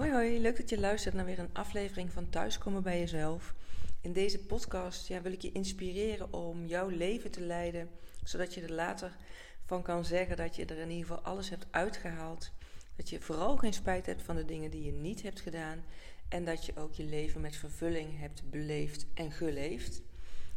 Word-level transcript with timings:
Hoi 0.00 0.12
hoi, 0.12 0.40
leuk 0.40 0.56
dat 0.56 0.68
je 0.68 0.80
luistert 0.80 1.14
naar 1.14 1.24
weer 1.24 1.38
een 1.38 1.52
aflevering 1.54 2.12
van 2.12 2.30
Thuiskomen 2.30 2.82
bij 2.82 2.98
jezelf. 2.98 3.54
In 4.00 4.12
deze 4.12 4.38
podcast 4.38 5.08
ja, 5.08 5.22
wil 5.22 5.32
ik 5.32 5.42
je 5.42 5.52
inspireren 5.52 6.32
om 6.32 6.66
jouw 6.66 6.88
leven 6.88 7.30
te 7.30 7.40
leiden, 7.40 7.90
zodat 8.24 8.54
je 8.54 8.60
er 8.60 8.72
later 8.72 9.16
van 9.64 9.82
kan 9.82 10.04
zeggen 10.04 10.36
dat 10.36 10.56
je 10.56 10.64
er 10.64 10.78
in 10.78 10.90
ieder 10.90 11.06
geval 11.06 11.22
alles 11.22 11.50
hebt 11.50 11.66
uitgehaald. 11.70 12.52
Dat 12.96 13.08
je 13.08 13.20
vooral 13.20 13.56
geen 13.56 13.72
spijt 13.72 14.06
hebt 14.06 14.22
van 14.22 14.36
de 14.36 14.44
dingen 14.44 14.70
die 14.70 14.84
je 14.84 14.92
niet 14.92 15.22
hebt 15.22 15.40
gedaan 15.40 15.84
en 16.28 16.44
dat 16.44 16.66
je 16.66 16.76
ook 16.76 16.94
je 16.94 17.04
leven 17.04 17.40
met 17.40 17.56
vervulling 17.56 18.18
hebt 18.18 18.50
beleefd 18.50 19.06
en 19.14 19.32
geleefd. 19.32 20.02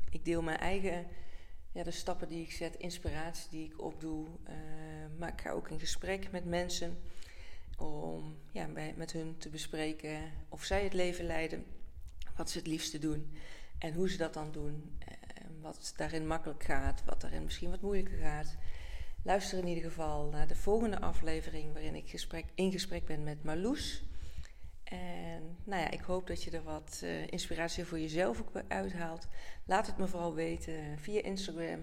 Ik 0.10 0.26
deel 0.26 0.42
mijn 0.42 0.60
eigen 0.60 1.06
ja, 1.72 1.84
de 1.84 1.92
stappen 1.92 2.28
die 2.28 2.44
ik 2.44 2.52
zet, 2.52 2.76
inspiratie 2.76 3.50
die 3.50 3.66
ik 3.66 3.82
opdoe, 3.82 4.28
uh, 4.28 4.54
maar 5.18 5.34
ik 5.38 5.52
ook 5.52 5.70
in 5.70 5.80
gesprek 5.80 6.32
met 6.32 6.46
mensen 6.46 6.98
om 7.78 8.38
ja, 8.52 8.68
bij, 8.68 8.94
met 8.98 9.12
hun 9.12 9.38
te 9.38 9.50
bespreken 9.50 10.20
of 10.50 10.64
zij 10.64 10.84
het 10.84 10.94
leven 10.94 11.26
leiden, 11.26 11.66
wat 12.36 12.50
ze 12.50 12.58
het 12.58 12.68
liefste 12.68 13.00
doen 13.00 13.32
en 13.78 13.94
hoe 13.94 14.10
ze 14.10 14.18
dat 14.18 14.34
dan 14.34 14.52
doen. 14.52 14.98
wat 15.62 15.94
daarin 15.96 16.28
makkelijk 16.28 16.64
gaat, 16.64 17.04
wat 17.06 17.22
daarin 17.22 17.44
misschien 17.44 17.70
wat 17.70 17.82
moeilijker 17.82 18.18
gaat. 18.18 18.58
Luister 19.24 19.58
in 19.58 19.68
ieder 19.68 19.84
geval 19.84 20.30
naar 20.30 20.48
de 20.48 20.56
volgende 20.56 21.00
aflevering 21.00 21.74
waarin 21.74 21.96
ik 21.96 22.10
gesprek, 22.10 22.46
in 22.56 22.72
gesprek 22.72 23.06
ben 23.06 23.24
met 23.24 23.44
Marloes. 23.44 24.04
En 24.84 25.58
nou 25.64 25.82
ja, 25.82 25.92
ik 25.92 26.02
hoop 26.02 26.28
dat 26.28 26.44
je 26.44 26.52
er 26.52 26.64
wat 26.64 27.02
uh, 27.04 27.28
inspiratie 27.28 27.86
voor 27.86 28.00
jezelf 28.00 28.40
ook 28.40 28.64
uithaalt. 28.68 29.28
Laat 29.66 29.88
het 29.88 29.98
me 29.98 30.08
vooral 30.08 30.34
weten 30.34 31.00
via 31.00 31.22
Instagram. 31.22 31.82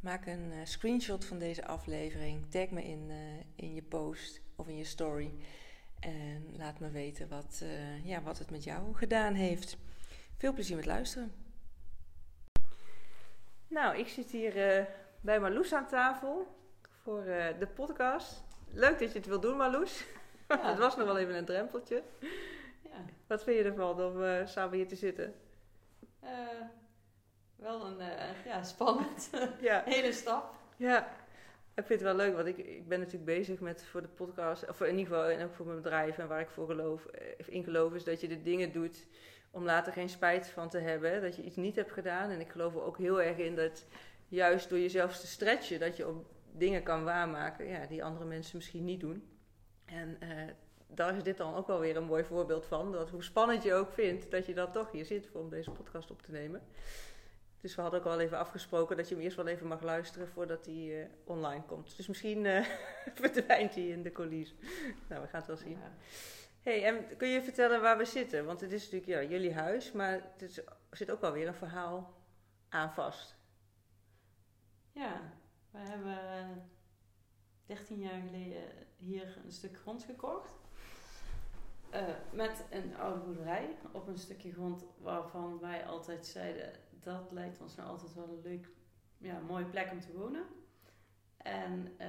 Maak 0.00 0.26
een 0.26 0.52
uh, 0.52 0.58
screenshot 0.64 1.24
van 1.24 1.38
deze 1.38 1.66
aflevering. 1.66 2.50
Tag 2.50 2.70
me 2.70 2.84
in, 2.84 3.10
in 3.54 3.74
je 3.74 3.82
post 3.82 4.40
of 4.62 4.68
in 4.68 4.76
je 4.76 4.84
story. 4.84 5.34
En 6.00 6.54
laat 6.56 6.80
me 6.80 6.90
weten 6.90 7.28
wat, 7.28 7.60
uh, 7.62 8.06
ja, 8.06 8.22
wat 8.22 8.38
het 8.38 8.50
met 8.50 8.64
jou 8.64 8.94
gedaan 8.94 9.34
heeft. 9.34 9.76
Veel 10.36 10.52
plezier 10.52 10.76
met 10.76 10.86
luisteren. 10.86 11.32
Nou, 13.68 13.96
ik 13.98 14.08
zit 14.08 14.30
hier 14.30 14.86
bij 15.20 15.40
Marloes 15.40 15.72
aan 15.72 15.86
tafel 15.86 16.56
voor 17.02 17.24
de 17.58 17.68
podcast. 17.74 18.42
Leuk 18.72 18.98
dat 18.98 19.12
je 19.12 19.18
het 19.18 19.26
wil 19.26 19.40
doen, 19.40 19.56
Marloes. 19.56 20.04
Ja. 20.48 20.68
het 20.70 20.78
was 20.78 20.96
nog 20.96 21.06
wel 21.06 21.18
even 21.18 21.34
een 21.34 21.44
drempeltje. 21.44 22.02
Ja. 22.82 23.04
Wat 23.26 23.42
vind 23.42 23.58
je 23.58 23.64
ervan 23.64 24.00
om 24.02 24.46
samen 24.46 24.76
hier 24.76 24.88
te 24.88 24.96
zitten? 24.96 25.34
wel 27.56 27.86
een 27.86 27.96
ja, 28.44 28.62
spannend 28.62 29.30
ja. 29.60 29.82
hele 29.94 30.12
stap. 30.12 30.54
Ja, 30.76 31.08
ik 31.74 31.86
vind 31.86 32.00
het 32.00 32.02
wel 32.02 32.16
leuk, 32.16 32.34
want 32.34 32.46
ik, 32.46 32.56
ik 32.56 32.88
ben 32.88 32.98
natuurlijk 32.98 33.24
bezig 33.24 33.60
met 33.60 33.84
voor 33.84 34.02
de 34.02 34.08
podcast, 34.08 34.68
of 34.68 34.80
in 34.80 34.98
ieder 34.98 35.14
geval 35.14 35.30
en 35.30 35.44
ook 35.44 35.54
voor 35.54 35.66
mijn 35.66 35.82
bedrijf 35.82 36.18
en 36.18 36.28
waar 36.28 36.40
ik 36.40 36.50
voor 36.50 36.66
geloof, 36.66 37.06
eh, 37.06 37.24
in 37.46 37.64
geloof 37.64 37.94
is 37.94 38.04
dat 38.04 38.20
je 38.20 38.28
de 38.28 38.42
dingen 38.42 38.72
doet 38.72 39.06
om 39.50 39.64
later 39.64 39.92
geen 39.92 40.08
spijt 40.08 40.46
van 40.46 40.68
te 40.68 40.78
hebben, 40.78 41.22
dat 41.22 41.36
je 41.36 41.42
iets 41.42 41.56
niet 41.56 41.76
hebt 41.76 41.92
gedaan. 41.92 42.30
En 42.30 42.40
ik 42.40 42.50
geloof 42.50 42.74
er 42.74 42.82
ook 42.82 42.98
heel 42.98 43.22
erg 43.22 43.36
in 43.36 43.54
dat 43.54 43.86
juist 44.28 44.68
door 44.68 44.78
jezelf 44.78 45.18
te 45.18 45.26
stretchen, 45.26 45.80
dat 45.80 45.96
je 45.96 46.08
op 46.08 46.26
dingen 46.52 46.82
kan 46.82 47.04
waarmaken 47.04 47.66
ja, 47.66 47.86
die 47.86 48.04
andere 48.04 48.24
mensen 48.24 48.56
misschien 48.56 48.84
niet 48.84 49.00
doen. 49.00 49.28
En 49.84 50.16
uh, 50.22 50.28
daar 50.86 51.16
is 51.16 51.22
dit 51.22 51.36
dan 51.36 51.54
ook 51.54 51.66
wel 51.66 51.80
weer 51.80 51.96
een 51.96 52.04
mooi 52.04 52.24
voorbeeld 52.24 52.66
van, 52.66 52.92
dat 52.92 53.10
hoe 53.10 53.24
spannend 53.24 53.62
je 53.62 53.74
ook 53.74 53.92
vindt, 53.92 54.30
dat 54.30 54.46
je 54.46 54.54
dan 54.54 54.72
toch 54.72 54.90
hier 54.90 55.04
zit 55.04 55.28
om 55.32 55.50
deze 55.50 55.70
podcast 55.70 56.10
op 56.10 56.22
te 56.22 56.30
nemen. 56.30 56.62
Dus 57.62 57.74
we 57.74 57.82
hadden 57.82 58.00
ook 58.00 58.06
al 58.06 58.20
even 58.20 58.38
afgesproken 58.38 58.96
dat 58.96 59.08
je 59.08 59.14
hem 59.14 59.24
eerst 59.24 59.36
wel 59.36 59.46
even 59.46 59.66
mag 59.66 59.82
luisteren 59.82 60.28
voordat 60.28 60.66
hij 60.66 60.74
uh, 60.74 61.06
online 61.24 61.62
komt. 61.62 61.96
Dus 61.96 62.06
misschien 62.06 62.44
uh, 62.44 62.66
verdwijnt 63.14 63.74
hij 63.74 63.86
in 63.86 64.02
de 64.02 64.12
coulissen. 64.12 64.56
nou, 65.08 65.22
we 65.22 65.28
gaan 65.28 65.38
het 65.40 65.46
wel 65.46 65.56
zien. 65.56 65.70
Ja. 65.78 65.92
hey, 66.62 66.84
en 66.84 67.16
kun 67.16 67.28
je 67.28 67.42
vertellen 67.42 67.80
waar 67.80 67.98
we 67.98 68.04
zitten? 68.04 68.44
Want 68.44 68.60
het 68.60 68.72
is 68.72 68.82
natuurlijk 68.82 69.10
ja, 69.10 69.28
jullie 69.30 69.54
huis, 69.54 69.92
maar 69.92 70.12
het 70.12 70.42
is, 70.42 70.58
er 70.58 70.96
zit 70.96 71.10
ook 71.10 71.20
wel 71.20 71.32
weer 71.32 71.46
een 71.46 71.54
verhaal 71.54 72.14
aan 72.68 72.92
vast. 72.92 73.36
Ja, 74.92 75.32
we 75.70 75.78
hebben 75.78 76.70
13 77.66 77.98
jaar 77.98 78.20
geleden 78.20 78.62
hier 78.96 79.38
een 79.44 79.52
stuk 79.52 79.76
grond 79.76 80.04
gekocht. 80.04 80.50
Uh, 81.94 82.00
met 82.32 82.64
een 82.70 82.96
oude 82.96 83.20
boerderij 83.20 83.76
op 83.92 84.06
een 84.06 84.18
stukje 84.18 84.52
grond 84.52 84.84
waarvan 84.98 85.58
wij 85.60 85.84
altijd 85.86 86.26
zeiden 86.26 86.72
dat 87.02 87.32
lijkt 87.32 87.60
ons 87.60 87.74
nou 87.74 87.88
altijd 87.88 88.14
wel 88.14 88.28
een 88.28 88.40
leuk, 88.42 88.68
ja, 89.18 89.38
mooie 89.38 89.64
plek 89.64 89.90
om 89.90 90.00
te 90.00 90.12
wonen. 90.12 90.46
En 91.36 91.94
uh, 92.00 92.08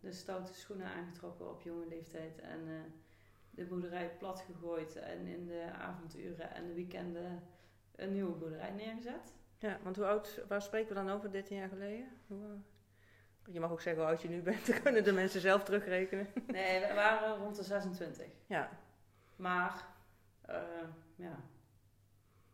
de 0.00 0.12
stoute 0.12 0.54
schoenen 0.54 0.86
aangetrokken 0.86 1.50
op 1.50 1.62
jonge 1.62 1.86
leeftijd 1.86 2.40
en 2.40 2.66
uh, 2.66 2.80
de 3.50 3.64
boerderij 3.64 4.16
plat 4.18 4.40
gegooid 4.40 4.96
en 4.96 5.26
in 5.26 5.46
de 5.46 5.70
avonduren 5.78 6.54
en 6.54 6.66
de 6.66 6.74
weekenden 6.74 7.42
een 7.96 8.12
nieuwe 8.12 8.34
boerderij 8.34 8.70
neergezet. 8.70 9.34
Ja, 9.58 9.78
want 9.82 9.96
hoe 9.96 10.06
oud, 10.06 10.42
waar 10.48 10.62
spreken 10.62 10.88
we 10.88 10.94
dan 10.94 11.10
over 11.10 11.30
13 11.30 11.56
jaar 11.56 11.68
geleden? 11.68 12.08
Hoe, 12.26 12.58
je 13.44 13.60
mag 13.60 13.70
ook 13.70 13.80
zeggen 13.80 14.02
hoe 14.02 14.10
oud 14.10 14.22
je 14.22 14.28
nu 14.28 14.42
bent, 14.42 14.66
dan 14.70 14.82
kunnen 14.82 15.04
de 15.04 15.12
mensen 15.12 15.40
zelf 15.40 15.64
terugrekenen. 15.64 16.28
Nee, 16.46 16.80
we 16.80 16.94
waren 16.94 17.36
rond 17.36 17.56
de 17.56 17.62
26. 17.62 18.26
Ja. 18.46 18.84
Maar, 19.36 19.86
ja, 21.16 21.44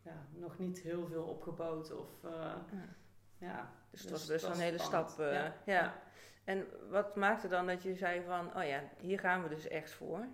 ja, 0.03 0.27
nog 0.31 0.59
niet 0.59 0.79
heel 0.79 1.07
veel 1.07 1.23
opgebouwd. 1.23 1.91
Of, 1.91 2.23
uh, 2.25 2.31
ja. 2.31 2.95
ja. 3.37 3.71
Dus 3.89 4.01
het 4.01 4.11
was 4.11 4.25
best 4.25 4.45
wel 4.45 4.53
een 4.53 4.59
hele 4.59 4.77
stap. 4.77 5.19
Uh, 5.19 5.33
ja. 5.33 5.53
ja. 5.65 6.01
En 6.43 6.67
wat 6.89 7.15
maakte 7.15 7.47
dan 7.47 7.67
dat 7.67 7.83
je 7.83 7.95
zei 7.95 8.23
van, 8.23 8.55
oh 8.55 8.63
ja, 8.63 8.83
hier 8.97 9.19
gaan 9.19 9.43
we 9.43 9.49
dus 9.49 9.67
echt 9.67 9.91
voor? 9.91 10.27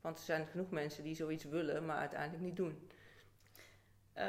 Want 0.00 0.18
er 0.18 0.24
zijn 0.24 0.46
genoeg 0.46 0.70
mensen 0.70 1.04
die 1.04 1.14
zoiets 1.14 1.44
willen, 1.44 1.86
maar 1.86 1.96
uiteindelijk 1.96 2.42
niet 2.42 2.56
doen. 2.56 2.90
Uh, 4.14 4.24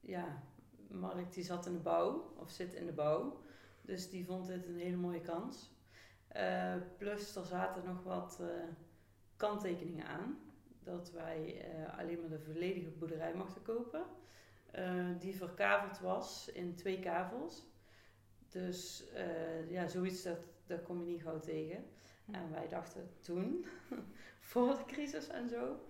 ja, 0.00 0.42
Mark 0.88 1.32
die 1.32 1.44
zat 1.44 1.66
in 1.66 1.72
de 1.72 1.78
bouw, 1.78 2.34
of 2.36 2.50
zit 2.50 2.74
in 2.74 2.86
de 2.86 2.92
bouw. 2.92 3.42
Dus 3.82 4.10
die 4.10 4.26
vond 4.26 4.46
dit 4.46 4.66
een 4.66 4.78
hele 4.78 4.96
mooie 4.96 5.20
kans. 5.20 5.70
Plus 6.98 7.36
er 7.36 7.44
zaten 7.44 7.84
nog 7.84 8.02
wat 8.02 8.42
kanttekeningen 9.42 10.06
aan 10.06 10.38
dat 10.82 11.10
wij 11.10 11.66
uh, 11.78 11.98
alleen 11.98 12.20
maar 12.20 12.28
de 12.28 12.40
volledige 12.40 12.90
boerderij 12.90 13.34
mochten 13.34 13.62
kopen. 13.62 14.02
Uh, 14.78 15.06
die 15.18 15.36
verkaveld 15.36 15.98
was 15.98 16.50
in 16.52 16.74
twee 16.74 17.00
kavels. 17.00 17.66
Dus 18.48 19.04
uh, 19.14 19.70
ja, 19.70 19.88
zoiets 19.88 20.22
dat, 20.22 20.38
dat 20.66 20.82
kom 20.82 21.00
je 21.00 21.10
niet 21.10 21.22
gauw 21.22 21.38
tegen. 21.38 21.84
En 22.30 22.50
wij 22.50 22.68
dachten 22.68 23.10
toen, 23.20 23.66
voor 24.50 24.76
de 24.76 24.84
crisis 24.86 25.28
en 25.28 25.48
zo, 25.48 25.80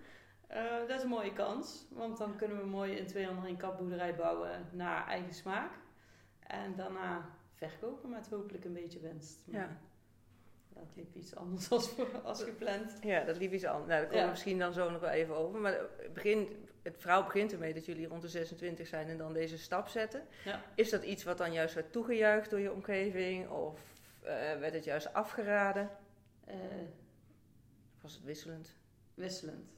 dat 0.87 0.97
is 0.97 1.03
een 1.03 1.09
mooie 1.09 1.33
kans. 1.33 1.87
Want 1.91 2.17
dan 2.17 2.35
kunnen 2.35 2.57
we 2.57 2.65
mooi 2.65 2.91
in 2.91 3.07
201 3.07 3.57
kap 3.57 3.77
boerderij 3.77 4.15
bouwen 4.15 4.67
naar 4.71 5.07
eigen 5.07 5.33
smaak. 5.33 5.71
En 6.39 6.75
daarna 6.75 7.29
verkopen 7.53 8.09
met 8.09 8.29
hopelijk 8.29 8.65
een 8.65 8.73
beetje 8.73 8.99
winst. 8.99 9.43
Ja. 9.45 9.77
Dat 10.73 10.95
liep 10.95 11.15
iets 11.15 11.35
anders 11.35 11.69
als, 11.71 11.91
als 12.23 12.43
gepland. 12.43 12.97
Ja, 13.01 13.23
dat 13.23 13.37
liep 13.37 13.53
iets 13.53 13.65
anders. 13.65 13.87
Nou, 13.87 14.01
daar 14.01 14.09
komen 14.09 14.23
we 14.23 14.29
misschien 14.29 14.59
dan 14.59 14.73
zo 14.73 14.89
nog 14.89 15.01
wel 15.01 15.09
even 15.09 15.35
over. 15.35 15.59
Maar 15.59 15.73
het, 15.73 16.13
begin, 16.13 16.67
het 16.81 16.95
verhaal 16.97 17.23
begint 17.23 17.51
ermee 17.51 17.73
dat 17.73 17.85
jullie 17.85 18.07
rond 18.07 18.21
de 18.21 18.27
26 18.27 18.87
zijn 18.87 19.07
en 19.07 19.17
dan 19.17 19.33
deze 19.33 19.57
stap 19.57 19.87
zetten. 19.87 20.23
Ja. 20.45 20.63
Is 20.75 20.89
dat 20.89 21.03
iets 21.03 21.23
wat 21.23 21.37
dan 21.37 21.53
juist 21.53 21.73
werd 21.73 21.91
toegejuicht 21.91 22.49
door 22.49 22.59
je 22.59 22.71
omgeving? 22.71 23.49
Of 23.49 23.79
uh, 24.23 24.29
werd 24.29 24.73
het 24.73 24.83
juist 24.83 25.13
afgeraden? 25.13 25.89
Uh, 26.47 26.55
was 28.01 28.13
het 28.13 28.23
wisselend? 28.23 28.75
Wisselend. 29.13 29.71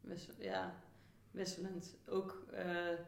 Wissel, 0.00 0.34
ja, 0.38 0.74
wisselend. 1.30 1.96
Ook... 2.08 2.46
Uh, 2.52 2.98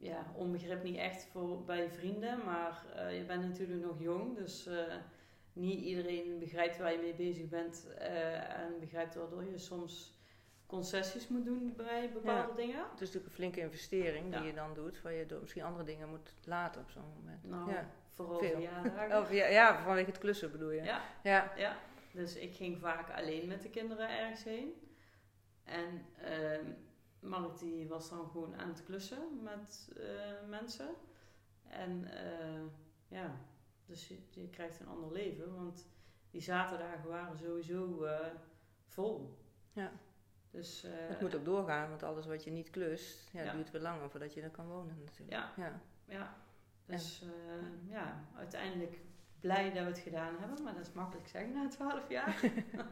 ja, 0.00 0.32
onbegrip 0.34 0.82
niet 0.82 0.96
echt 0.96 1.24
voor 1.24 1.64
bij 1.64 1.90
vrienden, 1.90 2.44
maar 2.44 2.84
je 3.12 3.24
bent 3.24 3.42
natuurlijk 3.42 3.80
nog 3.80 4.00
jong, 4.00 4.36
dus 4.36 4.68
niet 5.58 5.80
iedereen 5.80 6.38
begrijpt 6.38 6.78
waar 6.78 6.92
je 6.92 6.98
mee 6.98 7.14
bezig 7.14 7.48
bent 7.48 7.86
uh, 7.98 8.58
en 8.58 8.80
begrijpt 8.80 9.14
waardoor 9.14 9.44
je 9.44 9.58
soms 9.58 10.16
concessies 10.66 11.28
moet 11.28 11.44
doen 11.44 11.74
bij 11.76 12.10
bepaalde 12.12 12.54
dingen. 12.54 12.78
Het 12.78 13.00
is 13.00 13.00
natuurlijk 13.00 13.26
een 13.26 13.32
flinke 13.32 13.60
investering 13.60 14.36
die 14.36 14.46
je 14.46 14.54
dan 14.54 14.74
doet, 14.74 15.02
waar 15.02 15.12
je 15.12 15.26
door 15.26 15.40
misschien 15.40 15.62
andere 15.62 15.84
dingen 15.84 16.08
moet 16.08 16.34
laten 16.44 16.80
op 16.80 16.90
zo'n 16.90 17.12
moment. 17.16 17.44
Nou, 17.44 17.70
ja. 17.70 17.90
vooral 18.14 18.38
verjaardagen. 18.38 19.18
Oh, 19.18 19.30
ja, 19.30 19.46
ja, 19.46 19.82
vanwege 19.82 20.10
het 20.10 20.18
klussen 20.18 20.50
bedoel 20.50 20.70
je? 20.70 20.82
Ja. 20.82 21.02
ja. 21.22 21.52
ja. 21.56 21.76
Dus 22.12 22.36
ik 22.36 22.54
ging 22.54 22.80
vaak 22.80 23.10
alleen 23.10 23.48
met 23.48 23.62
de 23.62 23.70
kinderen 23.70 24.18
ergens 24.18 24.44
heen. 24.44 24.72
En 25.64 26.06
uh, 26.22 26.58
Mark 27.20 27.58
die 27.58 27.88
was 27.88 28.08
dan 28.10 28.28
gewoon 28.30 28.56
aan 28.56 28.68
het 28.68 28.84
klussen 28.84 29.42
met 29.42 29.88
uh, 29.96 30.04
mensen. 30.48 30.88
En 31.68 32.00
uh, 32.04 32.62
ja, 33.08 33.34
dus 33.88 34.08
je, 34.30 34.48
krijgt 34.50 34.80
een 34.80 34.88
ander 34.88 35.12
leven, 35.12 35.54
want 35.54 35.86
die 36.30 36.40
zaterdagen 36.40 37.08
waren 37.08 37.38
sowieso 37.38 38.04
uh, 38.04 38.26
vol. 38.86 39.38
Ja. 39.72 39.90
Dus, 40.50 40.84
uh, 40.84 40.90
het 40.94 41.20
moet 41.20 41.34
ook 41.34 41.44
doorgaan, 41.44 41.88
want 41.88 42.02
alles 42.02 42.26
wat 42.26 42.44
je 42.44 42.50
niet 42.50 42.70
klust, 42.70 43.30
ja, 43.32 43.52
duurt 43.52 43.70
weer 43.70 43.80
langer 43.80 44.10
voordat 44.10 44.34
je 44.34 44.42
er 44.42 44.50
kan 44.50 44.66
wonen 44.66 44.98
natuurlijk. 45.04 45.30
Ja, 45.30 45.52
ja. 45.56 45.80
ja. 46.04 46.36
dus 46.84 47.22
uh, 47.22 47.90
ja, 47.90 48.24
uiteindelijk 48.36 49.00
blij 49.40 49.72
dat 49.72 49.82
we 49.82 49.88
het 49.88 49.98
gedaan 49.98 50.36
hebben, 50.38 50.62
maar 50.62 50.74
dat 50.74 50.86
is 50.86 50.92
makkelijk 50.92 51.28
zeggen 51.28 51.52
na 51.52 51.68
twaalf 51.68 52.08
jaar. 52.08 52.40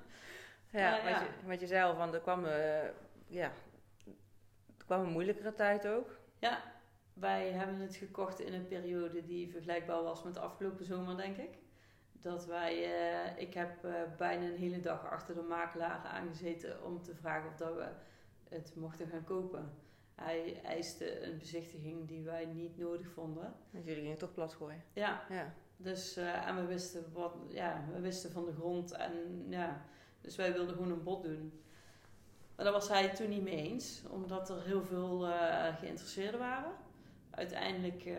Ja, 0.71 0.91
wat. 0.91 1.21
Je, 1.21 1.47
wat 1.47 1.61
je 1.61 1.67
zei 1.67 1.85
al, 1.85 1.95
van, 1.95 2.15
er 2.15 2.21
kwam, 2.21 2.45
eh, 2.45 2.89
ja, 3.27 3.53
er 4.79 4.85
kwam 4.85 5.01
een 5.01 5.13
moeilijkere 5.13 5.55
tijd 5.55 5.87
ook. 5.87 6.19
Ja, 6.39 6.63
wij 7.19 7.51
hebben 7.51 7.81
het 7.81 7.97
gekocht 7.97 8.41
in 8.41 8.53
een 8.53 8.67
periode 8.67 9.25
die 9.25 9.51
vergelijkbaar 9.51 10.03
was 10.03 10.23
met 10.23 10.35
de 10.35 10.41
afgelopen 10.41 10.85
zomer, 10.85 11.17
denk 11.17 11.37
ik. 11.37 11.59
Dat 12.13 12.47
wij, 12.47 12.85
eh, 12.85 13.43
ik 13.43 13.55
heb 13.55 13.85
eh, 13.85 13.93
bijna 14.17 14.45
een 14.45 14.57
hele 14.57 14.81
dag 14.81 15.07
achter 15.11 15.35
de 15.35 15.43
makelaar 15.43 16.05
aangezeten 16.05 16.85
om 16.85 17.03
te 17.03 17.15
vragen 17.15 17.49
of 17.49 17.57
dat 17.57 17.75
we 17.75 17.89
het 18.49 18.73
mochten 18.75 19.07
gaan 19.09 19.25
kopen. 19.25 19.73
Hij 20.15 20.61
eiste 20.63 21.25
een 21.25 21.39
bezichtiging 21.39 22.09
die 22.09 22.23
wij 22.23 22.45
niet 22.45 22.79
nodig 22.79 23.11
vonden. 23.11 23.55
Want 23.71 23.85
jullie 23.85 24.03
gingen 24.03 24.19
toch 24.19 24.33
plat 24.33 24.55
gooien. 24.55 24.83
Ja, 24.93 25.25
Ja, 25.29 25.55
dus 25.77 26.17
eh, 26.17 26.49
en 26.49 26.57
we 26.57 26.65
wisten, 26.65 27.05
wat, 27.13 27.35
ja, 27.49 27.85
we 27.93 28.01
wisten 28.01 28.33
van 28.33 28.45
de 28.45 28.53
grond 28.53 28.93
en 28.93 29.47
ja, 29.49 29.85
dus 30.21 30.37
wij 30.37 30.53
wilden 30.53 30.75
gewoon 30.75 30.91
een 30.91 31.03
bod 31.03 31.23
doen. 31.23 31.61
Maar 32.57 32.65
daar 32.65 32.75
was 32.75 32.89
hij 32.89 33.15
toen 33.15 33.29
niet 33.29 33.43
mee 33.43 33.57
eens, 33.57 34.03
omdat 34.11 34.49
er 34.49 34.63
heel 34.63 34.85
veel 34.85 35.21
geïnteresseerden 35.79 36.41
waren. 36.41 36.85
Uiteindelijk 37.37 38.05
eh 38.05 38.15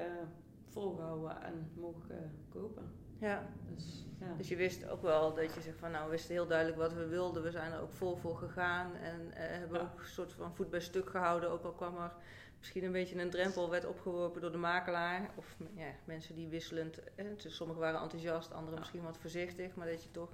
volgehouden 0.69 1.41
en 1.41 1.71
mogen 1.75 2.31
kopen. 2.49 2.91
ja. 3.19 3.47
Dus 3.73 4.05
ja. 4.19 4.33
Dus 4.37 4.47
je 4.47 4.55
wist 4.55 4.89
ook 4.89 5.01
wel 5.01 5.33
dat 5.33 5.53
je 5.53 5.61
zegt 5.61 5.77
van 5.79 5.91
nou, 5.91 6.05
we 6.05 6.11
wisten 6.11 6.33
heel 6.33 6.47
duidelijk 6.47 6.77
wat 6.77 6.93
we 6.93 7.05
wilden. 7.07 7.43
We 7.43 7.51
zijn 7.51 7.71
er 7.71 7.81
ook 7.81 7.93
vol 7.93 8.15
voor 8.15 8.37
gegaan 8.37 8.95
en 8.95 9.31
eh, 9.33 9.57
hebben 9.59 9.77
Ja. 9.79 9.83
ook 9.83 9.99
een 9.99 10.05
soort 10.05 10.33
van 10.33 10.55
voet 10.55 10.69
bij 10.69 10.79
stuk 10.79 11.09
gehouden. 11.09 11.49
Ook 11.49 11.63
al 11.63 11.71
kwam 11.71 11.97
er 11.97 12.11
misschien 12.57 12.83
een 12.83 12.91
beetje 12.91 13.21
een 13.21 13.29
drempel, 13.29 13.69
werd 13.69 13.85
opgeworpen 13.85 14.41
door 14.41 14.51
de 14.51 14.57
makelaar. 14.57 15.29
Of 15.35 15.55
ja, 15.75 15.91
mensen 16.05 16.35
die 16.35 16.47
wisselend, 16.47 16.99
eh, 17.15 17.25
dus 17.37 17.55
sommigen 17.55 17.81
waren 17.81 18.01
enthousiast, 18.01 18.51
anderen 18.51 18.73
Ja. 18.73 18.79
misschien 18.79 19.03
wat 19.03 19.17
voorzichtig. 19.17 19.75
Maar 19.75 19.87
dat 19.87 20.03
je 20.03 20.11
toch 20.11 20.29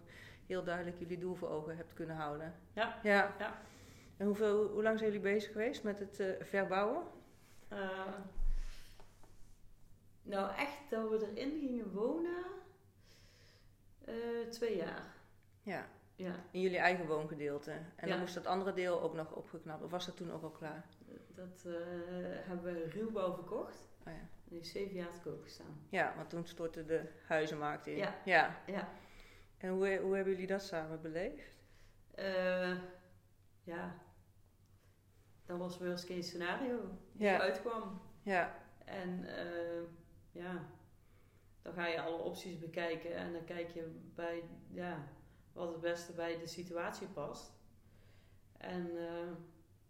heel 0.47 0.63
duidelijk 0.63 0.99
jullie 0.99 1.17
doel 1.17 1.35
voor 1.35 1.49
ogen 1.49 1.77
hebt 1.77 1.93
kunnen 1.93 2.15
houden. 2.15 2.53
Ja. 2.73 2.99
ja. 3.03 3.35
Ja. 3.39 3.61
En 4.17 4.25
hoeveel, 4.25 4.67
hoe 4.67 4.83
lang 4.83 4.97
zijn 4.99 5.11
jullie 5.11 5.31
bezig 5.31 5.51
geweest 5.51 5.83
met 5.83 5.99
het 5.99 6.19
eh, 6.19 6.27
verbouwen? 6.45 7.03
Eh, 7.67 7.79
nou, 10.23 10.55
echt 10.55 10.89
dat 10.89 11.09
we 11.09 11.31
erin 11.35 11.59
gingen 11.59 11.91
wonen, 11.91 12.43
eh, 14.05 14.47
twee 14.49 14.77
jaar. 14.77 15.15
Ja, 15.61 15.87
Ja, 16.15 16.35
in 16.51 16.61
jullie 16.61 16.77
eigen 16.77 17.07
woongedeelte. 17.07 17.71
En 17.71 18.07
Ja. 18.07 18.07
dan 18.07 18.19
moest 18.19 18.33
dat 18.33 18.45
andere 18.45 18.73
deel 18.73 19.01
ook 19.01 19.13
nog 19.13 19.31
opgeknapt. 19.35 19.83
Of 19.83 19.91
was 19.91 20.05
dat 20.05 20.17
toen 20.17 20.31
ook 20.31 20.43
al 20.43 20.49
klaar? 20.51 20.85
dat 21.35 21.63
eh, 21.65 21.73
hebben 22.47 22.73
we 22.73 22.89
ruwbouw 22.89 23.33
verkocht. 23.33 23.87
Oh 24.07 24.13
ja. 24.13 24.19
En 24.19 24.29
die 24.43 24.57
heeft 24.57 24.69
zeven 24.69 24.95
jaar 24.95 25.11
te 25.11 25.19
koop 25.19 25.41
gestaan. 25.43 25.85
Ja, 25.89 26.13
want 26.15 26.29
toen 26.29 26.45
stortte 26.47 26.85
de 26.85 27.09
huizenmarkt 27.27 27.87
in. 27.87 27.95
Ja. 27.97 28.15
ja. 28.25 28.61
Ja. 28.65 28.89
En 29.57 29.69
hoe, 29.69 29.97
hoe 29.97 30.15
hebben 30.15 30.33
jullie 30.33 30.47
dat 30.47 30.61
samen 30.61 31.01
beleefd? 31.01 31.57
Eh, 32.11 32.77
ja, 33.63 33.95
dat 35.45 35.57
was 35.57 35.77
worst 35.77 36.05
case 36.05 36.21
scenario 36.21 36.79
die 37.11 37.27
Ja. 37.27 37.39
uitkwam. 37.39 38.01
Ja, 38.21 38.55
En 38.85 39.25
eh, 39.37 39.81
ja, 40.33 40.65
dan 41.61 41.73
ga 41.73 41.87
je 41.87 42.01
alle 42.01 42.17
opties 42.17 42.59
bekijken 42.59 43.15
en 43.15 43.33
dan 43.33 43.43
kijk 43.43 43.69
je 43.69 43.99
bij 44.15 44.43
ja, 44.69 45.07
wat 45.53 45.71
het 45.71 45.81
beste 45.81 46.13
bij 46.13 46.37
de 46.37 46.47
situatie 46.47 47.07
past. 47.07 47.51
En 48.57 48.97
eh, 48.97 49.31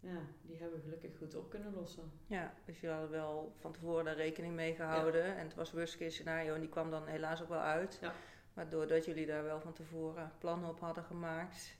ja, 0.00 0.20
die 0.42 0.56
hebben 0.56 0.78
we 0.78 0.84
gelukkig 0.84 1.16
goed 1.16 1.34
op 1.34 1.50
kunnen 1.50 1.74
lossen. 1.74 2.12
ja, 2.26 2.54
dus 2.64 2.80
jullie 2.80 2.96
hadden 2.96 3.12
wel 3.12 3.54
van 3.56 3.72
tevoren 3.72 4.04
daar 4.04 4.16
rekening 4.16 4.54
mee 4.54 4.74
gehouden. 4.74 5.36
En 5.36 5.44
het 5.44 5.54
was 5.54 5.72
worst 5.72 5.96
case 5.96 6.10
scenario 6.10 6.54
en 6.54 6.60
die 6.60 6.68
kwam 6.68 6.90
dan 6.90 7.06
helaas 7.06 7.42
ook 7.42 7.48
wel 7.48 7.60
uit. 7.60 7.98
Ja. 8.00 8.12
Maar 8.54 8.68
doordat 8.68 9.04
jullie 9.04 9.26
daar 9.26 9.42
wel 9.42 9.60
van 9.60 9.72
tevoren 9.72 10.32
plannen 10.38 10.68
op 10.68 10.80
hadden 10.80 11.04
gemaakt, 11.04 11.76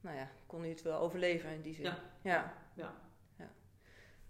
nou 0.00 0.16
ja, 0.16 0.30
kon 0.46 0.58
jullie 0.58 0.74
het 0.74 0.84
wel 0.84 0.98
overleven 0.98 1.50
in 1.50 1.62
die 1.62 1.74
zin. 1.74 1.84
Ja. 2.22 2.54
ja. 2.74 2.94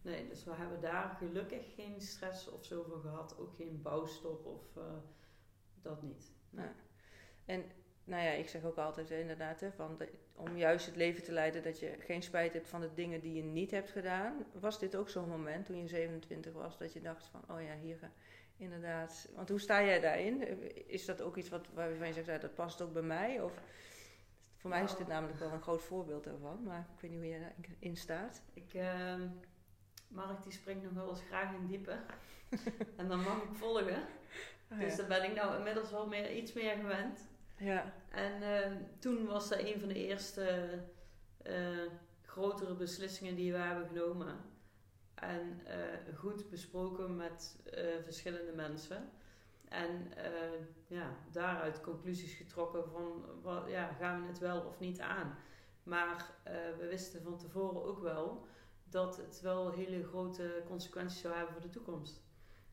Nee, 0.03 0.29
dus 0.29 0.45
we 0.45 0.55
hebben 0.55 0.81
daar 0.81 1.09
gelukkig 1.19 1.75
geen 1.75 2.01
stress 2.01 2.49
of 2.51 2.65
zo 2.65 2.83
van 2.89 3.01
gehad. 3.01 3.37
Ook 3.39 3.55
geen 3.57 3.83
bouwstop 3.83 4.47
of 4.47 4.77
eh, 4.77 4.83
dat 5.83 6.03
niet. 6.03 6.33
Nee. 6.51 6.65
Ja. 6.67 6.73
En 7.45 7.65
nou 8.05 8.23
ja, 8.23 8.31
ik 8.31 8.49
zeg 8.49 8.65
ook 8.65 8.77
altijd 8.77 9.11
inderdaad, 9.11 9.61
hè, 9.61 9.73
van 9.73 9.97
de- 9.97 10.13
om 10.35 10.57
juist 10.57 10.87
het 10.87 10.97
leven 10.97 11.23
te 11.23 11.33
leiden 11.33 11.63
dat 11.63 11.79
je 11.81 11.97
geen 11.99 12.23
spijt 12.23 12.53
hebt 12.53 12.69
van 12.69 12.81
de 12.81 12.95
dingen 12.95 13.21
die 13.21 13.35
je 13.35 13.43
niet 13.43 13.71
hebt 13.71 13.91
gedaan. 13.91 14.45
Was 14.61 14.79
dit 14.79 14.97
ook 14.97 15.09
zo'n 15.09 15.29
moment 15.29 15.67
toen 15.67 15.79
je 15.81 15.89
27 15.89 16.53
was 16.53 16.79
dat 16.79 16.93
je 16.93 17.01
dacht 17.01 17.27
van, 17.27 17.41
oh 17.57 17.63
ja, 17.63 17.75
hier 17.77 17.99
eh, 18.03 18.09
inderdaad. 18.57 19.29
Want 19.35 19.49
hoe 19.49 19.61
sta 19.61 19.85
jij 19.85 20.01
daarin? 20.01 20.43
Is 20.89 21.05
dat 21.05 21.23
ook 21.23 21.37
iets 21.37 21.49
wat, 21.49 21.67
waarvan 21.75 22.07
je 22.07 22.13
zegt, 22.23 22.41
dat 22.41 22.55
past 22.55 22.83
ook 22.83 22.93
bij 22.93 23.03
mij? 23.03 23.41
Of 23.43 23.53
voor 24.57 24.71
mij 24.71 24.83
is 24.83 24.91
dit 24.97 24.99
Nou. 24.99 25.11
namelijk 25.11 25.39
wel 25.39 25.53
een 25.53 25.63
groot 25.63 25.83
voorbeeld 25.83 26.25
daarvan, 26.25 26.63
maar 26.63 26.89
ik 26.95 27.01
weet 27.01 27.11
niet 27.11 27.21
hoe 27.21 27.29
jij 27.29 27.39
daarin 27.69 27.97
staat. 27.97 28.43
Ik, 28.53 28.75
ehm, 28.75 29.29
Mark 30.11 30.43
die 30.43 30.53
springt 30.53 30.83
nog 30.83 30.93
wel 30.93 31.09
eens 31.09 31.23
graag 31.29 31.55
in 31.55 31.67
diepe. 31.67 31.97
en 32.97 33.09
dan 33.09 33.21
mag 33.23 33.43
ik 33.43 33.55
volgen. 33.55 34.03
Dus 34.79 34.97
daar 34.97 35.07
ben 35.07 35.25
ik 35.25 35.35
nou 35.35 35.57
inmiddels 35.57 35.91
wel 35.91 36.07
meer, 36.07 36.37
iets 36.37 36.53
meer 36.53 36.77
gewend. 36.77 37.29
ja. 37.57 37.93
En 38.11 38.43
ehm, 38.43 38.77
toen 38.99 39.27
was 39.27 39.49
dat 39.49 39.59
een 39.59 39.81
van 39.81 39.89
de 39.89 40.07
eerste 40.07 40.69
eh, 41.43 41.87
grotere 42.23 42.75
beslissingen 42.75 43.35
die 43.35 43.53
we 43.53 43.59
hebben 43.59 43.87
genomen. 43.87 44.37
En 45.15 45.61
eh, 45.67 46.15
goed 46.17 46.51
besproken 46.51 47.17
met 47.17 47.57
eh, 47.73 47.85
verschillende 48.03 48.53
mensen. 48.53 49.11
En 49.69 50.13
ja, 50.87 51.17
daaruit 51.33 51.81
conclusies 51.81 52.35
getrokken 52.35 52.91
van 52.91 53.25
wat, 53.43 53.69
ja, 53.69 53.93
gaan 53.93 54.23
we 54.23 54.27
het 54.27 54.39
wel 54.39 54.61
of 54.61 54.79
niet 54.79 55.01
aan. 55.01 55.37
Maar 55.83 56.31
we 56.79 56.87
wisten 56.87 57.23
van 57.23 57.39
tevoren 57.39 57.85
ook 57.85 58.01
wel 58.01 58.47
dat 58.91 59.17
het 59.17 59.41
wel 59.41 59.71
hele 59.71 60.05
grote 60.05 60.63
consequenties 60.67 61.21
zou 61.21 61.35
hebben 61.35 61.53
voor 61.53 61.63
de 61.63 61.69
toekomst. 61.71 62.23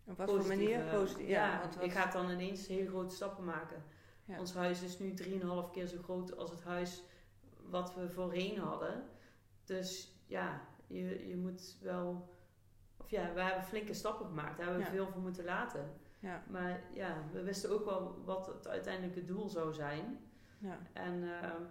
Op 0.05 0.17
wat 0.17 0.29
voor 0.29 0.47
manier? 0.47 0.79
Positief, 0.83 1.27
ja, 1.27 1.59
want 1.59 1.75
wat- 1.75 1.91
gaat 1.91 2.11
dan 2.13 2.29
ineens 2.29 2.67
hele 2.67 2.89
grote 2.89 3.15
stappen 3.15 3.43
maken. 3.43 3.83
Ja. 4.25 4.39
Ons 4.39 4.53
huis 4.53 4.81
is 4.81 4.99
nu 4.99 5.13
3,5 5.13 5.71
keer 5.71 5.87
zo 5.87 5.97
groot 6.03 6.37
als 6.37 6.49
het 6.51 6.63
huis 6.63 7.03
wat 7.69 7.95
we 7.95 8.09
voorheen 8.09 8.57
hadden. 8.59 9.03
Dus 9.63 10.15
ja, 10.25 10.61
je, 10.87 11.27
je 11.27 11.35
moet 11.37 11.77
wel. 11.81 12.35
Of 12.97 13.09
ja, 13.09 13.33
we 13.33 13.41
hebben 13.41 13.63
flinke 13.63 13.93
stappen 13.93 14.25
gemaakt. 14.25 14.57
Daar 14.57 14.65
hebben 14.65 14.77
we 14.85 14.89
Ja. 14.91 14.95
veel 14.95 15.07
voor 15.11 15.21
moeten 15.21 15.43
laten. 15.45 15.89
ja, 16.19 16.43
Maar 16.49 16.81
ja, 16.93 17.23
we 17.31 17.43
wisten 17.43 17.69
ook 17.71 17.85
wel 17.85 18.21
wat 18.25 18.47
het 18.47 18.67
uiteindelijke 18.67 19.23
doel 19.25 19.49
zou 19.49 19.73
zijn. 19.73 20.19
ja. 20.57 20.77
En 20.93 21.23
ehm, 21.41 21.61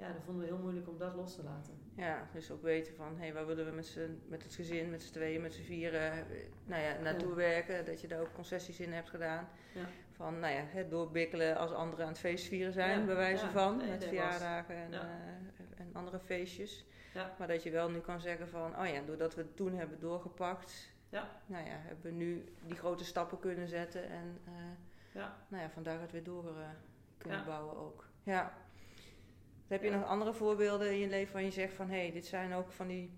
ja, 0.00 0.12
dat 0.12 0.22
vonden 0.24 0.42
we 0.44 0.48
heel 0.52 0.58
moeilijk 0.62 0.88
om 0.88 0.98
dat 0.98 1.14
los 1.14 1.34
te 1.34 1.42
laten. 1.42 1.78
Ja, 1.94 2.28
dus 2.32 2.50
ook 2.50 2.62
weten 2.62 2.94
van, 2.94 3.18
hé, 3.18 3.32
waar 3.32 3.46
willen 3.46 3.64
we 3.66 3.70
met, 3.72 3.86
z'n, 3.86 4.20
met 4.28 4.42
het 4.42 4.54
gezin, 4.54 4.90
met 4.90 5.02
z'n 5.02 5.12
tweeën, 5.12 5.40
met 5.40 5.54
z'n 5.54 5.62
vieren, 5.62 6.26
nou 6.64 6.82
ja, 6.82 6.98
naartoe 7.00 7.28
Ja. 7.28 7.34
werken. 7.34 7.84
Dat 7.84 8.00
je 8.00 8.08
daar 8.08 8.20
ook 8.20 8.32
concessies 8.34 8.80
in 8.80 8.92
hebt 8.92 9.10
gedaan. 9.10 9.48
Ja. 9.74 9.84
Van, 10.12 10.38
nou 10.38 10.54
ja, 10.54 10.62
het 10.66 10.90
doorbikkelen 10.90 11.56
als 11.56 11.72
anderen 11.72 12.04
aan 12.04 12.10
het 12.10 12.20
feestvieren 12.20 12.72
zijn, 12.72 12.98
Ja, 13.00 13.06
bij 13.06 13.14
wijze 13.14 13.46
van. 13.50 13.76
met 13.76 14.04
verjaardagen 14.04 14.74
en, 14.76 14.92
eh, 14.92 15.00
en 15.76 15.90
andere 15.92 16.18
feestjes. 16.18 16.86
Ja. 17.14 17.34
Maar 17.38 17.48
dat 17.48 17.62
je 17.62 17.70
wel 17.70 17.90
nu 17.90 17.98
kan 17.98 18.20
zeggen 18.20 18.48
van, 18.48 18.78
oh 18.78 18.86
ja, 18.86 19.00
doordat 19.06 19.34
we 19.34 19.40
het 19.42 19.56
toen 19.56 19.74
hebben 19.74 20.00
doorgepakt. 20.00 20.90
Ja. 21.08 21.28
Nou 21.46 21.64
ja, 21.66 21.74
hebben 21.76 22.04
we 22.04 22.10
nu 22.16 22.44
die 22.66 22.76
grote 22.76 23.04
stappen 23.04 23.38
kunnen 23.38 23.68
zetten. 23.68 24.08
En 24.10 24.38
Ja. 25.12 25.36
nou 25.48 25.62
ja, 25.62 25.70
van 25.70 25.82
daaruit 25.82 26.12
weer 26.12 26.24
door 26.24 26.46
eh, 26.48 26.68
kunnen 27.18 27.44
bouwen 27.44 27.76
ook. 27.76 28.04
Ja. 28.22 28.52
Heb 29.70 29.82
je 29.82 29.90
nog 29.90 30.04
andere 30.04 30.34
voorbeelden 30.34 30.92
in 30.92 30.98
je 30.98 31.08
leven 31.08 31.32
waar 31.32 31.42
je 31.42 31.50
zegt 31.50 31.74
van... 31.74 31.88
hé, 31.88 31.98
hey, 32.00 32.12
dit 32.12 32.26
zijn 32.26 32.52
ook 32.52 32.72
van 32.72 32.86
die 32.86 33.10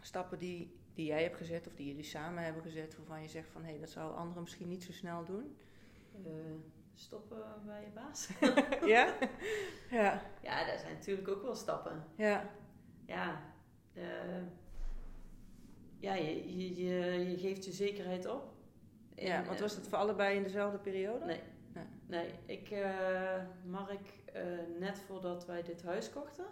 stappen 0.00 0.38
die, 0.38 0.80
die 0.94 1.06
jij 1.06 1.22
hebt 1.22 1.36
gezet... 1.36 1.66
of 1.66 1.74
die 1.74 1.86
jullie 1.86 2.04
samen 2.04 2.42
hebben 2.42 2.62
gezet... 2.62 2.96
waarvan 2.96 3.22
je 3.22 3.28
zegt 3.28 3.48
van... 3.48 3.62
hé, 3.64 3.70
hey, 3.70 3.80
dat 3.80 3.90
zouden 3.90 4.18
anderen 4.18 4.42
misschien 4.42 4.68
niet 4.68 4.84
zo 4.84 4.92
snel 4.92 5.24
doen? 5.24 5.56
Eh, 6.24 6.30
stoppen 6.94 7.42
bij 7.64 7.80
je 7.80 7.90
baas. 7.94 8.28
ja? 8.94 9.14
Ja. 9.90 10.22
ja, 10.42 10.66
dat 10.66 10.80
zijn 10.80 10.92
natuurlijk 10.92 11.28
ook 11.28 11.42
wel 11.42 11.54
stappen. 11.54 12.04
Ja. 12.16 12.50
ja, 13.06 13.42
eh, 13.92 14.42
ja 15.98 16.14
je, 16.14 16.56
je, 16.58 16.84
je, 16.84 17.30
je 17.30 17.38
geeft 17.38 17.64
je 17.64 17.72
zekerheid 17.72 18.26
op. 18.26 18.54
Ja, 19.14 19.44
want 19.44 19.56
eh, 19.56 19.62
was 19.62 19.76
het 19.76 19.88
voor 19.88 19.98
allebei 19.98 20.36
in 20.36 20.42
dezelfde 20.42 20.78
periode? 20.78 21.24
Nee. 21.24 21.40
Nee. 21.72 21.84
Nee, 22.06 22.58
ik, 22.58 22.70
eh, 22.70 23.42
Mark, 23.64 24.08
eh, 24.36 24.78
net 24.78 24.98
voordat 25.06 25.46
wij 25.46 25.62
dit 25.62 25.82
huis 25.82 26.10
kochten. 26.10 26.44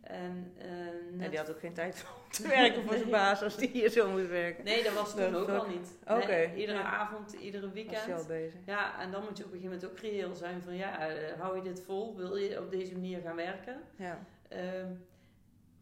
En, 0.00 0.52
net 0.56 1.16
Nee, 1.16 1.28
die 1.28 1.38
had 1.38 1.50
ook 1.50 1.58
geen 1.58 1.74
tijd 1.74 2.04
om 2.24 2.32
te 2.32 2.48
werken 2.48 2.82
voor 2.82 2.96
zijn 2.96 3.10
baas... 3.10 3.42
als 3.42 3.56
die 3.56 3.68
hier 3.68 3.90
zo 3.90 4.10
moest 4.10 4.28
werken. 4.28 4.64
Nee, 4.64 4.82
dat 4.82 4.92
was 4.92 5.14
toen 5.14 5.32
Dat 5.32 5.40
ook 5.40 5.48
al 5.48 5.66
niet. 5.66 5.90
Nee, 6.26 6.54
iedere 6.54 6.78
ja. 6.78 6.84
avond, 6.84 7.32
iedere 7.32 7.66
Was 7.66 7.70
al 7.70 7.74
weekend. 7.74 8.26
bezig? 8.26 8.60
Ja, 8.66 9.00
en 9.00 9.10
dan 9.10 9.24
moet 9.24 9.38
je 9.38 9.44
op 9.44 9.52
een 9.52 9.58
gegeven 9.58 9.78
moment 9.78 9.90
ook 9.90 9.98
reëel 9.98 10.34
zijn 10.34 10.62
van 10.62 10.74
ja, 10.74 11.08
eh, 11.08 11.40
hou 11.40 11.56
je 11.56 11.62
dit 11.62 11.82
vol? 11.82 12.16
Wil 12.16 12.36
je 12.36 12.60
op 12.60 12.70
deze 12.70 12.92
manier 12.92 13.20
gaan 13.20 13.36
werken? 13.36 13.80
Ja. 13.96 14.18
Ehm, 14.48 14.92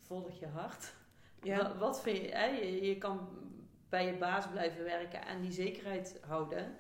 volg 0.01 0.39
je 0.39 0.47
hart. 0.47 0.93
Ja. 1.43 1.57
Wat, 1.57 1.77
wat 1.77 2.03
vind 2.03 2.17
je, 2.17 2.29
hè? 2.29 2.47
je? 2.47 2.87
Je 2.87 2.99
kan 2.99 3.29
bij 3.89 4.07
je 4.07 4.13
baas 4.13 4.49
blijven 4.49 4.85
werken 4.85 5.27
en 5.27 5.41
die 5.41 5.53
zekerheid 5.53 6.21
houden. 6.27 6.77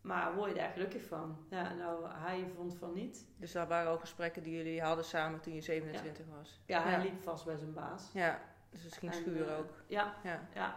Maar 0.00 0.34
word 0.34 0.50
je 0.50 0.56
daar 0.56 0.70
gelukkig 0.70 1.04
van? 1.04 1.36
Ja, 1.48 1.74
nou, 1.74 2.04
hij 2.08 2.46
vond 2.56 2.74
van 2.76 2.92
niet. 2.94 3.26
Dus 3.36 3.52
dat 3.52 3.68
waren 3.68 3.90
ook 3.92 4.00
gesprekken 4.00 4.42
die 4.42 4.56
jullie 4.56 4.82
hadden 4.82 5.04
samen 5.04 5.40
toen 5.40 5.54
je 5.54 5.60
27 5.60 6.26
was. 6.38 6.60
Ja, 6.66 6.82
hij 6.82 6.92
Ja. 6.92 6.98
liep 7.02 7.22
vast 7.22 7.44
bij 7.44 7.56
zijn 7.56 7.72
baas. 7.72 8.10
Ja, 8.12 8.40
dus 8.70 8.82
het 8.82 8.94
ging 8.94 9.12
En, 9.12 9.18
schuur 9.18 9.48
eh, 9.48 9.58
ook. 9.58 9.70
Ja, 9.86 10.14
Ja. 10.22 10.40
ja. 10.54 10.76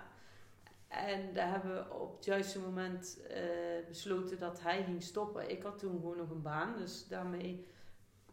En 0.87 1.33
daar 1.33 1.49
hebben 1.51 1.73
we 1.75 1.93
op 1.93 2.15
het 2.15 2.25
juiste 2.25 2.59
moment 2.59 3.21
eh, 3.27 3.41
besloten 3.87 4.39
dat 4.39 4.61
hij 4.61 4.83
ging 4.83 5.03
stoppen. 5.03 5.49
Ik 5.49 5.63
had 5.63 5.79
toen 5.79 5.91
gewoon 5.99 6.17
nog 6.17 6.29
een 6.29 6.41
baan, 6.41 6.77
dus 6.77 7.07
daarmee 7.07 7.67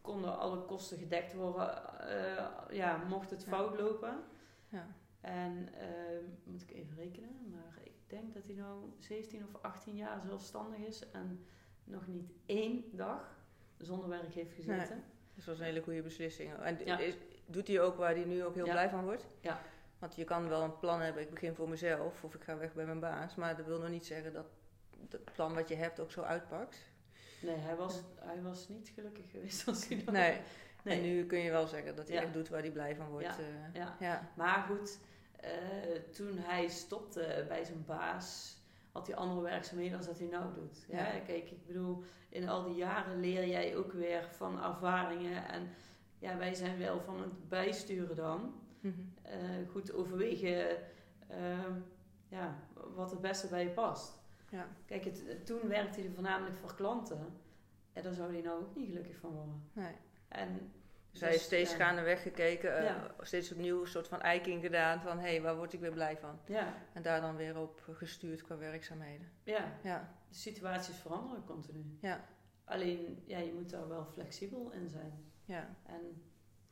konden 0.01 0.37
alle 0.37 0.65
kosten 0.65 0.97
gedekt 0.97 1.33
worden. 1.33 1.99
eh, 1.99 2.45
ja, 2.77 2.97
mocht 3.07 3.29
het 3.29 3.43
fout 3.45 3.79
lopen. 3.79 4.23
Ja. 4.69 4.87
En 5.21 5.69
moet 6.43 6.61
ik 6.61 6.71
even 6.71 6.95
rekenen, 6.95 7.49
maar 7.51 7.77
denk 8.11 8.33
dat 8.33 8.43
hij 8.45 8.55
nou 8.55 8.93
17 8.99 9.45
of 9.53 9.61
18 9.61 9.95
jaar 9.95 10.21
zelfstandig 10.25 10.79
is 10.79 11.09
en 11.11 11.45
nog 11.83 12.07
niet 12.07 12.31
één 12.45 12.83
dag 12.91 13.35
zonder 13.77 14.09
werk 14.09 14.33
heeft 14.33 14.53
gezeten. 14.53 15.03
Dus 15.35 15.45
dat 15.45 15.45
was 15.45 15.59
een 15.59 15.65
hele 15.73 15.81
goede 15.81 16.01
beslissing. 16.01 16.53
En 16.53 16.77
Ja. 16.85 16.97
is, 16.99 17.15
doet 17.45 17.67
hij 17.67 17.81
ook 17.81 17.95
waar 17.95 18.15
hij 18.15 18.25
nu 18.25 18.43
ook 18.43 18.55
heel 18.55 18.65
Ja. 18.65 18.71
blij 18.71 18.89
van 18.89 19.03
wordt? 19.03 19.27
Ja. 19.39 19.61
Want 19.99 20.15
je 20.15 20.23
kan 20.23 20.49
wel 20.49 20.61
een 20.63 20.77
plan 20.77 21.01
hebben, 21.01 21.21
ik 21.23 21.29
begin 21.29 21.55
voor 21.55 21.69
mezelf 21.69 22.23
of 22.23 22.35
ik 22.35 22.43
ga 22.43 22.57
weg 22.57 22.73
bij 22.73 22.85
mijn 22.85 22.99
baas. 22.99 23.35
Maar 23.35 23.57
dat 23.57 23.65
wil 23.65 23.79
nog 23.79 23.89
niet 23.89 24.05
zeggen 24.05 24.33
dat 24.33 24.45
het 25.09 25.33
plan 25.33 25.53
wat 25.53 25.69
je 25.69 25.75
hebt 25.75 25.99
ook 25.99 26.11
zo 26.11 26.21
uitpakt. 26.21 26.89
Nee, 27.41 27.55
hij 27.55 27.75
was, 27.75 28.01
hij 28.15 28.41
was 28.41 28.67
niet 28.69 28.91
gelukkig 28.95 29.29
geweest 29.31 29.67
als 29.67 29.87
hij 29.87 30.03
dat 30.03 30.13
Nee. 30.13 30.39
Nee. 30.83 30.97
En 30.97 31.03
nu 31.03 31.25
kun 31.25 31.39
je 31.39 31.51
wel 31.51 31.67
zeggen 31.67 31.95
dat 31.95 32.07
hij 32.07 32.17
Ja. 32.17 32.23
echt 32.23 32.33
doet 32.33 32.49
waar 32.49 32.61
hij 32.61 32.71
blij 32.71 32.95
van 32.95 33.07
wordt. 33.09 33.25
Ja. 33.25 33.37
eh. 33.37 33.73
Ja. 33.73 33.95
ja. 33.99 34.29
Maar 34.35 34.61
goed, 34.69 34.99
eh, 35.41 36.01
toen 36.11 36.37
hij 36.37 36.67
stopte 36.67 37.45
bij 37.47 37.63
zijn 37.63 37.85
baas, 37.85 38.57
had 38.91 39.07
hij 39.07 39.15
andere 39.15 39.41
werkzaamheden 39.41 39.97
dan 39.97 40.07
dat 40.07 40.19
hij 40.19 40.27
nou 40.27 40.53
doet. 40.53 40.85
Ja. 40.87 41.13
Ja. 41.13 41.19
Kijk, 41.19 41.51
ik 41.51 41.65
bedoel, 41.67 42.03
in 42.29 42.49
al 42.49 42.63
die 42.63 42.75
jaren 42.75 43.19
leer 43.19 43.47
jij 43.47 43.77
ook 43.77 43.91
weer 43.91 44.29
van 44.31 44.63
ervaringen. 44.63 45.47
En 45.47 45.69
ja, 46.19 46.37
wij 46.37 46.53
zijn 46.53 46.77
wel 46.77 46.99
van 46.99 47.21
het 47.21 47.49
bijsturen 47.49 48.15
dan. 48.15 48.53
Mhm. 48.79 48.93
Eh, 49.21 49.69
goed 49.71 49.93
overwegen 49.93 50.77
ehm, 51.27 51.73
ja, 52.27 52.59
wat 52.95 53.11
het 53.11 53.21
beste 53.21 53.47
bij 53.47 53.63
je 53.63 53.69
past. 53.69 54.19
ja. 54.49 54.67
Kijk, 54.85 55.03
het, 55.05 55.45
toen 55.45 55.67
werkte 55.67 56.01
hij 56.01 56.09
voornamelijk 56.09 56.57
voor 56.57 56.75
klanten. 56.75 57.39
En 57.93 58.03
daar 58.03 58.13
zou 58.13 58.31
hij 58.33 58.41
nou 58.41 58.61
ook 58.61 58.75
niet 58.75 58.87
gelukkig 58.87 59.17
van 59.17 59.31
worden. 59.31 59.69
Nee. 59.73 59.93
En 60.27 60.71
Dus 61.11 61.21
hij 61.21 61.29
heeft 61.29 61.43
steeds 61.43 61.71
ja. 61.71 61.77
gaandeweg 61.77 62.21
gekeken, 62.21 62.77
eh, 62.77 62.83
Ja. 62.83 63.15
steeds 63.19 63.51
opnieuw 63.51 63.81
een 63.81 63.87
soort 63.87 64.07
van 64.07 64.21
eiking 64.21 64.61
gedaan 64.61 65.01
van 65.01 65.19
hé, 65.19 65.27
hey, 65.29 65.41
waar 65.41 65.55
word 65.55 65.73
ik 65.73 65.79
weer 65.79 65.91
blij 65.93 66.17
van? 66.17 66.39
Ja, 66.45 66.73
En 66.93 67.01
daar 67.01 67.21
dan 67.21 67.35
weer 67.35 67.57
op 67.57 67.81
gestuurd 67.91 68.41
qua 68.43 68.57
werkzaamheden. 68.57 69.31
ja, 69.43 69.71
Ja, 69.83 70.15
de 70.29 70.35
situaties 70.35 70.95
veranderen 70.95 71.43
continu. 71.45 71.97
ja, 72.01 72.25
Alleen, 72.65 73.23
ja, 73.25 73.37
je 73.37 73.53
moet 73.53 73.69
daar 73.69 73.87
wel 73.87 74.05
flexibel 74.05 74.71
in 74.71 74.89
zijn. 74.89 75.31
ja. 75.45 75.75
En 75.85 76.23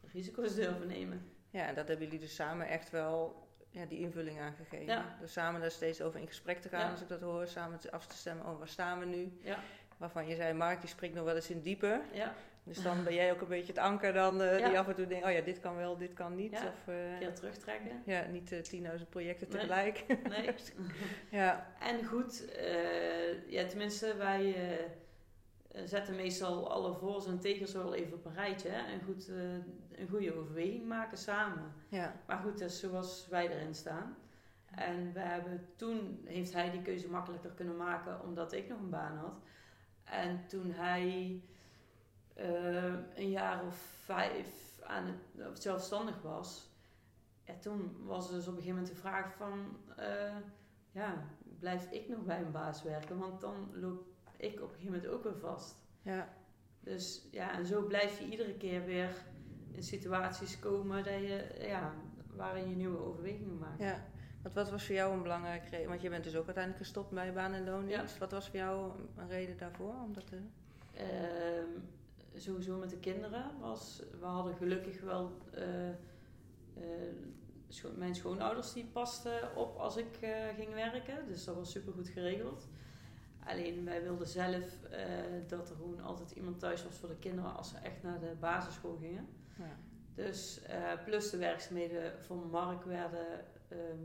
risico's 0.02 0.56
durven 0.56 0.88
nemen. 0.88 1.32
Ja, 1.50 1.68
en 1.68 1.76
dat 1.76 1.88
hebben 1.88 2.06
jullie 2.06 2.20
dus 2.22 2.36
samen 2.36 2.68
echt 2.68 2.90
wel 2.90 3.48
ja, 3.70 3.86
die 3.86 4.00
invulling 4.00 4.40
aangegeven. 4.40 4.86
Ja. 4.86 5.18
Dus 5.20 5.32
samen 5.34 5.62
daar 5.62 5.72
steeds 5.72 6.02
over 6.02 6.20
in 6.20 6.28
gesprek 6.28 6.62
te 6.62 6.70
gaan, 6.70 6.80
Ja. 6.86 6.92
als 6.92 7.02
ik 7.02 7.08
dat 7.08 7.22
hoor. 7.22 7.48
Samen 7.48 7.80
af 7.90 8.08
te 8.08 8.16
stemmen 8.16 8.46
over 8.46 8.58
waar 8.60 8.68
staan 8.68 9.00
we 9.00 9.06
nu. 9.06 9.38
Ja. 9.44 9.60
Waarvan 9.98 10.28
je 10.28 10.36
zei, 10.36 10.54
Mark, 10.54 10.80
die 10.80 10.90
springt 10.90 11.16
nog 11.16 11.26
wel 11.26 11.36
eens 11.36 11.50
in 11.50 11.56
het 11.56 11.64
diepe. 11.66 12.02
Ja, 12.14 12.34
Dus 12.70 12.84
dan 12.84 13.04
ben 13.04 13.14
jij 13.14 13.32
ook 13.32 13.42
een 13.42 13.48
beetje 13.48 13.74
het 13.74 13.82
anker 13.82 14.14
dan, 14.14 14.42
eh, 14.42 14.60
Ja. 14.60 14.68
die 14.70 14.80
af 14.80 14.88
en 14.88 14.96
toe 14.96 15.08
denkt, 15.08 15.26
oh 15.26 15.32
ja, 15.32 15.42
dit 15.42 15.60
kan 15.60 15.76
wel, 15.76 15.98
dit 15.98 16.14
kan 16.14 16.36
niet. 16.36 16.52
Ja. 16.52 16.68
Of 16.68 16.88
een 16.88 17.18
keer 17.20 17.34
terugtrekken. 17.36 18.02
ja, 18.06 18.26
niet 18.32 18.52
eh, 18.52 18.62
10.000 18.62 19.10
projecten 19.10 19.48
Nee. 19.50 19.58
tegelijk. 19.58 20.06
Nee. 20.30 20.54
ja, 21.40 21.68
En 21.80 22.06
goed, 22.06 22.46
ja, 23.48 23.66
tenminste, 23.66 24.16
wij 24.18 24.56
zetten 25.86 26.16
meestal 26.16 26.72
alle 26.72 26.94
voor's 26.94 27.28
en 27.28 27.40
tegens 27.40 27.74
wel 27.74 27.94
even 27.94 28.14
op 28.14 28.26
een 28.26 28.34
rijtje. 28.34 28.70
Hè? 28.70 28.92
En 28.92 29.02
goed, 29.06 29.28
een 29.92 30.08
goede 30.10 30.36
overweging 30.36 30.88
maken 30.88 31.18
samen. 31.18 31.74
ja, 31.88 32.16
Maar 32.28 32.38
goed, 32.38 32.60
dat 32.60 32.70
is 32.70 32.80
zoals 32.80 33.28
wij 33.30 33.50
erin 33.50 33.76
staan. 33.76 34.18
En 34.76 35.14
we 35.14 35.20
hebben 35.20 35.66
toen 35.76 36.22
heeft 36.26 36.54
hij 36.54 36.72
die 36.72 36.82
keuze 36.82 37.10
makkelijker 37.10 37.52
kunnen 37.52 37.78
maken 37.78 38.22
omdat 38.24 38.54
ik 38.54 38.68
nog 38.70 38.80
een 38.80 38.90
baan 38.90 39.18
had. 39.18 39.40
En 40.04 40.46
toen 40.48 40.72
hij 40.72 41.42
eh, 42.40 42.94
een 43.16 43.30
jaar 43.30 43.66
of 43.66 43.76
vijf 44.04 44.80
aan 44.84 45.06
het, 45.06 45.48
of 45.48 45.62
zelfstandig 45.62 46.22
was, 46.22 46.70
ja, 47.44 47.54
toen 47.60 47.96
was 48.06 48.30
er 48.30 48.36
dus 48.36 48.48
op 48.48 48.56
een 48.56 48.62
gegeven 48.62 48.76
moment 48.76 48.96
de 48.96 49.02
vraag 49.02 49.34
van, 49.34 49.78
eh, 49.96 50.36
ja, 50.92 51.24
blijf 51.60 51.92
ik 51.92 52.10
nog 52.10 52.26
bij 52.26 52.42
een 52.42 52.52
baas 52.52 52.84
werken? 52.84 53.18
Want 53.18 53.42
dan 53.42 53.70
loop 53.74 54.08
ik 54.38 54.54
op 54.62 54.70
een 54.70 54.76
gegeven 54.76 54.94
moment 54.94 55.08
ook 55.08 55.24
weer 55.24 55.38
vast. 55.38 55.76
ja, 56.02 56.30
Dus 56.80 57.28
ja, 57.32 57.52
en 57.58 57.66
zo 57.66 57.82
blijf 57.82 58.20
je 58.20 58.30
iedere 58.30 58.54
keer 58.58 58.86
weer 58.86 59.10
in 59.72 59.84
situaties 59.84 60.60
komen 60.60 61.04
dat 61.04 61.14
je, 61.14 61.56
ja, 61.60 61.94
waarin 62.36 62.70
je 62.70 62.76
nieuwe 62.76 62.98
overwegingen 63.00 63.58
maakt. 63.58 63.80
ja. 63.80 64.08
Want 64.42 64.56
wat 64.56 64.70
was 64.70 64.86
voor 64.86 64.96
jou 64.96 65.14
een 65.14 65.22
belangrijke 65.22 65.70
reden? 65.70 65.90
Want 65.90 66.02
je 66.02 66.10
bent 66.10 66.24
dus 66.24 66.36
ook 66.36 66.46
uiteindelijk 66.46 66.84
gestopt 66.86 67.12
bij 67.12 67.34
baan 67.34 67.54
en 67.54 67.64
loondienst. 67.64 68.18
Wat 68.18 68.32
was 68.32 68.50
voor 68.50 68.60
jou 68.60 68.92
een 69.18 69.28
reden 69.28 69.58
daarvoor? 69.58 69.94
Om 70.04 70.14
dat 70.14 70.28
te... 70.28 70.38
Sowieso 72.40 72.78
met 72.78 72.90
de 72.90 72.98
kinderen 73.00 73.60
was, 73.60 74.04
we 74.20 74.26
hadden 74.26 74.56
gelukkig 74.56 75.02
wel, 75.02 75.38
eh, 75.52 75.90
eh, 75.90 75.96
scho- 77.68 77.94
mijn 77.96 78.16
schoonouders 78.16 78.74
die 78.74 78.86
pasten 78.86 79.56
op 79.56 79.78
als 79.78 79.98
ik 79.98 80.18
eh, 80.22 80.48
ging 80.56 80.74
werken, 80.74 81.28
dus 81.28 81.44
dat 81.46 81.56
was 81.56 81.72
super 81.72 81.94
goed 81.94 82.08
geregeld. 82.10 82.68
Alleen 83.46 83.86
wij 83.86 84.02
wilden 84.04 84.28
zelf 84.28 84.66
dat 85.48 85.70
er 85.70 85.76
gewoon 85.76 86.02
altijd 86.02 86.32
iemand 86.32 86.60
thuis 86.60 86.84
was 86.84 86.98
voor 86.98 87.10
de 87.10 87.16
kinderen 87.18 87.56
als 87.56 87.70
ze 87.70 87.78
echt 87.78 88.04
naar 88.04 88.20
de 88.20 88.36
basisschool 88.40 88.98
gingen. 88.98 89.28
Ja. 89.58 89.78
Dus 90.16 90.62
plus 91.06 91.30
de 91.30 91.38
werkzaamheden 91.38 92.20
van 92.24 92.50
Mark 92.50 92.84
werden 92.84 93.46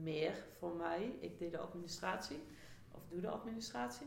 meer 0.02 0.44
voor 0.58 0.76
mij. 0.76 1.16
Ik 1.20 1.38
deed 1.38 1.50
de 1.50 1.58
administratie, 1.58 2.42
of 2.90 3.00
doe 3.08 3.20
de 3.20 3.28
administratie. 3.28 4.06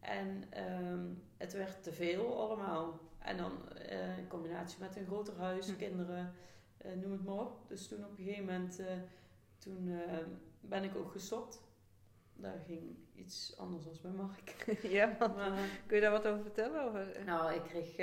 En 0.00 0.44
ehm, 0.50 1.04
het 1.36 1.52
werd 1.52 1.82
te 1.82 1.92
veel 1.92 2.40
allemaal. 2.40 3.00
En 3.24 3.36
dan 3.36 3.68
eh, 3.88 4.18
in 4.18 4.28
combinatie 4.28 4.80
met 4.80 4.96
een 4.96 5.06
groter 5.06 5.36
huis, 5.38 5.66
Hm. 5.66 5.76
kinderen, 5.76 6.34
eh, 6.78 6.92
noem 6.92 7.12
het 7.12 7.24
maar 7.24 7.34
op. 7.34 7.68
Dus 7.68 7.88
toen 7.88 8.04
op 8.04 8.10
een 8.18 8.24
gegeven 8.24 8.44
moment, 8.44 8.78
eh, 8.78 8.86
toen 9.58 10.00
ben 10.60 10.84
ik 10.84 10.96
ook 10.96 11.12
gestopt. 11.12 11.62
Daar 12.34 12.62
ging 12.66 12.96
iets 13.14 13.54
anders 13.58 13.86
als 13.88 14.00
bij 14.00 14.10
Mark. 14.10 14.54
ja, 14.98 15.16
want 15.18 15.36
Maar, 15.36 15.50
kun 15.86 15.96
je 15.96 16.02
daar 16.02 16.10
wat 16.10 16.26
over 16.26 16.42
vertellen? 16.42 16.86
Of, 16.88 16.94
eh? 16.94 17.24
nou, 17.24 17.54
ik 17.54 17.62
kreeg 17.62 17.96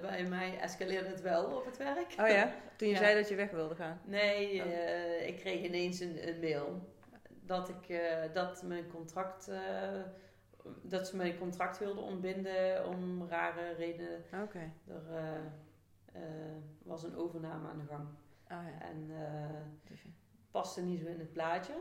bij 0.00 0.24
mij 0.28 0.58
escaleerde 0.58 1.08
het 1.08 1.20
wel 1.20 1.44
op 1.44 1.64
het 1.64 1.76
werk. 1.76 2.14
Oh 2.20 2.28
ja, 2.28 2.54
toen 2.76 2.88
je 2.88 2.94
Ja. 2.94 3.00
zei 3.00 3.14
dat 3.14 3.28
je 3.28 3.34
weg 3.34 3.50
wilde 3.50 3.74
gaan. 3.74 4.00
Nee, 4.04 4.62
Oh. 4.64 5.26
ik 5.26 5.36
kreeg 5.36 5.62
ineens 5.64 6.00
een, 6.00 6.28
een 6.28 6.40
mail 6.40 6.94
dat, 7.42 7.68
ik, 7.68 8.00
dat, 8.32 8.62
mijn 8.62 8.88
contract, 8.88 9.50
dat 10.82 11.08
ze 11.08 11.16
mijn 11.16 11.38
contract 11.38 11.78
wilden 11.78 12.02
ontbinden 12.02 12.86
om 12.86 13.28
rare 13.28 13.72
redenen. 13.72 14.24
Oké. 14.42 14.72
Er 14.86 15.14
eh, 15.14 15.36
eh, 16.12 16.56
was 16.82 17.02
een 17.02 17.16
overname 17.16 17.68
aan 17.68 17.78
de 17.78 17.84
gang 17.84 18.08
ja. 18.48 18.80
en 18.80 19.10
eh, 19.10 19.60
Dus 19.88 20.04
paste 20.50 20.82
niet 20.82 21.00
zo 21.00 21.06
in 21.06 21.18
het 21.18 21.32
plaatje. 21.32 21.74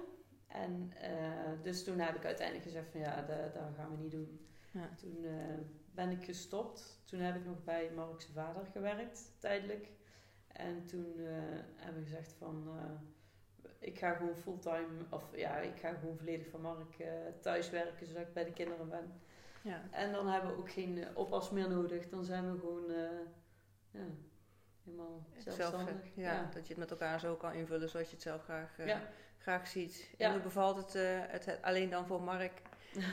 En 0.48 0.92
dus 1.62 1.84
toen 1.84 2.00
heb 2.00 2.16
ik 2.16 2.26
uiteindelijk 2.26 2.66
gezegd 2.68 2.92
van 2.92 3.00
ja, 3.00 3.22
da- 3.22 3.48
dat 3.48 3.64
gaan 3.76 3.92
we 3.92 3.98
niet 3.98 4.12
doen. 4.12 4.40
Ja. 4.72 4.90
Toen 4.96 5.26
ben 5.94 6.12
ik 6.12 6.24
gestopt. 6.26 7.02
Toen 7.06 7.20
heb 7.20 7.36
ik 7.36 7.46
nog 7.46 7.64
bij 7.64 7.92
Mark's 7.96 8.26
vader 8.34 8.66
gewerkt, 8.66 9.32
tijdelijk. 9.40 9.92
En 10.48 10.86
toen 10.86 11.14
hebben 11.76 12.04
we 12.04 12.10
gezegd 12.10 12.34
van, 12.34 12.70
ik 13.86 13.98
ga 13.98 14.14
gewoon 14.14 14.36
fulltime, 14.36 14.88
of 15.10 15.24
ja, 15.36 15.58
ik 15.58 15.80
ga 15.80 15.94
gewoon 15.94 16.18
volledig 16.18 16.50
van 16.50 16.62
Mark 16.62 17.00
eh, 17.00 17.08
thuis 17.40 17.70
werken, 17.70 18.08
zodat 18.08 18.22
ik 18.22 18.34
bij 18.34 18.44
de 18.44 18.54
kinderen 18.54 18.90
ben. 18.90 19.22
Ja. 19.62 19.82
En 19.92 20.12
dan 20.12 20.28
hebben 20.28 20.52
we 20.52 20.58
ook 20.58 20.72
geen 20.72 21.04
eh, 21.04 21.18
oppas 21.18 21.50
meer 21.50 21.70
nodig. 21.70 22.10
Dan 22.10 22.24
zijn 22.24 22.52
we 22.52 22.60
gewoon, 22.60 22.90
eh, 22.90 23.10
ja, 23.92 24.06
helemaal 24.84 25.26
Zelf, 25.38 25.56
zelfstandig. 25.56 25.96
ja, 26.16 26.50
dat 26.54 26.68
je 26.68 26.74
het 26.74 26.78
met 26.78 26.92
elkaar 26.92 27.20
zo 27.20 27.36
kan 27.36 27.54
invullen 27.54 27.90
zoals 27.90 28.08
je 28.08 28.14
het 28.14 28.24
zelf 28.24 28.44
graag, 28.44 28.76
graag 29.38 29.68
ziet. 29.68 30.10
En 30.18 30.32
hoe 30.32 30.42
bevalt 30.42 30.78
het, 30.78 30.94
het, 31.32 31.46
het 31.46 31.62
alleen 31.62 31.90
dan 31.90 32.06
voor 32.08 32.22
Mark 32.22 32.62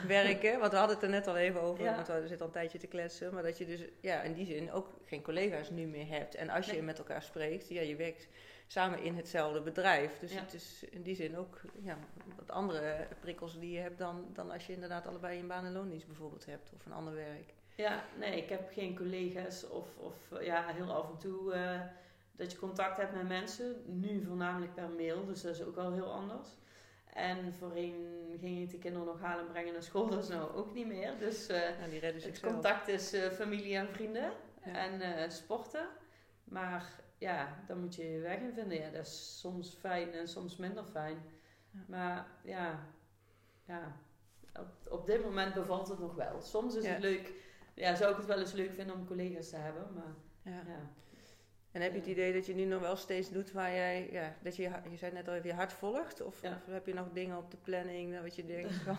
werken? 0.07 0.59
Want 0.59 0.71
we 0.71 0.77
hadden 0.77 0.95
het 0.95 1.05
er 1.05 1.11
net 1.11 1.27
al 1.27 1.37
even 1.37 1.61
over, 1.61 1.85
want 1.85 2.07
we 2.07 2.19
zitten 2.19 2.39
al 2.39 2.45
een 2.45 2.51
tijdje 2.51 2.77
te 2.77 2.87
kletsen. 2.87 3.33
Maar 3.33 3.43
dat 3.43 3.57
je 3.57 3.65
dus 3.65 3.85
ja, 3.99 4.21
in 4.21 4.33
die 4.33 4.45
zin 4.45 4.71
ook 4.71 4.87
geen 5.05 5.21
collega's 5.21 5.69
nu 5.69 5.85
meer 5.85 6.07
hebt. 6.07 6.35
En 6.35 6.49
als 6.49 6.65
je 6.65 6.71
Nee. 6.71 6.81
met 6.81 6.97
elkaar 6.97 7.23
spreekt, 7.23 7.69
ja, 7.69 7.81
je 7.81 7.95
werkt 7.95 8.27
samen 8.73 8.99
in 8.99 9.15
hetzelfde 9.15 9.61
bedrijf. 9.61 10.19
Dus 10.19 10.33
Ja. 10.33 10.39
het 10.39 10.53
is 10.53 10.83
in 10.89 11.01
die 11.01 11.15
zin 11.15 11.37
ook 11.37 11.61
ja, 11.81 11.97
wat 12.37 12.51
andere 12.51 13.07
prikkels 13.19 13.59
die 13.59 13.71
je 13.71 13.79
hebt 13.79 13.97
dan, 13.97 14.25
dan 14.33 14.51
als 14.51 14.65
je 14.67 14.73
inderdaad 14.73 15.07
allebei 15.07 15.39
een 15.39 15.47
baan 15.47 15.65
en 15.65 15.71
loondienst 15.73 16.07
bijvoorbeeld 16.07 16.45
hebt. 16.45 16.71
Of 16.75 16.85
een 16.85 16.91
ander 16.93 17.13
werk. 17.13 17.53
Ja, 17.75 18.03
nee, 18.19 18.37
ik 18.37 18.49
heb 18.49 18.71
geen 18.71 18.95
collega's 18.95 19.69
of, 19.69 19.97
of 19.97 20.31
eh, 20.31 20.45
ja, 20.45 20.67
heel 20.67 20.93
af 20.93 21.09
en 21.09 21.17
toe 21.17 21.53
eh, 21.53 21.81
dat 22.31 22.51
je 22.51 22.57
contact 22.57 22.97
hebt 22.97 23.15
met 23.15 23.27
mensen. 23.27 23.75
Nu 23.85 24.23
voornamelijk 24.23 24.73
per 24.73 24.89
mail, 24.89 25.25
dus 25.25 25.41
dat 25.41 25.55
is 25.55 25.63
ook 25.63 25.75
wel 25.75 25.93
heel 25.93 26.11
anders. 26.13 26.47
En 27.13 27.53
voorheen 27.53 27.95
ging 28.39 28.61
ik 28.61 28.69
de 28.71 28.77
kinderen 28.77 29.07
nog 29.07 29.21
halen 29.21 29.45
en 29.45 29.51
brengen 29.51 29.73
naar 29.73 29.83
school. 29.83 30.07
Dat 30.15 30.23
is 30.23 30.29
nou 30.29 30.55
ook 30.55 30.73
niet 30.73 30.87
meer. 30.87 31.17
Dus 31.19 31.49
uh, 31.49 31.79
ja, 31.79 31.87
die 31.87 31.99
het 31.99 32.39
contact 32.39 32.87
is 32.87 33.13
uh, 33.13 33.29
familie 33.29 33.75
en 33.75 33.87
vrienden. 33.87 34.31
Ja. 34.65 34.73
En 34.73 35.31
sporten. 35.31 35.87
Maar 36.43 37.02
ja, 37.23 37.63
dan 37.67 37.79
moet 37.79 37.95
je 37.95 38.11
je 38.11 38.19
weg 38.19 38.39
in 38.39 38.53
vinden. 38.53 38.77
Ja, 38.77 38.89
dat 38.89 39.05
is 39.05 39.39
soms 39.39 39.75
fijn 39.79 40.13
en 40.13 40.27
soms 40.27 40.57
minder 40.57 40.83
fijn. 40.85 41.17
Ja. 41.71 41.79
Maar 41.87 42.27
ja, 42.43 42.79
ja 43.65 43.97
op, 44.59 44.91
op 44.91 45.05
dit 45.05 45.23
moment 45.23 45.53
bevalt 45.53 45.87
het 45.87 45.99
nog 45.99 46.15
wel. 46.15 46.41
Soms 46.41 46.75
is 46.75 46.83
Ja. 46.83 46.89
het 46.91 47.01
leuk. 47.01 47.31
Ja, 47.75 47.95
zou 47.95 48.11
ik 48.11 48.17
het 48.17 48.25
wel 48.25 48.39
eens 48.39 48.51
leuk 48.53 48.73
vinden 48.73 48.95
om 48.95 49.07
collega's 49.07 49.49
te 49.49 49.55
hebben. 49.55 49.87
Maar 49.93 50.15
Ja. 50.53 50.61
ja. 50.67 50.79
En 51.71 51.81
heb 51.81 51.91
je 51.93 51.99
het 51.99 52.07
idee 52.07 52.33
dat 52.33 52.45
je 52.45 52.55
nu 52.55 52.65
nog 52.65 52.81
wel 52.81 52.95
steeds 52.95 53.29
doet 53.31 53.51
waar 53.51 53.71
jij, 53.71 54.09
ja, 54.11 54.35
dat 54.41 54.55
je, 54.55 54.61
je 54.89 54.97
zei 54.97 55.11
net 55.11 55.27
al 55.27 55.33
even 55.33 55.47
je 55.49 55.55
hart 55.55 55.73
volgt? 55.73 56.21
Of, 56.21 56.41
heb 56.69 56.85
je 56.85 56.93
nog 56.93 57.07
dingen 57.13 57.37
op 57.37 57.51
de 57.51 57.57
planning 57.57 58.21
wat 58.21 58.35
je 58.35 58.45
denkt 58.45 58.73
van 58.85 58.97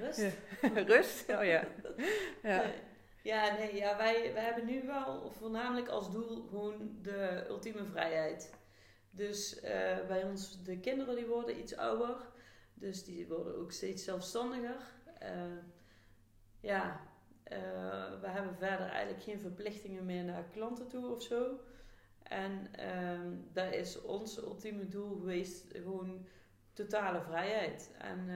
Rust. 0.00 0.26
Rust? 0.92 1.28
Oh 1.30 1.44
ja. 1.44 1.64
Ja. 2.42 2.62
Nee. 2.62 2.74
Ja, 3.22 3.56
nee, 3.56 3.74
ja, 3.74 3.96
wij, 3.96 4.32
wij 4.32 4.42
hebben 4.44 4.66
nu 4.66 4.86
wel 4.86 5.30
voornamelijk 5.30 5.88
als 5.88 6.12
doel 6.12 6.46
gewoon 6.48 6.98
de 7.02 7.44
ultieme 7.48 7.84
vrijheid. 7.84 8.54
Dus 9.10 9.60
eh, 9.60 10.06
bij 10.06 10.24
ons, 10.24 10.62
de 10.62 10.80
kinderen 10.80 11.16
die 11.16 11.26
worden 11.26 11.58
iets 11.58 11.76
ouder. 11.76 12.16
Dus 12.74 13.04
die 13.04 13.26
worden 13.26 13.56
ook 13.56 13.72
steeds 13.72 14.04
zelfstandiger. 14.04 14.76
Eh, 15.18 15.56
ja, 16.60 17.00
eh, 17.42 18.20
we 18.20 18.28
hebben 18.28 18.56
verder 18.56 18.86
eigenlijk 18.86 19.22
geen 19.22 19.40
verplichtingen 19.40 20.04
meer 20.04 20.24
naar 20.24 20.44
klanten 20.44 20.88
toe 20.88 21.14
of 21.14 21.22
zo. 21.22 21.60
En 22.22 22.68
ehm 22.72 23.36
dat 23.52 23.72
is 23.72 24.02
ons 24.02 24.38
ultieme 24.38 24.88
doel 24.88 25.16
geweest, 25.16 25.64
gewoon 25.72 26.26
totale 26.72 27.22
vrijheid. 27.22 27.90
En 27.98 28.28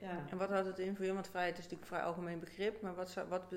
ja. 0.00 0.24
En 0.30 0.38
wat 0.38 0.48
houdt 0.48 0.66
het 0.66 0.78
in 0.78 0.96
voor? 0.96 1.14
Want 1.14 1.28
vrijheid 1.28 1.58
is 1.58 1.62
natuurlijk 1.64 1.90
een 1.90 1.96
vrij 1.96 2.08
algemeen 2.08 2.40
begrip, 2.40 2.80
maar 2.80 2.94
wat, 2.94 3.14
wat, 3.28 3.54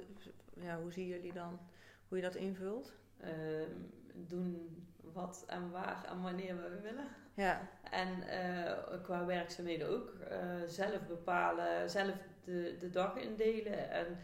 ja, 0.53 0.81
hoe 0.81 0.91
zien 0.91 1.07
jullie 1.07 1.33
dan 1.33 1.59
hoe 2.07 2.17
je 2.17 2.23
dat 2.23 2.35
invult? 2.35 2.93
Ehm, 3.19 3.71
doen 4.13 4.85
wat 5.13 5.43
en 5.47 5.71
waar 5.71 6.05
en 6.05 6.21
wanneer 6.21 6.55
we 6.55 6.79
willen. 6.81 7.07
Ja, 7.33 7.69
En 7.89 8.21
eh, 8.21 9.01
qua 9.03 9.25
werkzaamheden 9.25 9.89
ook. 9.89 10.13
Eh, 10.29 10.39
zelf 10.67 11.07
bepalen, 11.07 11.89
zelf 11.89 12.15
de, 12.43 12.75
de 12.79 12.89
dag 12.89 13.15
indelen 13.15 13.89
en 13.89 14.17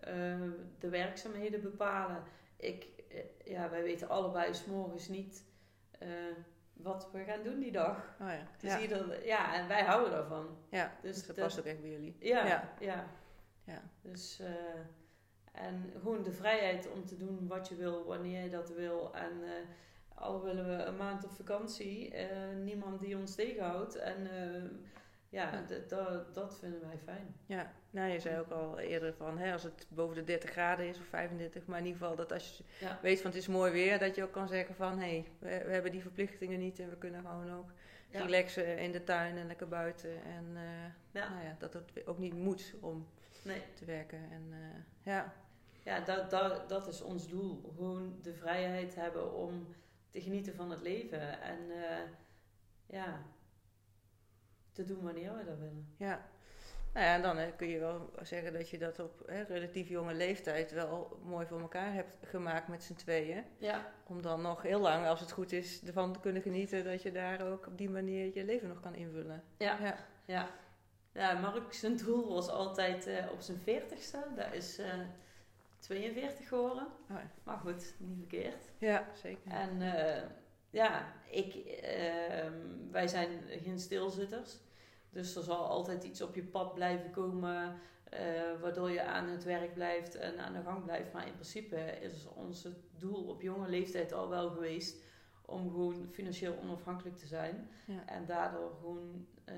eh, 0.00 0.50
de 0.78 0.88
werkzaamheden 0.88 1.62
bepalen. 1.62 2.22
Ik, 2.56 2.86
ja, 3.44 3.70
wij 3.70 3.82
weten 3.82 4.08
allebei 4.08 4.54
s 4.54 4.64
morgens 4.64 5.08
niet 5.08 5.44
wat 6.76 7.08
we 7.12 7.24
gaan 7.24 7.42
doen 7.42 7.58
die 7.58 7.72
dag. 7.72 8.16
oh 8.20 8.28
ja. 8.28 8.46
Dus 8.60 8.72
Ja, 8.72 8.80
ieder, 8.80 9.26
ja, 9.26 9.54
en 9.54 9.68
wij 9.68 9.82
houden 9.84 10.10
daarvan. 10.10 10.56
ja. 10.70 10.92
Dus 11.02 11.16
dus 11.16 11.26
dat 11.26 11.36
dat- 11.36 11.44
past 11.44 11.58
ook 11.58 11.64
echt 11.64 11.80
bij 11.80 11.90
jullie. 11.90 12.16
Ja, 12.20 12.46
Ja. 12.46 12.72
ja. 12.80 13.04
Ja. 13.64 13.82
Dus, 14.02 14.40
eh, 14.40 14.50
en 15.52 15.90
gewoon 16.00 16.22
de 16.22 16.32
vrijheid 16.32 16.90
om 16.92 17.06
te 17.06 17.16
doen 17.16 17.46
wat 17.48 17.68
je 17.68 17.74
wil, 17.74 18.04
wanneer 18.04 18.42
je 18.42 18.50
dat 18.50 18.68
wil. 18.70 19.14
En 19.14 19.32
eh, 19.44 19.50
al 20.14 20.42
willen 20.42 20.66
we 20.76 20.82
een 20.84 20.96
maand 20.96 21.24
op 21.24 21.30
vakantie, 21.32 22.14
eh, 22.14 22.56
niemand 22.56 23.00
die 23.00 23.16
ons 23.16 23.34
tegenhoudt. 23.34 23.94
En 23.96 24.28
ja, 25.28 25.64
dat- 26.32 26.58
vinden 26.58 26.80
wij 26.80 26.98
fijn. 27.04 27.34
Ja, 27.46 27.72
nou 27.90 28.10
je 28.10 28.20
zei 28.20 28.38
ook 28.40 28.50
al 28.50 28.78
eerder 28.78 29.14
van 29.14 29.38
hè, 29.38 29.52
als 29.52 29.62
het 29.62 29.86
boven 29.88 30.14
de 30.16 30.24
30 30.24 30.50
graden 30.50 30.88
is 30.88 30.98
of 30.98 31.04
35, 31.04 31.66
maar 31.66 31.78
in 31.78 31.84
ieder 31.86 32.00
geval 32.00 32.16
dat 32.16 32.32
als 32.32 32.56
je 32.58 32.64
Ja. 32.86 32.98
weet 33.02 33.20
van 33.20 33.30
het 33.30 33.38
is 33.40 33.48
mooi 33.48 33.72
weer, 33.72 33.98
dat 33.98 34.14
je 34.14 34.22
ook 34.22 34.32
kan 34.32 34.48
zeggen 34.48 34.74
van 34.74 34.98
hé, 34.98 35.08
hey, 35.08 35.24
we, 35.38 35.64
we 35.66 35.72
hebben 35.72 35.92
die 35.92 36.02
verplichtingen 36.02 36.58
niet 36.58 36.78
en 36.78 36.90
we 36.90 36.96
kunnen 36.96 37.20
gewoon 37.20 37.52
ook 37.58 37.70
Ja. 38.10 38.20
relaxen 38.22 38.78
in 38.78 38.92
de 38.92 39.04
tuin 39.04 39.36
en 39.36 39.46
lekker 39.46 39.68
buiten. 39.68 40.10
En 40.24 40.44
eh, 40.54 40.62
Ja. 41.10 41.28
Nou 41.28 41.44
ja, 41.44 41.56
dat 41.58 41.72
het 41.72 42.06
ook 42.06 42.18
niet 42.18 42.34
moet 42.34 42.74
om 42.80 43.06
Nee, 43.42 43.62
te 43.74 43.84
werken. 43.84 44.18
En 44.30 44.46
eh, 44.50 44.58
ja, 45.12 45.32
ja, 45.82 46.00
dat, 46.00 46.30
dat, 46.30 46.68
dat 46.68 46.86
is 46.88 47.02
ons 47.02 47.28
doel. 47.28 47.60
Gewoon 47.74 48.18
de 48.22 48.34
vrijheid 48.34 48.94
hebben 48.94 49.34
om 49.34 49.66
te 50.10 50.20
genieten 50.20 50.54
van 50.54 50.70
het 50.70 50.80
leven. 50.80 51.40
En 51.42 51.58
eh, 51.70 51.98
ja, 52.86 53.22
te 54.76 54.84
doen 54.84 55.02
wanneer 55.02 55.36
we 55.36 55.44
dat 55.44 55.58
willen. 55.58 55.94
ja. 55.96 56.28
Nou 56.92 57.08
ja, 57.08 57.18
dan 57.18 57.36
hè, 57.36 57.52
kun 57.52 57.68
je 57.68 57.78
wel 57.78 58.10
zeggen 58.22 58.52
dat 58.52 58.68
je 58.70 58.78
dat 58.78 58.98
op 58.98 59.22
hè, 59.26 59.42
relatief 59.42 59.88
jonge 59.88 60.14
leeftijd 60.14 60.72
wel 60.72 61.20
mooi 61.24 61.46
voor 61.46 61.60
elkaar 61.60 61.92
hebt 61.92 62.16
gemaakt 62.22 62.68
met 62.68 62.82
z'n 62.82 62.94
tweeën. 62.94 63.44
Ja, 63.58 63.92
Om 64.06 64.22
dan 64.22 64.42
nog 64.42 64.62
heel 64.62 64.80
lang, 64.80 65.06
als 65.06 65.20
het 65.20 65.32
goed 65.32 65.52
is, 65.52 65.82
ervan 65.86 66.12
te 66.12 66.20
kunnen 66.20 66.42
genieten 66.42 66.84
dat 66.84 67.02
je 67.02 67.12
daar 67.12 67.46
ook 67.52 67.66
op 67.66 67.78
die 67.78 67.90
manier 67.90 68.34
je 68.34 68.44
leven 68.44 68.68
nog 68.68 68.80
kan 68.80 68.94
invullen. 68.94 69.42
ja. 69.58 69.78
Ja, 69.80 69.96
Ja, 70.24 70.48
ja 71.12 71.32
Mark 71.40 71.72
zijn 71.72 71.96
doel 71.96 72.34
was 72.34 72.48
altijd 72.48 73.06
eh, 73.06 73.30
op 73.32 73.40
zijn 73.40 73.58
40ste. 73.58 74.34
Dat 74.36 74.52
is 74.52 74.78
eh 74.78 74.94
42 75.78 76.48
geworden. 76.48 76.86
Oh. 77.10 77.16
Maar 77.42 77.58
goed, 77.58 77.94
niet 77.98 78.18
verkeerd. 78.18 78.64
ja 78.78 79.06
zeker. 79.22 79.50
En 79.50 79.82
eh, 79.82 80.22
ja, 80.70 81.12
ik, 81.30 81.54
ehm, 81.82 82.52
wij 82.90 83.08
zijn 83.08 83.30
geen 83.48 83.78
stilzitters. 83.78 84.58
Dus 85.10 85.36
er 85.36 85.42
zal 85.42 85.66
altijd 85.66 86.04
iets 86.04 86.22
op 86.22 86.34
je 86.34 86.44
pad 86.44 86.74
blijven 86.74 87.10
komen. 87.10 87.78
eh, 88.06 88.60
waardoor 88.60 88.90
je 88.90 89.02
aan 89.04 89.28
het 89.28 89.44
werk 89.44 89.74
blijft 89.74 90.14
en 90.14 90.38
aan 90.38 90.52
de 90.52 90.62
gang 90.62 90.84
blijft. 90.84 91.12
Maar 91.12 91.26
in 91.26 91.32
principe 91.32 91.76
is 92.00 92.26
ons 92.34 92.68
doel 92.98 93.24
op 93.28 93.42
jonge 93.42 93.68
leeftijd 93.68 94.12
al 94.12 94.28
wel 94.28 94.50
geweest 94.50 94.96
om 95.44 95.70
gewoon 95.70 96.08
financieel 96.10 96.58
onafhankelijk 96.62 97.16
te 97.16 97.26
zijn. 97.26 97.68
Ja. 97.86 98.06
En 98.06 98.26
daardoor 98.26 98.70
gewoon 98.80 99.26
eh, 99.44 99.54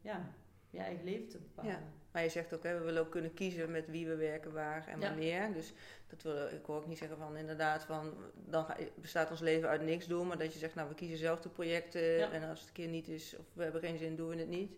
ja, 0.00 0.32
je 0.70 0.78
eigen 0.78 1.04
leven 1.04 1.28
te 1.28 1.38
bepalen. 1.38 1.70
Ja. 1.70 1.78
Maar 2.12 2.22
je 2.22 2.28
zegt 2.28 2.54
ook, 2.54 2.62
hè, 2.62 2.78
we 2.78 2.84
willen 2.84 3.02
ook 3.02 3.10
kunnen 3.10 3.34
kiezen 3.34 3.70
met 3.70 3.86
wie 3.90 4.06
we 4.06 4.16
werken, 4.16 4.52
waar 4.52 4.86
en 4.86 5.00
Ja. 5.00 5.08
wanneer. 5.08 5.52
Dus 5.52 5.72
dat 6.06 6.22
wil, 6.22 6.46
ik 6.46 6.64
hoor 6.66 6.76
ook 6.76 6.86
niet 6.86 6.98
zeggen 6.98 7.18
van 7.18 7.36
inderdaad 7.36 7.84
van 7.84 8.14
dan 8.34 8.64
ga- 8.64 8.76
bestaat 8.94 9.30
ons 9.30 9.40
leven 9.40 9.68
uit 9.68 9.82
niks 9.82 10.06
doen. 10.06 10.26
Maar 10.26 10.38
dat 10.38 10.52
je 10.52 10.58
zegt, 10.58 10.74
nou 10.74 10.88
we 10.88 10.94
kiezen 10.94 11.18
zelf 11.18 11.40
de 11.40 11.48
projecten 11.48 12.02
Ja. 12.02 12.30
en 12.32 12.48
als 12.48 12.58
het 12.60 12.68
een 12.68 12.74
keer 12.74 12.88
niet 12.88 13.08
is 13.08 13.36
of 13.38 13.44
we 13.52 13.62
hebben 13.62 13.80
geen 13.80 13.98
zin, 13.98 14.16
doen 14.16 14.28
we 14.28 14.36
het 14.36 14.48
niet. 14.48 14.72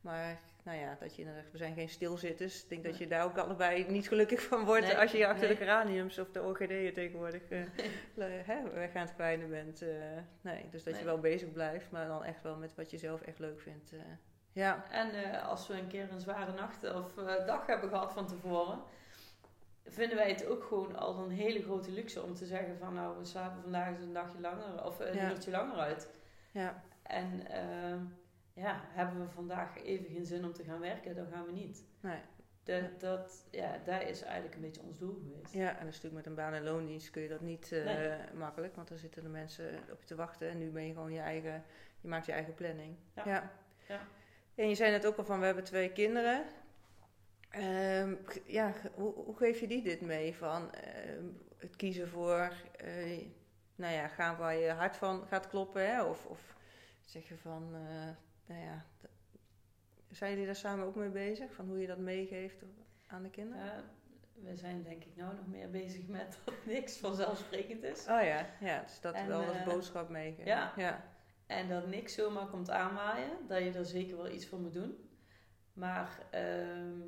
Maar 0.00 0.40
nou 0.64 0.78
ja, 0.78 0.96
dat 1.00 1.14
je 1.16 1.22
inderdaad, 1.22 1.50
we 1.52 1.58
zijn 1.58 1.74
geen 1.74 1.88
stilzitters. 1.88 2.62
Ik 2.62 2.68
denk 2.68 2.84
dat 2.84 2.98
je 2.98 3.06
daar 3.06 3.24
ook 3.24 3.38
allebei 3.38 3.84
niet 3.88 4.08
gelukkig 4.08 4.42
van 4.42 4.64
wordt 4.64 4.86
Nee, 4.86 4.98
als 4.98 5.12
je 5.12 5.26
achter 5.26 5.48
nee. 5.48 5.56
de 5.56 5.62
geraniums 5.64 6.18
of 6.18 6.30
de 6.30 6.42
orchideeën 6.42 6.92
tegenwoordig 6.92 7.42
le- 8.14 8.24
hè, 8.24 8.70
weg 8.70 8.94
aan 8.94 9.06
het 9.06 9.14
kwijnen 9.14 9.48
bent. 9.48 9.82
eh, 9.82 9.88
nee, 10.40 10.64
dus 10.70 10.82
dat 10.84 10.98
je 10.98 11.04
wel 11.04 11.18
bezig 11.18 11.52
blijft, 11.52 11.90
maar 11.90 12.06
dan 12.06 12.24
echt 12.24 12.42
wel 12.42 12.56
met 12.56 12.74
wat 12.74 12.90
je 12.90 12.98
zelf 12.98 13.20
echt 13.20 13.38
leuk 13.38 13.60
vindt. 13.60 13.92
eh. 13.92 13.98
Ja, 14.52 14.84
En 14.90 15.10
eh, 15.10 15.48
als 15.48 15.66
we 15.68 15.74
een 15.74 15.86
keer 15.88 16.12
een 16.12 16.20
zware 16.20 16.52
nacht 16.52 16.94
of 16.94 17.16
eh, 17.18 17.46
dag 17.46 17.66
hebben 17.66 17.88
gehad 17.88 18.12
van 18.12 18.26
tevoren, 18.26 18.82
vinden 19.86 20.16
wij 20.16 20.28
het 20.30 20.46
ook 20.46 20.64
gewoon 20.64 20.96
al 20.96 21.18
een 21.18 21.30
hele 21.30 21.62
grote 21.62 21.90
luxe 21.90 22.22
om 22.22 22.34
te 22.34 22.46
zeggen 22.46 22.78
van 22.78 22.94
nou, 22.94 23.18
we 23.18 23.24
slapen 23.24 23.62
vandaag 23.62 23.88
eens 23.88 24.00
een 24.02 24.12
dagje 24.12 24.40
langer 24.40 24.84
of 24.84 25.00
een 25.00 25.14
Ja. 25.14 25.30
uurtje 25.30 25.50
langer 25.50 25.76
uit. 25.76 26.08
ja, 26.50 26.82
En 27.02 27.46
ehm, 27.50 27.98
ja, 28.52 28.80
hebben 28.88 29.20
we 29.20 29.28
vandaag 29.30 29.82
even 29.82 30.06
geen 30.10 30.24
zin 30.26 30.44
om 30.44 30.52
te 30.52 30.64
gaan 30.64 30.80
werken, 30.80 31.14
dan 31.14 31.26
gaan 31.32 31.44
we 31.46 31.52
niet. 31.52 31.84
nee. 32.00 32.20
De, 32.64 32.88
dat, 32.98 33.46
ja, 33.50 33.78
daar 33.84 34.02
is 34.08 34.22
eigenlijk 34.22 34.54
een 34.54 34.60
beetje 34.60 34.80
ons 34.82 34.98
doel 34.98 35.14
geweest. 35.22 35.54
Ja, 35.54 35.78
en 35.78 35.86
een 35.86 35.92
stuk 35.92 36.12
met 36.12 36.26
een 36.26 36.34
baan- 36.34 36.52
en 36.52 36.62
loondienst 36.62 37.10
kun 37.10 37.22
je 37.22 37.28
dat 37.28 37.40
niet 37.40 37.72
eh, 37.72 37.84
Nee. 37.84 38.18
makkelijk, 38.34 38.76
want 38.76 38.88
dan 38.88 38.98
zitten 38.98 39.22
de 39.22 39.28
mensen 39.28 39.78
op 39.90 40.00
je 40.00 40.06
te 40.06 40.14
wachten 40.14 40.48
en 40.48 40.58
nu 40.58 40.70
ben 40.70 40.86
je 40.86 40.92
gewoon 40.92 41.12
je 41.12 41.20
eigen, 41.20 41.64
je 42.00 42.08
maakt 42.08 42.26
je 42.26 42.32
eigen 42.32 42.54
planning. 42.54 42.96
Ja. 43.14 43.22
ja. 43.26 43.50
Ja. 43.88 44.00
En 44.54 44.68
je 44.68 44.74
zei 44.74 44.90
net 44.90 45.06
ook 45.06 45.16
al 45.16 45.24
van, 45.24 45.38
we 45.38 45.44
hebben 45.46 45.64
twee 45.64 45.92
kinderen. 45.92 46.44
Ehm, 47.50 48.14
ja, 48.46 48.72
hoe, 48.94 49.14
hoe 49.14 49.36
geef 49.36 49.60
je 49.60 49.66
die 49.66 49.82
dit 49.82 50.00
mee? 50.00 50.34
Van 50.34 50.72
ehm, 50.72 51.24
het 51.56 51.76
kiezen 51.76 52.08
voor, 52.08 52.52
eh, 52.76 53.26
nou 53.74 53.94
ja, 53.94 54.08
gaan 54.08 54.36
waar 54.36 54.56
je 54.56 54.70
hart 54.70 54.96
van 54.96 55.26
gaat 55.26 55.48
kloppen, 55.48 55.86
hè? 55.86 56.02
Of, 56.02 56.26
of 56.26 56.56
zeg 57.04 57.28
je 57.28 57.36
van, 57.36 57.74
eh, 57.74 58.08
nou 58.46 58.60
ja, 58.60 58.84
zijn 60.10 60.30
jullie 60.30 60.46
daar 60.46 60.56
samen 60.56 60.86
ook 60.86 60.94
mee 60.94 61.08
bezig? 61.08 61.52
Van 61.52 61.66
hoe 61.66 61.80
je 61.80 61.86
dat 61.86 61.98
meegeeft 61.98 62.62
aan 63.06 63.22
de 63.22 63.30
kinderen? 63.30 63.64
Ja, 63.64 63.84
we 64.34 64.56
zijn 64.56 64.82
denk 64.82 65.04
ik 65.04 65.16
nou 65.16 65.34
nog 65.34 65.46
meer 65.46 65.70
bezig 65.70 66.06
met 66.06 66.38
dat 66.44 66.54
niks 66.64 66.98
vanzelfsprekend 66.98 67.82
is. 67.82 68.00
Oh 68.00 68.22
ja, 68.22 68.46
ja, 68.60 68.80
dus 68.82 69.00
dat 69.00 69.14
En, 69.14 69.28
wel 69.28 69.44
als 69.44 69.56
eh, 69.56 69.64
boodschap 69.64 70.08
meegeven. 70.08 70.46
ja. 70.46 70.72
ja. 70.76 71.10
En 71.52 71.68
dat 71.68 71.86
niks 71.86 72.14
zomaar 72.14 72.46
komt 72.46 72.70
aanwaaien, 72.70 73.30
dat 73.48 73.58
je 73.58 73.70
er 73.70 73.86
zeker 73.86 74.16
wel 74.16 74.30
iets 74.30 74.46
voor 74.46 74.58
moet 74.58 74.72
doen. 74.72 75.10
Maar 75.72 76.26
ehm, 76.30 77.00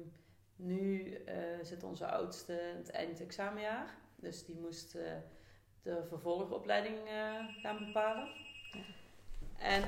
nu 0.57 1.12
eh, 1.12 1.35
zit 1.62 1.83
onze 1.83 2.07
oudste 2.07 2.52
in 2.52 2.76
het 2.76 2.90
eindexamenjaar. 2.90 3.98
Dus 4.16 4.44
die 4.44 4.57
moest 4.57 4.94
eh, 4.94 5.12
de 5.83 6.04
vervolgopleiding 6.09 6.96
eh, 7.09 7.44
gaan 7.62 7.78
bepalen. 7.78 8.28
En 9.59 9.83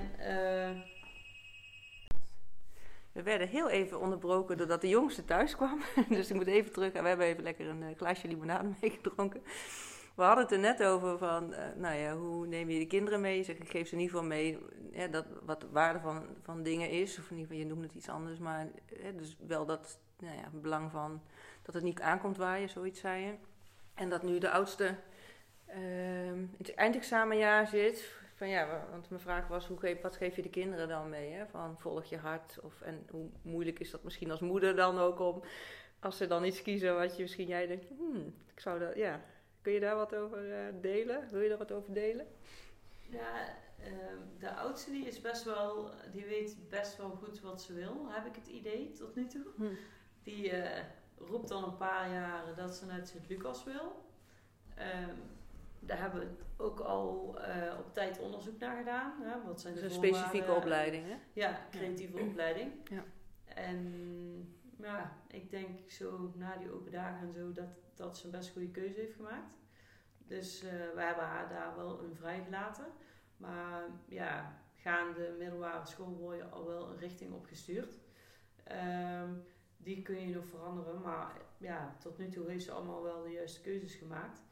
We 3.12 3.22
werden 3.22 3.48
heel 3.48 3.68
even 3.68 4.00
onderbroken 4.00 4.56
doordat 4.56 4.80
de 4.80 4.88
jongste 4.88 5.24
thuis 5.24 5.56
kwam. 5.56 5.82
dus 6.08 6.30
ik 6.30 6.36
moet 6.36 6.46
even 6.46 6.72
terug. 6.72 6.92
En 6.92 7.02
we 7.02 7.08
hebben 7.08 7.26
even 7.26 7.42
lekker 7.42 7.68
een 7.68 7.96
glaasje 7.96 8.28
limonade 8.28 8.68
meegedronken. 8.80 9.42
We 10.16 10.22
hadden 10.22 10.44
het 10.44 10.52
er 10.52 10.58
net 10.58 10.82
over 10.82 11.18
van, 11.18 11.52
eh, 11.52 11.64
nou 11.74 11.96
ja, 11.96 12.16
hoe 12.16 12.46
neem 12.46 12.70
je 12.70 12.78
de 12.78 12.86
kinderen 12.86 13.20
mee? 13.20 13.42
Zeg, 13.42 13.56
ik 13.56 13.70
geef 13.70 13.88
ze 13.88 13.94
in 13.94 14.00
ieder 14.00 14.16
geval 14.16 14.28
mee 14.30 14.58
dat, 15.10 15.26
wat 15.42 15.60
de 15.60 15.70
waarde 15.70 16.00
van, 16.00 16.26
van 16.42 16.62
dingen 16.62 16.90
is. 16.90 17.18
Of 17.18 17.30
in 17.30 17.36
ieder 17.36 17.46
geval, 17.46 17.62
je 17.62 17.66
noemt 17.66 17.82
het 17.82 17.94
iets 17.94 18.08
anders. 18.08 18.38
Maar 18.38 18.68
dus 19.16 19.36
wel 19.46 19.66
dat, 19.66 20.00
nou 20.18 20.36
ja, 20.36 20.48
belang 20.52 20.90
van 20.90 21.22
dat 21.62 21.74
het 21.74 21.84
niet 21.84 22.00
aankomt 22.00 22.36
waaien, 22.36 22.68
zoiets 22.68 23.00
zei 23.00 23.24
je. 23.24 23.34
En 23.94 24.08
dat 24.08 24.22
nu 24.22 24.38
de 24.38 24.50
oudste 24.50 24.96
uh, 25.68 26.42
het 26.58 26.74
eindexamenjaar 26.74 27.66
zit. 27.66 28.14
Van 28.34 28.48
ja, 28.48 28.86
want 28.90 29.10
mijn 29.10 29.22
vraag 29.22 29.48
was, 29.48 29.66
hoe 29.66 29.78
geef, 29.78 30.00
wat 30.00 30.16
geef 30.16 30.36
je 30.36 30.42
de 30.42 30.50
kinderen 30.50 30.88
dan 30.88 31.08
mee? 31.08 31.32
Hè? 31.32 31.46
Van 31.46 31.78
volg 31.78 32.04
je 32.04 32.16
hart? 32.16 32.58
Of, 32.62 32.80
en 32.80 33.06
hoe 33.10 33.28
moeilijk 33.42 33.78
is 33.78 33.90
dat 33.90 34.02
misschien 34.02 34.30
als 34.30 34.40
moeder 34.40 34.76
dan 34.76 34.98
ook 34.98 35.20
om, 35.20 35.42
als 36.00 36.16
ze 36.16 36.26
dan 36.26 36.44
iets 36.44 36.62
kiezen 36.62 36.96
wat 36.96 37.16
je 37.16 37.22
misschien 37.22 37.46
jij 37.46 37.66
denkt, 37.66 37.88
hmm, 37.88 38.34
ik 38.54 38.60
zou 38.60 38.78
dat, 38.78 38.94
ja. 38.96 39.20
Kun 39.66 39.74
je 39.74 39.80
daar 39.80 39.96
wat 39.96 40.14
over 40.14 40.48
uh, 40.48 40.80
delen? 40.80 41.28
Wil 41.30 41.40
je 41.40 41.48
daar 41.48 41.58
wat 41.58 41.72
over 41.72 41.92
delen? 41.92 42.26
Ja, 43.02 43.48
uh, 43.80 43.86
de 44.38 44.54
oudste 44.54 44.90
die 44.90 45.06
is 45.06 45.20
best 45.20 45.44
wel, 45.44 45.90
die 46.12 46.24
weet 46.24 46.56
best 46.68 46.96
wel 46.96 47.10
goed 47.10 47.40
wat 47.40 47.62
ze 47.62 47.72
wil, 47.72 48.06
heb 48.08 48.26
ik 48.26 48.34
het 48.34 48.46
idee 48.46 48.92
tot 48.92 49.14
nu 49.14 49.26
toe. 49.26 49.46
Hm. 49.56 49.64
Die 50.22 50.52
uh, 50.52 50.78
roept 51.18 51.50
al 51.50 51.64
een 51.64 51.76
paar 51.76 52.12
jaren 52.12 52.56
dat 52.56 52.74
ze 52.74 52.86
naar 52.86 53.06
Sint-Lucas 53.06 53.64
wil. 53.64 54.04
Um, 54.78 55.18
daar 55.80 56.00
hebben 56.00 56.20
we 56.20 56.62
ook 56.62 56.80
al 56.80 57.36
uh, 57.38 57.78
op 57.78 57.94
tijd 57.94 58.18
onderzoek 58.18 58.58
naar 58.58 58.76
gedaan. 58.76 59.14
Hè? 59.22 59.42
Wat 59.46 59.60
zijn 59.60 59.74
dus 59.74 59.82
een 59.82 59.90
specifieke 59.90 60.52
opleiding, 60.52 61.04
hè? 61.06 61.16
Ja, 61.32 61.60
creatieve 61.70 62.18
ja. 62.18 62.24
opleiding. 62.24 62.72
Ja. 62.84 63.04
En 63.44 64.55
ja, 64.76 65.16
ik 65.28 65.50
denk 65.50 65.90
zo 65.90 66.32
na 66.34 66.56
die 66.56 66.72
open 66.72 66.92
dagen 66.92 67.26
en 67.26 67.32
zo 67.32 67.52
dat, 67.52 67.68
dat 67.94 68.18
ze 68.18 68.24
een 68.24 68.30
best 68.30 68.52
goede 68.52 68.70
keuze 68.70 69.00
heeft 69.00 69.14
gemaakt. 69.14 69.58
Dus 70.18 70.64
uh, 70.64 70.70
we 70.70 71.00
hebben 71.00 71.24
haar 71.24 71.48
daar 71.48 71.76
wel 71.76 72.02
een 72.02 72.16
vrijgelaten. 72.16 72.86
Maar 73.36 73.82
ja, 74.08 74.62
gaande 74.74 75.34
middelbare 75.38 75.86
school 75.86 76.16
word 76.16 76.36
je 76.36 76.44
al 76.44 76.66
wel 76.66 76.90
een 76.90 76.98
richting 76.98 77.32
opgestuurd. 77.32 77.98
Um, 78.72 79.44
die 79.76 80.02
kun 80.02 80.28
je 80.28 80.34
nog 80.34 80.46
veranderen, 80.46 81.00
maar 81.00 81.40
ja, 81.58 81.96
tot 82.00 82.18
nu 82.18 82.28
toe 82.28 82.50
heeft 82.50 82.64
ze 82.64 82.72
allemaal 82.72 83.02
wel 83.02 83.22
de 83.22 83.30
juiste 83.30 83.60
keuzes 83.60 83.94
gemaakt. 83.94 84.42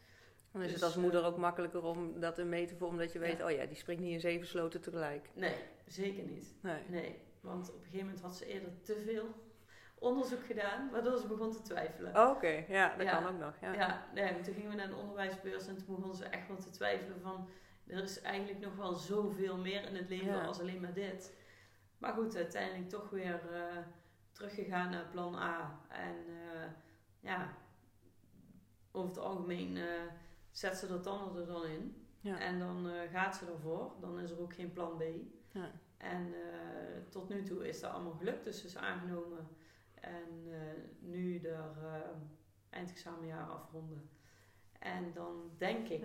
Dan 0.53 0.63
is 0.63 0.67
dus, 0.67 0.81
het 0.81 0.85
als 0.85 0.97
moeder 0.97 1.25
ook 1.25 1.37
makkelijker 1.37 1.83
om 1.83 2.21
dat 2.21 2.39
in 2.39 2.49
mee 2.49 2.67
te 2.67 2.77
voeren, 2.77 2.99
omdat 2.99 3.13
je 3.13 3.19
weet, 3.19 3.39
ja. 3.39 3.45
oh 3.45 3.51
ja, 3.51 3.67
die 3.67 3.77
springt 3.77 4.03
niet 4.03 4.13
in 4.13 4.21
zeven 4.21 4.47
sloten 4.47 4.81
tegelijk. 4.81 5.31
Nee, 5.35 5.55
zeker 5.87 6.25
niet. 6.25 6.55
Nee. 6.61 6.83
nee. 6.89 7.19
Want 7.41 7.69
op 7.69 7.75
een 7.75 7.83
gegeven 7.83 8.07
moment 8.07 8.23
had 8.25 8.37
ze 8.37 8.47
eerder 8.47 8.83
te 8.83 9.03
veel 9.05 9.29
onderzoek 10.05 10.47
gedaan, 10.47 10.90
waardoor 10.90 11.19
ze 11.19 11.27
begon 11.27 11.53
te 11.53 11.62
twijfelen. 11.62 12.17
Oh, 12.17 12.31
Oké, 12.31 12.64
ja, 12.69 12.97
dat 12.97 13.07
ja. 13.07 13.21
kan 13.21 13.27
ook 13.33 13.38
nog. 13.38 13.55
Ja, 13.61 13.73
ja 13.73 14.07
nee, 14.14 14.40
toen 14.40 14.55
gingen 14.55 14.71
we 14.71 14.77
naar 14.77 14.88
een 14.88 14.95
onderwijsbeurs 14.95 15.67
en 15.67 15.77
toen 15.77 15.97
begon 15.97 16.14
ze 16.14 16.25
echt 16.25 16.49
wel 16.49 16.57
te 16.57 16.71
twijfelen 16.71 17.21
van, 17.21 17.49
er 17.87 18.03
is 18.03 18.21
eigenlijk 18.21 18.61
nog 18.61 18.77
wel 18.77 18.95
zoveel 18.95 19.57
meer 19.57 19.85
in 19.85 19.95
het 19.95 20.09
leven 20.09 20.47
als 20.47 20.61
alleen 20.61 20.81
maar 20.81 20.93
dit. 20.93 21.37
Maar 21.99 22.12
goed, 22.12 22.37
uiteindelijk 22.37 22.88
toch 22.88 23.11
weer 23.11 23.40
uh, 23.53 23.77
teruggegaan 24.33 24.90
naar 24.90 25.07
plan 25.11 25.35
A. 25.35 25.81
En 25.88 26.17
uh, 26.29 26.67
ja, 27.21 27.57
over 28.93 29.09
het 29.09 29.19
algemeen 29.19 29.77
uh, 29.77 29.85
zet 30.51 30.77
ze 30.77 30.87
dat 30.87 31.05
dan 31.05 31.37
er 31.37 31.47
dan 31.47 31.64
in. 31.64 32.07
Ja. 32.21 32.38
En 32.38 32.59
dan 32.59 32.88
gaat 33.11 33.37
ze 33.37 33.47
ervoor. 33.47 33.93
Dan 34.01 34.19
is 34.19 34.31
er 34.31 34.40
ook 34.40 34.55
geen 34.55 34.73
plan 34.73 34.97
B. 34.97 35.03
Ja. 35.51 35.71
En 35.97 36.35
tot 37.09 37.29
nu 37.29 37.43
toe 37.43 37.69
is 37.69 37.81
dat 37.81 37.90
allemaal 37.90 38.12
gelukt. 38.12 38.45
Dus 38.45 38.61
ze 38.61 38.67
is 38.67 38.77
aangenomen. 38.77 39.49
En 40.05 40.47
uh, 40.47 40.59
nu 41.01 41.40
de 41.40 41.57
eindexamenjaar 42.71 43.49
afronden. 43.49 44.09
En 44.79 45.12
dan 45.14 45.51
denk 45.59 45.88
ik 45.88 46.01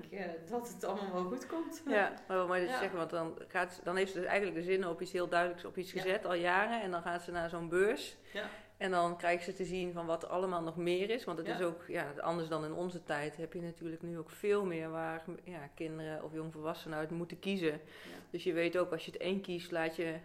dat 0.49 0.73
het 0.73 0.83
allemaal 0.83 1.13
wel 1.13 1.23
goed 1.23 1.47
komt. 1.47 1.83
Ja, 1.87 2.13
maar 2.27 2.37
wat 2.37 2.47
moet 2.47 2.55
je 2.55 2.61
dus 2.61 2.77
zeggen? 2.77 2.97
Want 2.97 3.09
dan, 3.09 3.41
gaat 3.47 3.81
dan 3.83 3.95
heeft 3.95 4.11
ze 4.11 4.19
dus 4.19 4.27
eigenlijk 4.27 4.57
de 4.57 4.71
zin 4.71 4.87
op 4.87 5.01
iets 5.01 5.11
heel 5.11 5.27
duidelijks 5.27 5.65
op 5.65 5.77
iets 5.77 5.91
gezet 5.91 6.25
al 6.25 6.33
jaren. 6.33 6.81
En 6.81 6.91
dan 6.91 7.01
gaat 7.01 7.21
ze 7.21 7.31
naar 7.31 7.49
zo'n 7.49 7.69
beurs. 7.69 8.17
Ja. 8.33 8.49
En 8.77 8.91
dan 8.91 9.17
krijg 9.17 9.43
ze 9.43 9.53
te 9.53 9.65
zien 9.65 9.93
van 9.93 10.05
wat 10.05 10.23
er 10.23 10.29
allemaal 10.29 10.61
nog 10.61 10.77
meer 10.77 11.09
is. 11.09 11.23
Want 11.23 11.37
het 11.37 11.47
is 11.47 11.61
ook, 11.61 11.83
ja, 11.87 12.13
anders 12.19 12.47
dan 12.47 12.65
in 12.65 12.73
onze 12.73 13.03
tijd 13.03 13.37
heb 13.37 13.53
je 13.53 13.61
natuurlijk 13.61 14.01
nu 14.01 14.17
ook 14.17 14.29
veel 14.29 14.65
meer 14.65 14.89
waar 14.89 15.23
ja, 15.43 15.69
kinderen 15.75 16.23
of 16.23 16.33
jongvolwassenen 16.33 16.97
uit 16.97 17.09
moeten 17.09 17.39
kiezen. 17.39 17.81
Dus 18.29 18.43
je 18.43 18.53
weet 18.53 18.77
ook, 18.77 18.91
als 18.91 19.05
je 19.05 19.11
het 19.11 19.21
één 19.21 19.41
kiest, 19.41 19.71
laat 19.71 19.95
je 19.95 20.15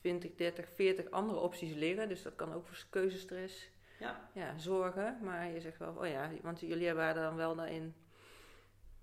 20, 0.00 0.34
30, 0.34 0.68
40 0.68 1.10
andere 1.10 1.38
opties 1.38 1.74
liggen. 1.74 2.08
Dus 2.08 2.22
dat 2.22 2.36
kan 2.36 2.52
ook 2.52 2.66
voor 2.66 2.84
keuzestress 2.90 3.70
Ja. 3.98 4.28
ja, 4.34 4.58
zorgen. 4.58 5.18
Maar 5.22 5.50
je 5.50 5.60
zegt 5.60 5.78
wel, 5.78 5.94
oh 5.94 6.06
ja, 6.06 6.30
want 6.42 6.60
jullie 6.60 6.86
hebben 6.86 7.04
haar 7.04 7.14
dan 7.14 7.36
wel 7.36 7.54
daarin 7.54 7.94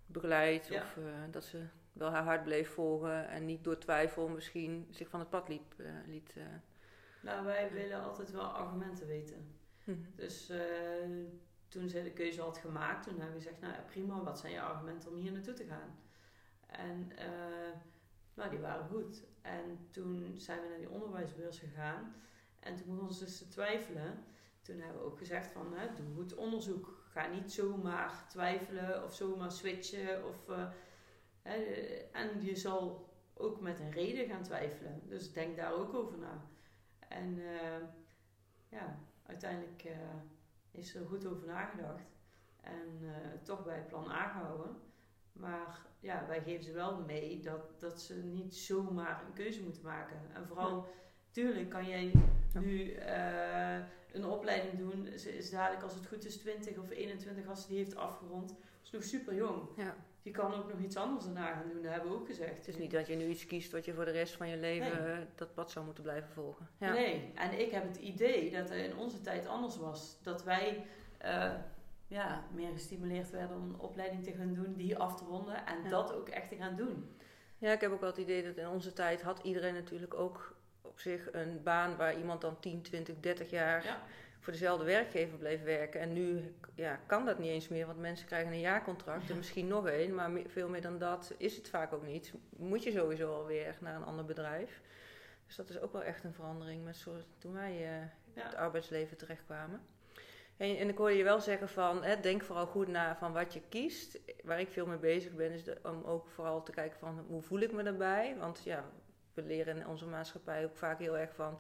begeleid. 0.06 0.68
Ja. 0.68 0.82
Of 0.82 0.98
eh, 0.98 1.04
dat 1.32 1.44
ze 1.44 1.64
wel 1.94 2.10
haar 2.10 2.24
hart 2.24 2.44
bleef 2.44 2.70
volgen 2.70 3.28
en 3.28 3.46
niet 3.46 3.64
door 3.64 3.78
twijfel 3.78 4.28
misschien 4.28 4.88
zich 4.90 5.10
van 5.10 5.20
het 5.20 5.30
pad 5.30 5.48
liep, 5.50 5.74
eh, 5.80 5.86
liet... 6.08 6.34
eh, 6.38 6.44
Nou, 7.22 7.46
wij 7.46 7.72
willen 7.72 8.04
altijd 8.04 8.32
wel 8.32 8.44
argumenten 8.46 9.08
weten. 9.08 9.56
mhm. 9.84 9.98
Dus 10.16 10.52
toen 11.68 11.90
zij 11.90 12.04
de 12.04 12.12
keuze 12.12 12.42
had 12.42 12.58
gemaakt, 12.58 13.04
toen 13.04 13.20
hebben 13.20 13.38
we 13.38 13.42
gezegd, 13.42 13.62
nou 13.62 13.74
ja, 13.74 13.80
prima, 13.88 14.24
wat 14.24 14.40
zijn 14.40 14.54
je 14.54 14.62
argumenten 14.62 15.10
om 15.10 15.16
hier 15.18 15.32
naartoe 15.32 15.54
te 15.54 15.66
gaan? 15.66 16.00
En 16.68 17.12
eh, 18.38 18.44
nou, 18.44 18.50
die 18.50 18.60
waren 18.60 18.88
goed. 18.88 19.24
En 19.42 19.88
toen 19.92 20.34
zijn 20.36 20.62
we 20.62 20.68
naar 20.68 20.78
die 20.78 20.90
onderwijsbeurs 20.90 21.60
gegaan. 21.60 22.16
En 22.60 22.76
toen 22.76 22.96
begon 22.96 23.14
ze 23.14 23.24
dus 23.24 23.38
te 23.38 23.48
twijfelen. 23.48 24.24
Toen 24.62 24.80
hebben 24.80 25.02
we 25.02 25.08
ook 25.08 25.18
gezegd 25.18 25.52
van, 25.52 25.74
hè, 25.74 25.94
doe 25.94 26.16
goed 26.16 26.36
onderzoek. 26.36 27.06
Ga 27.10 27.28
niet 27.28 27.52
zomaar 27.52 28.26
twijfelen 28.30 29.04
of 29.04 29.14
zomaar 29.14 29.52
switchen. 29.52 30.26
Of, 30.26 30.50
eh, 30.50 30.70
hè, 31.42 31.56
en 32.12 32.44
je 32.44 32.56
zal 32.56 33.10
ook 33.34 33.60
met 33.62 33.80
een 33.80 33.92
reden 33.92 34.28
gaan 34.28 34.44
twijfelen. 34.44 35.02
Dus 35.06 35.34
denk 35.34 35.56
daar 35.56 35.74
ook 35.74 35.94
over 35.94 36.18
na. 36.18 36.46
En 37.08 37.40
eh, 37.40 37.88
ja, 38.70 39.00
uiteindelijk 39.26 39.84
eh, 39.84 39.98
is 40.72 40.96
er 40.96 41.08
goed 41.08 41.26
over 41.26 41.48
nagedacht. 41.48 42.16
En 42.62 43.00
toch 43.44 43.64
bij 43.64 43.86
plan 43.86 44.12
A 44.12 44.28
gehouden. 44.28 44.76
Maar 45.40 45.86
ja, 46.00 46.26
wij 46.28 46.42
geven 46.42 46.64
ze 46.64 46.72
wel 46.72 47.04
mee 47.08 47.40
dat, 47.40 47.80
dat 47.80 48.02
ze 48.02 48.14
niet 48.14 48.56
zomaar 48.56 49.24
een 49.26 49.34
keuze 49.34 49.64
moeten 49.64 49.84
maken. 49.84 50.20
En 50.34 50.48
vooral, 50.48 50.88
tuurlijk 51.32 51.70
kan 51.70 51.88
jij 51.88 52.12
nu 52.54 52.92
eh, 52.92 53.78
een 54.12 54.26
opleiding 54.26 54.78
doen. 54.78 55.20
Ze 55.20 55.38
is 55.38 55.50
dadelijk, 55.50 55.84
als 55.84 55.94
het 55.94 56.08
goed 56.08 56.26
is, 56.26 56.38
20 56.38 56.78
of 56.78 56.90
21 56.90 57.48
als 57.48 57.62
ze 57.62 57.68
die 57.68 57.78
heeft 57.78 57.96
afgerond. 57.96 58.56
is 58.84 58.92
nog 58.92 59.04
super 59.04 59.36
jong. 59.36 59.62
ja. 59.76 59.96
Die 60.28 60.36
kan 60.36 60.54
ook 60.54 60.70
nog 60.70 60.80
iets 60.80 60.98
anders 60.98 61.26
daarna 61.26 61.54
gaan 61.54 61.70
doen, 61.72 61.82
dat 61.82 61.92
hebben 61.92 62.12
we 62.12 62.18
ook 62.18 62.28
gezegd. 62.28 62.58
Het 62.58 62.68
is 62.68 62.78
niet 62.78 62.92
dat 62.92 63.08
je 63.08 63.16
nu 63.16 63.26
iets 63.26 63.46
kiest 63.46 63.72
wat 63.72 63.86
je 63.86 63.94
voor 63.94 64.06
de 64.06 64.12
rest 64.12 64.34
van 64.34 64.50
je 64.50 64.58
leven 64.58 65.14
eh, 65.14 65.18
dat 65.36 65.54
pad 65.54 65.72
zou 65.72 65.86
moeten 65.86 66.04
blijven 66.04 66.30
volgen. 66.30 66.70
Ja. 66.80 66.92
Nee, 66.92 67.32
en 67.36 67.60
ik 67.60 67.72
heb 67.72 67.84
het 67.84 67.98
idee 67.98 68.52
dat 68.52 68.70
het 68.70 68.78
in 68.78 68.98
onze 68.98 69.22
tijd 69.22 69.48
anders 69.48 69.78
was. 69.78 70.18
Dat 70.24 70.44
wij 70.44 70.86
eh, 71.18 71.54
ja, 72.08 72.44
meer 72.54 72.72
gestimuleerd 72.72 73.30
werden 73.30 73.58
om 73.58 73.64
een 73.64 73.80
opleiding 73.80 74.24
te 74.24 74.32
gaan 74.32 74.54
doen, 74.54 74.74
die 74.76 74.98
af 74.98 75.16
te 75.18 75.24
ronden 75.26 75.66
en 75.66 75.84
Ja. 75.84 75.90
dat 75.90 76.14
ook 76.14 76.30
echt 76.30 76.50
te 76.50 76.56
gaan 76.56 76.76
doen. 76.76 77.16
Ja, 77.58 77.72
ik 77.72 77.82
heb 77.82 77.92
ook 77.92 78.00
wel 78.00 78.10
het 78.10 78.20
idee 78.20 78.44
dat 78.44 78.56
in 78.58 78.68
onze 78.68 78.94
tijd 78.94 79.22
had 79.22 79.40
iedereen 79.44 79.74
natuurlijk 79.74 80.14
ook 80.14 80.56
op 80.82 81.00
zich 81.00 81.34
een 81.34 81.64
baan 81.64 81.96
waar 81.96 82.18
iemand 82.18 82.42
dan 82.42 82.60
10, 82.60 82.82
20, 82.82 83.20
30 83.20 83.50
jaar 83.50 83.84
Ja. 83.84 84.02
voor 84.40 84.54
dezelfde 84.54 84.86
werkgever 84.86 85.38
bleef 85.38 85.64
werken. 85.64 86.02
En 86.02 86.14
nu 86.14 86.56
ja, 86.76 87.00
kan 87.06 87.26
dat 87.26 87.40
niet 87.40 87.50
eens 87.50 87.68
meer, 87.68 87.86
want 87.86 88.00
mensen 88.00 88.28
krijgen 88.28 88.52
een 88.54 88.60
jaarcontract 88.60 89.30
en 89.30 89.38
misschien 89.38 89.68
nog 89.68 89.88
één, 89.88 90.16
maar 90.16 90.32
veel 90.48 90.70
meer 90.70 90.82
dan 90.82 90.98
dat 90.98 91.34
is 91.38 91.56
het 91.56 91.70
vaak 91.70 91.94
ook 91.94 92.04
niet. 92.06 92.34
Moet 92.50 92.84
je 92.84 92.92
sowieso 92.92 93.34
alweer 93.34 93.78
naar 93.82 93.96
een 93.96 94.04
ander 94.06 94.26
bedrijf. 94.26 94.82
Dus 95.46 95.56
dat 95.56 95.70
is 95.70 95.80
ook 95.80 95.92
wel 95.94 96.04
echt 96.04 96.24
een 96.24 96.34
verandering 96.34 96.84
met 96.84 96.96
soort, 96.96 97.26
toen 97.38 97.54
wij 97.54 97.86
eh, 98.00 98.44
het 98.44 98.56
arbeidsleven 98.56 99.18
terechtkwamen. 99.18 99.82
En, 100.58 100.78
en 100.78 100.90
ik 100.90 100.98
hoorde 100.98 101.16
je 101.18 101.24
wel 101.24 101.42
zeggen 101.42 101.70
van, 101.70 102.04
hè, 102.04 102.20
denk 102.20 102.44
vooral 102.44 102.66
goed 102.66 102.88
na 102.88 103.16
van 103.16 103.34
wat 103.34 103.54
je 103.54 103.62
kiest. 103.70 104.20
Waar 104.44 104.60
ik 104.60 104.70
veel 104.70 104.86
mee 104.86 104.98
bezig 104.98 105.34
ben, 105.34 105.52
is 105.52 105.64
de- 105.64 105.78
om 105.84 106.04
ook 106.04 106.28
vooral 106.28 106.64
te 106.64 106.72
kijken 106.72 107.00
van 107.00 107.26
hoe 107.28 107.42
voel 107.42 107.60
ik 107.60 107.72
me 107.72 107.84
daarbij. 107.84 108.36
Want 108.40 108.62
ja, 108.64 108.86
we 109.34 109.42
leren 109.42 109.78
in 109.78 109.88
onze 109.88 110.06
maatschappij 110.06 110.66
ook 110.66 110.76
vaak 110.76 111.00
heel 111.00 111.18
erg 111.18 111.34
van 111.36 111.60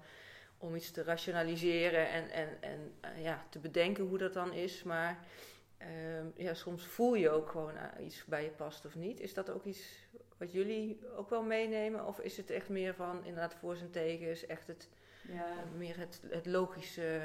om 0.57 0.75
iets 0.75 0.91
te 0.91 1.03
rationaliseren 1.03 2.09
en, 2.09 2.29
en, 2.29 2.61
en 2.61 2.93
eh, 2.99 3.23
ja, 3.23 3.45
te 3.49 3.59
bedenken 3.59 4.03
hoe 4.03 4.17
dat 4.17 4.33
dan 4.33 4.53
is. 4.53 4.83
Maar 4.83 5.19
ehm, 5.77 6.25
ja, 6.35 6.53
soms 6.53 6.85
voel 6.87 7.15
je 7.15 7.29
ook 7.29 7.49
gewoon 7.49 7.75
eh, 7.75 8.05
iets 8.05 8.25
bij 8.25 8.43
je 8.43 8.49
past 8.49 8.85
of 8.85 8.95
niet. 8.95 9.19
Is 9.19 9.33
dat 9.33 9.49
ook 9.49 9.63
iets 9.65 10.07
wat 10.37 10.51
jullie 10.51 10.99
ook 11.15 11.29
wel 11.29 11.43
meenemen? 11.43 12.05
Of 12.05 12.19
is 12.19 12.37
het 12.37 12.49
echt 12.49 12.69
meer 12.69 12.93
van 12.93 13.17
inderdaad 13.25 13.55
voor's 13.55 13.81
en 13.81 13.91
tegens, 13.91 14.45
echt 14.45 14.67
het, 14.67 14.89
Ja, 15.21 15.45
meer 15.77 15.97
het, 15.97 16.21
het 16.29 16.45
logische... 16.45 17.19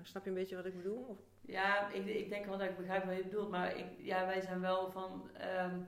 eh, 0.00 0.06
snap 0.06 0.22
je 0.24 0.28
een 0.28 0.36
beetje 0.36 0.56
wat 0.56 0.64
ik 0.66 0.76
bedoel? 0.76 1.04
Of- 1.04 1.18
ja 1.40 1.88
ik, 1.90 2.06
ik 2.06 2.28
denk 2.28 2.46
wel 2.46 2.58
dat 2.58 2.68
ik 2.68 2.76
begrijp 2.76 3.04
wat 3.04 3.16
je 3.16 3.22
bedoelt, 3.22 3.50
maar 3.50 3.76
ik, 3.76 3.86
ja, 3.98 4.26
wij 4.26 4.40
zijn 4.40 4.60
wel 4.60 4.90
van, 4.90 5.30
ehm, 5.36 5.80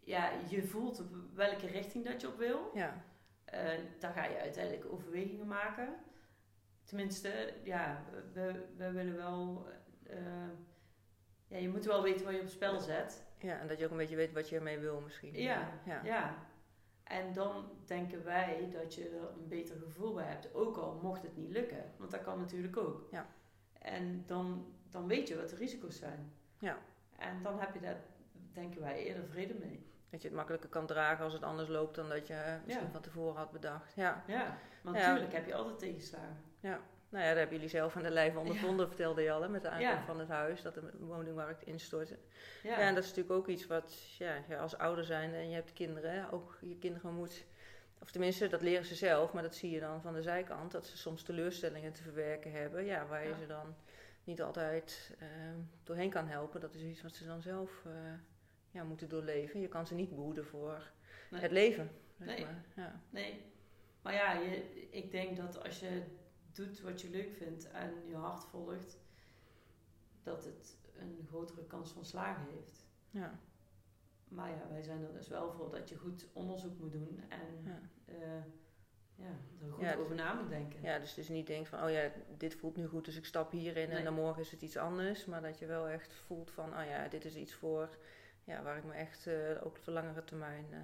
ja, 0.00 0.30
je 0.48 0.62
voelt 0.62 1.04
welke 1.34 1.66
richting 1.66 2.04
dat 2.04 2.20
je 2.20 2.28
op 2.28 2.38
wil. 2.38 2.70
ja, 2.74 3.04
Eh, 3.44 3.78
dan 3.98 4.12
ga 4.12 4.24
je 4.24 4.38
uiteindelijk 4.40 4.92
overwegingen 4.92 5.46
maken. 5.46 5.94
Tenminste, 6.84 7.52
ja, 7.64 8.04
we, 8.32 8.64
we 8.76 8.90
willen 8.90 9.16
wel. 9.16 9.66
eh, 10.06 10.48
ja, 11.48 11.56
je 11.56 11.68
moet 11.68 11.84
wel 11.84 12.02
weten 12.02 12.24
wat 12.24 12.34
je 12.34 12.40
op 12.40 12.48
spel 12.48 12.80
zet. 12.80 13.24
Ja, 13.38 13.58
en 13.58 13.66
dat 13.68 13.78
je 13.78 13.84
ook 13.84 13.90
een 13.90 13.96
beetje 13.96 14.16
weet 14.16 14.32
wat 14.32 14.48
je 14.48 14.56
ermee 14.56 14.78
wil 14.78 15.00
misschien. 15.00 15.34
Ja, 15.34 15.68
ja. 15.84 16.00
ja. 16.04 16.34
En 17.10 17.32
dan 17.32 17.70
denken 17.84 18.24
wij 18.24 18.68
dat 18.72 18.94
je 18.94 19.08
er 19.08 19.22
een 19.40 19.48
beter 19.48 19.76
gevoel 19.76 20.14
bij 20.14 20.24
hebt. 20.24 20.54
Ook 20.54 20.76
al 20.76 20.98
mocht 21.02 21.22
het 21.22 21.36
niet 21.36 21.50
lukken. 21.50 21.84
Want 21.96 22.10
dat 22.10 22.22
kan 22.22 22.38
natuurlijk 22.38 22.76
ook. 22.76 23.06
Ja. 23.10 23.26
En 23.78 24.22
dan, 24.26 24.72
dan 24.90 25.06
weet 25.06 25.28
je 25.28 25.36
wat 25.36 25.48
de 25.48 25.56
risico's 25.56 25.98
zijn. 25.98 26.32
Ja. 26.58 26.78
En 27.18 27.42
dan 27.42 27.60
heb 27.60 27.74
je 27.74 27.80
daar, 27.80 28.00
denken 28.52 28.80
wij, 28.80 29.04
eerder 29.04 29.24
vrede 29.26 29.54
mee. 29.54 29.86
Dat 30.10 30.22
je 30.22 30.28
het 30.28 30.36
makkelijker 30.36 30.68
kan 30.70 30.86
dragen 30.86 31.24
als 31.24 31.32
het 31.32 31.42
anders 31.42 31.68
loopt 31.68 31.94
dan 31.94 32.08
dat 32.08 32.26
je 32.26 32.34
eh, 32.34 32.54
misschien 32.64 32.86
Ja. 32.86 32.92
van 32.92 33.00
tevoren 33.00 33.36
had 33.36 33.50
bedacht. 33.52 33.94
Ja. 33.94 34.24
Ja, 34.26 34.58
maar 34.82 34.94
Ja. 34.94 35.00
natuurlijk 35.06 35.32
heb 35.32 35.46
je 35.46 35.54
altijd 35.54 35.78
tegenslagen. 35.78 36.36
Nou 37.10 37.22
ja, 37.22 37.28
dat 37.28 37.38
hebben 37.38 37.54
jullie 37.56 37.70
zelf 37.70 37.96
aan 37.96 38.02
de 38.02 38.10
lijve 38.10 38.38
ondervonden, 38.38 38.86
vertelde 38.88 39.22
je 39.22 39.32
al, 39.32 39.42
hè, 39.42 39.48
met 39.48 39.62
de 39.62 39.68
aankoop 39.68 39.88
Ja. 39.88 40.04
van 40.04 40.18
het 40.18 40.28
huis, 40.28 40.62
dat 40.62 40.74
de 40.74 40.90
woningmarkt 40.98 41.62
instortte. 41.66 42.18
Ja, 42.62 42.70
Ja. 42.70 42.76
en 42.78 42.94
dat 42.94 43.02
is 43.04 43.08
natuurlijk 43.08 43.36
ook 43.36 43.48
iets 43.48 43.66
wat, 43.66 44.16
ja, 44.18 44.44
als 44.60 44.76
ouder 44.78 45.04
zijn 45.04 45.34
en 45.34 45.48
je 45.48 45.54
hebt 45.54 45.72
kinderen, 45.72 46.30
ook 46.30 46.58
je 46.60 46.76
kinderen 46.78 47.14
moet, 47.14 47.44
of 48.02 48.10
tenminste, 48.10 48.46
dat 48.48 48.62
leren 48.62 48.84
ze 48.84 48.94
zelf, 48.94 49.32
maar 49.32 49.42
dat 49.42 49.54
zie 49.54 49.70
je 49.70 49.80
dan 49.80 50.02
van 50.02 50.14
de 50.14 50.22
zijkant, 50.22 50.72
dat 50.72 50.86
ze 50.86 50.96
soms 50.96 51.22
teleurstellingen 51.22 51.92
te 51.92 52.02
verwerken 52.02 52.52
hebben, 52.52 52.84
ja, 52.84 53.06
waar 53.06 53.26
je 53.26 53.34
ze 53.40 53.46
dan 53.46 53.74
niet 54.24 54.42
altijd 54.42 55.14
ehm, 55.18 55.58
doorheen 55.84 56.10
kan 56.10 56.26
helpen. 56.28 56.60
Dat 56.60 56.74
is 56.74 56.82
iets 56.82 57.02
wat 57.02 57.14
ze 57.14 57.26
dan 57.26 57.42
zelf 57.42 57.82
eh, 57.86 57.92
ja, 58.70 58.84
moeten 58.84 59.08
doorleven. 59.08 59.60
Je 59.60 59.68
kan 59.68 59.86
ze 59.86 59.94
niet 59.94 60.14
behoeden 60.14 60.44
voor 60.46 60.90
Nee. 61.30 61.40
het 61.40 61.50
leven. 61.50 61.90
Zeg 62.18 62.26
Nee. 62.26 62.44
maar. 62.44 62.64
ja. 62.76 63.00
nee. 63.10 63.42
Maar 64.02 64.14
ja, 64.14 64.32
je, 64.32 64.88
ik 64.90 65.10
denk 65.10 65.36
dat 65.36 65.64
als 65.64 65.80
je 65.80 66.02
doet 66.52 66.80
wat 66.80 67.00
je 67.00 67.10
leuk 67.10 67.32
vindt 67.32 67.70
en 67.70 67.92
je 68.06 68.16
hart 68.16 68.44
volgt, 68.44 68.98
dat 70.22 70.44
het 70.44 70.76
een 70.98 71.24
grotere 71.28 71.64
kans 71.66 71.92
van 71.92 72.04
slagen 72.04 72.46
heeft. 72.54 72.86
Ja. 73.10 73.38
Maar 74.28 74.50
ja, 74.50 74.68
wij 74.70 74.82
zijn 74.82 75.04
er 75.04 75.12
dus 75.12 75.28
wel 75.28 75.52
voor 75.52 75.70
dat 75.70 75.88
je 75.88 75.96
goed 75.96 76.26
onderzoek 76.32 76.78
moet 76.78 76.92
doen 76.92 77.20
en 77.28 77.62
Ja. 77.64 77.80
eh, 78.04 78.42
ja, 79.14 79.36
er 79.62 79.72
goed 79.72 79.82
Ja, 79.82 79.94
over 79.94 80.14
na 80.14 80.32
moet 80.34 80.48
denken. 80.48 80.82
Ja, 80.82 80.98
dus 80.98 81.14
dus 81.14 81.28
niet 81.28 81.46
denkt 81.46 81.68
van, 81.68 81.82
oh 81.84 81.90
ja, 81.90 82.10
dit 82.36 82.54
voelt 82.54 82.76
nu 82.76 82.86
goed, 82.86 83.04
dus 83.04 83.16
ik 83.16 83.24
stap 83.24 83.50
hierin 83.50 83.88
Nee. 83.88 83.98
en 83.98 84.04
dan 84.04 84.14
morgen 84.14 84.42
is 84.42 84.50
het 84.50 84.62
iets 84.62 84.76
anders. 84.76 85.24
Maar 85.24 85.42
dat 85.42 85.58
je 85.58 85.66
wel 85.66 85.88
echt 85.88 86.14
voelt 86.14 86.50
van, 86.50 86.68
oh 86.78 86.84
ja, 86.84 87.08
dit 87.08 87.24
is 87.24 87.34
iets 87.36 87.54
voor, 87.54 87.96
ja, 88.44 88.62
waar 88.62 88.76
ik 88.76 88.84
me 88.84 88.92
echt 88.92 89.26
eh, 89.26 89.34
ook 89.66 89.76
voor 89.76 89.92
langere 89.92 90.24
termijn 90.24 90.66
eh, 90.70 90.78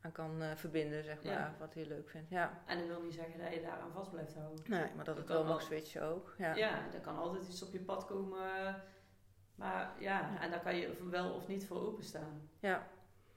aan 0.00 0.12
kan 0.12 0.42
eh, 0.42 0.48
verbinden, 0.56 1.04
zeg 1.04 1.22
maar, 1.22 1.32
Ja. 1.32 1.54
wat 1.58 1.74
je 1.74 1.86
leuk 1.86 2.10
vindt. 2.10 2.30
Ja, 2.30 2.62
En 2.66 2.78
dat 2.78 2.86
wil 2.86 3.02
niet 3.02 3.14
zeggen 3.14 3.38
dat 3.40 3.52
je 3.54 3.60
daaraan 3.62 3.92
vast 3.92 4.10
blijft 4.10 4.34
houden. 4.34 4.64
nee, 4.68 4.80
maar 4.80 5.04
dat 5.04 5.06
Dat 5.06 5.16
het 5.16 5.28
wel 5.28 5.44
mag 5.44 5.62
switchen 5.62 6.02
ook. 6.02 6.34
Ja, 6.38 6.54
Ja, 6.54 6.92
er 6.94 7.00
kan 7.00 7.16
altijd 7.18 7.48
iets 7.48 7.62
op 7.62 7.72
je 7.72 7.80
pad 7.80 8.04
komen. 8.06 8.82
Maar 9.54 9.92
ja, 9.98 10.18
Ja. 10.20 10.40
en 10.40 10.50
daar 10.50 10.60
kan 10.60 10.76
je 10.76 11.08
wel 11.10 11.32
of 11.34 11.48
niet 11.48 11.66
voor 11.66 11.86
openstaan. 11.86 12.50
ja, 12.58 12.86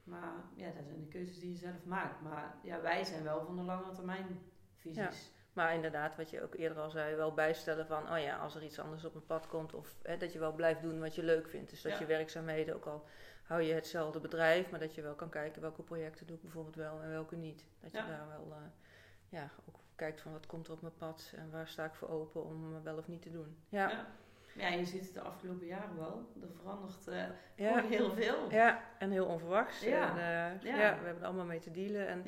Maar 0.03 0.33
ja, 0.55 0.65
dat 0.71 0.85
zijn 0.85 0.99
de 0.99 1.07
keuzes 1.07 1.39
die 1.39 1.49
je 1.51 1.57
zelf 1.57 1.85
maakt. 1.85 2.21
Maar 2.21 2.55
ja, 2.63 2.81
wij 2.81 3.03
zijn 3.03 3.23
wel 3.23 3.45
van 3.45 3.55
de 3.55 3.61
lange 3.63 3.91
termijn 3.91 4.39
visies. 4.75 5.31
maar 5.53 5.73
inderdaad, 5.73 6.15
wat 6.15 6.29
je 6.29 6.41
ook 6.43 6.55
eerder 6.55 6.77
al 6.77 6.89
zei, 6.89 7.15
wel 7.15 7.33
bijstellen 7.33 7.87
van, 7.87 8.11
oh 8.11 8.19
ja, 8.19 8.37
als 8.37 8.55
er 8.55 8.63
iets 8.63 8.79
anders 8.79 9.05
op 9.05 9.15
een 9.15 9.25
pad 9.25 9.47
komt, 9.47 9.73
of 9.73 9.95
hè, 10.03 10.17
dat 10.17 10.33
je 10.33 10.39
wel 10.39 10.53
blijft 10.53 10.81
doen 10.81 10.99
wat 10.99 11.15
je 11.15 11.23
leuk 11.23 11.49
vindt. 11.49 11.69
Dus 11.69 11.81
dat 11.81 11.91
Ja. 11.91 11.99
je 11.99 12.05
werkzaamheden, 12.05 12.75
ook 12.75 12.85
al 12.85 13.05
hou 13.51 13.63
je 13.63 13.73
hetzelfde 13.73 14.19
bedrijf, 14.19 14.69
maar 14.69 14.79
dat 14.79 14.95
je 14.95 15.01
wel 15.01 15.13
kan 15.15 15.29
kijken 15.29 15.61
welke 15.61 15.81
projecten 15.81 16.27
doe 16.27 16.35
ik 16.35 16.41
bijvoorbeeld 16.41 16.75
wel 16.75 17.01
en 17.01 17.09
welke 17.09 17.35
niet. 17.35 17.65
Dat 17.79 17.91
je 17.91 17.97
Ja. 17.97 18.07
daar 18.07 18.27
wel, 18.27 18.47
eh, 18.51 18.57
ja, 19.29 19.49
ook 19.69 19.75
kijkt 19.95 20.21
van 20.21 20.31
wat 20.31 20.45
komt 20.45 20.67
er 20.67 20.73
op 20.73 20.81
mijn 20.81 20.97
pad 20.97 21.33
en 21.35 21.51
waar 21.51 21.67
sta 21.67 21.85
ik 21.85 21.93
voor 21.93 22.09
open 22.09 22.43
om 22.45 22.83
wel 22.83 22.97
of 22.97 23.07
niet 23.07 23.21
te 23.21 23.31
doen. 23.31 23.57
Ja, 23.69 23.89
Ja. 23.89 24.05
Ja, 24.55 24.67
je 24.67 24.85
ziet 24.85 25.01
het 25.05 25.13
de 25.13 25.21
afgelopen 25.21 25.65
jaren 25.67 25.97
wel. 25.97 26.31
Er 26.41 26.47
verandert 26.61 27.05
ja. 27.55 27.71
gewoon 27.73 27.89
heel 27.89 28.11
veel. 28.11 28.49
Ja, 28.49 28.83
en 28.99 29.11
heel 29.11 29.25
onverwachts. 29.25 29.81
Ja. 29.81 30.09
En, 30.09 30.17
eh, 30.17 30.61
Ja. 30.71 30.75
we 30.99 31.05
hebben 31.05 31.17
er 31.19 31.25
allemaal 31.25 31.45
mee 31.45 31.59
te 31.59 31.71
dealen. 31.71 32.07
En 32.07 32.23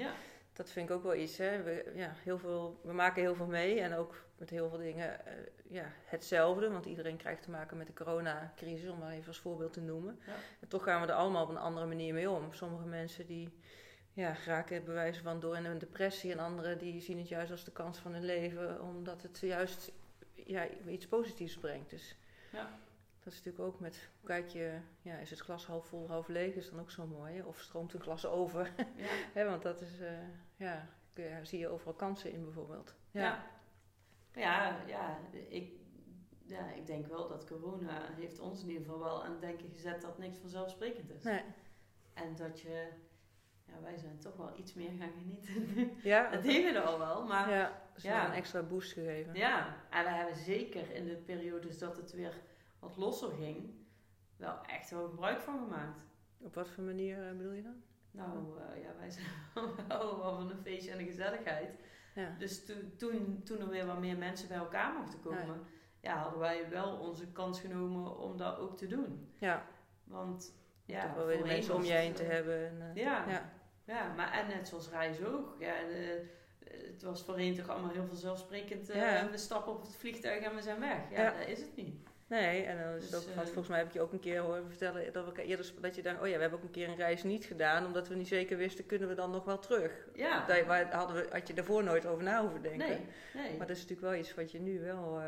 dat 0.54 0.70
vind 0.70 0.90
ik 0.90 0.96
ook 0.96 1.04
wel 1.04 1.16
iets. 1.16 1.38
Hè. 1.38 1.64
We, 1.64 1.92
ja, 1.96 2.14
heel 2.24 2.38
veel, 2.38 2.80
we 2.84 2.94
maken 2.94 3.22
heel 3.22 3.36
veel 3.36 3.46
mee 3.48 3.80
en 3.80 3.96
ook 3.96 4.24
met 4.44 4.52
heel 4.52 4.70
veel 4.70 4.78
dingen 4.78 5.26
eh, 5.26 5.34
ja, 5.70 5.92
hetzelfde. 6.06 6.70
Want 6.70 6.86
iedereen 6.86 7.18
krijgt 7.18 7.44
te 7.44 7.50
maken 7.50 7.78
met 7.78 7.88
de 7.88 7.94
coronacrisis, 7.94 8.90
om 8.90 8.98
maar 9.00 9.12
even 9.12 9.28
als 9.28 9.40
voorbeeld 9.40 9.74
te 9.74 9.82
noemen. 9.82 10.20
Ja. 10.26 10.34
En 10.60 10.68
toch 10.68 10.84
gaan 10.84 11.02
we 11.02 11.08
er 11.08 11.14
allemaal 11.14 11.44
op 11.44 11.50
een 11.50 11.58
andere 11.58 11.86
manier 11.86 12.14
mee 12.14 12.30
om. 12.30 12.54
Sommige 12.54 12.86
mensen 12.86 13.26
die 13.26 13.50
ja, 14.14 14.36
raken 14.46 14.84
bewijzen 14.86 15.24
van 15.24 15.40
door 15.40 15.56
in 15.58 15.66
een 15.66 15.78
depressie. 15.78 16.32
En 16.32 16.40
anderen 16.40 16.78
die 16.78 17.02
zien 17.02 17.18
het 17.18 17.28
juist 17.28 17.52
als 17.52 17.64
de 17.64 17.72
kans 17.72 18.00
van 18.00 18.14
hun 18.14 18.26
leven, 18.26 18.82
omdat 18.82 19.22
het 19.22 19.40
juist 19.40 19.92
ja, 20.34 20.68
iets 20.88 21.08
positiefs 21.08 21.58
brengt. 21.58 21.90
Dus 21.90 22.16
Ja. 22.52 22.70
dat 23.24 23.34
is 23.34 23.44
natuurlijk 23.44 23.64
ook 23.74 23.80
met, 23.80 24.10
kijk 24.24 24.48
je, 24.48 24.78
ja, 25.02 25.18
is 25.18 25.30
het 25.30 25.40
glas 25.40 25.66
half 25.66 25.86
vol, 25.88 26.08
half 26.08 26.28
leeg, 26.28 26.54
is 26.56 26.70
dan 26.70 26.80
ook 26.80 26.92
zo 26.92 27.06
mooi. 27.06 27.34
Hè? 27.36 27.44
Of 27.44 27.60
stroomt 27.60 27.94
een 27.94 28.02
glas 28.02 28.26
over? 28.26 28.72
Ja. 28.96 29.06
Hè, 29.40 29.46
want 29.46 29.62
dat 29.62 29.82
is, 29.82 30.00
eh, 30.00 30.12
ja, 30.56 30.88
ja, 31.14 31.44
zie 31.44 31.60
je 31.60 31.68
overal 31.68 31.94
kansen 31.94 32.32
in 32.32 32.44
bijvoorbeeld. 32.44 32.96
Ja. 33.12 33.22
Ja, 33.22 33.46
ja, 34.88 35.18
ik, 35.50 35.72
ja, 36.46 36.72
ik 36.72 36.86
denk 36.86 37.08
wel 37.08 37.28
dat 37.28 37.46
corona 37.48 38.02
heeft 38.16 38.40
ons 38.40 38.62
in 38.62 38.68
ieder 38.68 38.84
geval 38.84 39.00
wel 39.00 39.24
aan 39.24 39.32
het 39.32 39.42
denken 39.42 39.70
gezet 39.70 40.02
dat 40.02 40.18
niks 40.18 40.38
vanzelfsprekend 40.38 41.10
is. 41.12 41.24
Nee. 41.24 41.42
En 42.14 42.36
dat 42.36 42.60
je, 42.62 42.88
ja, 43.66 43.74
wij 43.82 43.98
zijn 43.98 44.20
toch 44.20 44.36
wel 44.36 44.58
iets 44.58 44.74
meer 44.74 44.92
gaan 45.00 45.12
genieten. 45.12 45.92
Ja, 46.12 46.30
Dat 46.32 46.44
deden 46.44 46.74
we 46.74 46.82
al 46.82 47.00
wel, 47.00 47.26
maar 47.26 47.50
ja. 47.50 47.56
ja, 47.56 47.82
Ja. 47.96 48.16
wel 48.22 48.26
een 48.30 48.36
extra 48.38 48.62
boost 48.62 48.94
gegeven. 48.94 49.34
en 49.90 50.04
we 50.04 50.10
hebben 50.10 50.36
zeker 50.36 50.92
in 50.92 51.06
de 51.06 51.16
periodes 51.16 51.78
dat 51.78 51.98
het 51.98 52.12
weer 52.12 52.42
wat 52.80 52.98
losser 52.98 53.32
ging, 53.32 53.74
wel 54.38 54.62
echt 54.66 54.90
wel 54.90 55.08
gebruik 55.10 55.42
van 55.42 55.60
gemaakt. 55.60 56.02
Op 56.40 56.56
wat 56.56 56.70
voor 56.70 56.84
manier 56.84 57.28
eh, 57.30 57.38
bedoel 57.38 57.52
je 57.52 57.62
dan? 57.64 57.82
Nou, 58.12 58.60
eh, 58.60 58.82
ja, 58.84 58.96
wij 58.98 59.10
zijn 59.10 59.26
wel 59.88 60.22
van 60.22 60.52
een 60.52 60.62
feestje 60.64 60.92
en 60.92 61.00
een 61.00 61.06
gezelligheid. 61.06 61.80
Ja. 62.14 62.36
Dus 62.40 62.66
toen, 62.66 62.94
toen, 62.98 63.42
toen 63.44 63.60
er 63.60 63.70
weer 63.70 63.86
wat 63.86 64.00
meer 64.00 64.18
mensen 64.18 64.48
bij 64.48 64.58
elkaar 64.58 64.94
mochten 64.94 65.22
komen, 65.22 65.62
ja. 66.02 66.18
hadden 66.18 66.40
wij 66.40 66.70
wel 66.70 66.98
onze 66.98 67.28
kans 67.32 67.60
genomen 67.60 68.18
om 68.18 68.38
dat 68.38 68.58
ook 68.58 68.78
te 68.78 68.88
doen. 68.88 69.34
Ja, 69.38 69.66
Want 70.04 70.56
ja, 70.86 70.96
ja, 70.98 71.06
toch 71.06 71.16
wel 71.16 71.26
weer 71.26 71.34
de 71.36 71.40
voorheen 71.42 71.58
mensen 71.58 71.76
om 71.76 71.84
je 71.84 71.92
heen 71.94 72.14
te 72.14 72.24
hebben. 72.24 72.68
En, 72.68 72.82
eh, 72.82 73.04
Ja, 73.04 73.26
ja. 73.30 73.52
ja. 73.84 74.14
maar 74.14 74.32
en 74.32 74.48
net 74.48 74.68
zoals 74.68 74.90
reizen 74.90 75.34
ook. 75.34 75.56
Ja, 75.60 75.74
de- 75.88 76.42
het 76.88 77.02
was 77.04 77.24
voorheen 77.24 77.56
toch 77.56 77.70
allemaal 77.70 77.92
heel 77.92 78.06
vanzelfsprekend. 78.08 78.90
eh, 78.90 79.02
Ja. 79.02 79.30
We 79.30 79.38
stappen 79.38 79.74
op 79.74 79.82
het 79.82 79.96
vliegtuig 79.96 80.44
en 80.44 80.56
we 80.56 80.62
zijn 80.62 80.80
weg. 80.80 81.10
Ja, 81.12 81.22
Ja. 81.22 81.38
dat 81.38 81.48
is 81.48 81.60
het 81.60 81.76
niet. 81.76 81.96
Nee, 82.28 82.64
en 82.64 82.78
dan 82.84 82.94
is 82.94 83.02
het 83.04 83.12
Dus, 83.12 83.20
ook, 83.20 83.36
eh, 83.36 83.44
volgens 83.44 83.68
mij 83.68 83.78
heb 83.78 83.88
ik 83.88 83.94
je 83.94 84.02
ook 84.02 84.12
een 84.12 84.20
keer 84.20 84.40
horen 84.40 84.70
vertellen 84.70 85.14
dat, 85.14 85.34
we 85.34 85.44
eerder, 85.44 85.74
dat 85.82 85.96
je 85.96 86.02
dacht, 86.02 86.22
oh 86.22 86.28
ja, 86.28 86.36
we 86.36 86.42
hebben 86.42 86.60
ook 86.60 86.66
een 86.66 86.72
keer 86.72 86.90
een 86.90 86.96
reis 86.96 87.24
niet 87.24 87.46
gedaan, 87.46 87.86
omdat 87.86 88.08
we 88.08 88.16
niet 88.16 88.28
zeker 88.28 88.58
wisten, 88.58 88.86
kunnen 88.86 89.08
we 89.08 89.16
dan 89.16 89.32
nog 89.32 89.44
wel 89.44 89.60
terug? 89.60 90.08
Ja, 90.16 90.46
Daar 90.46 90.66
waar 90.66 90.94
hadden 90.94 91.16
we, 91.16 91.28
had 91.32 91.48
je 91.48 91.54
daarvoor 91.54 91.84
nooit 91.84 92.06
over 92.06 92.24
na 92.24 92.42
hoeven 92.42 92.62
denken. 92.62 92.88
nee, 92.88 93.06
nee. 93.34 93.58
Maar 93.58 93.68
dat 93.68 93.76
is 93.76 93.82
natuurlijk 93.82 94.10
wel 94.12 94.20
iets 94.20 94.34
wat 94.34 94.52
je 94.52 94.60
nu 94.60 94.80
wel 94.80 95.22
eh, 95.22 95.28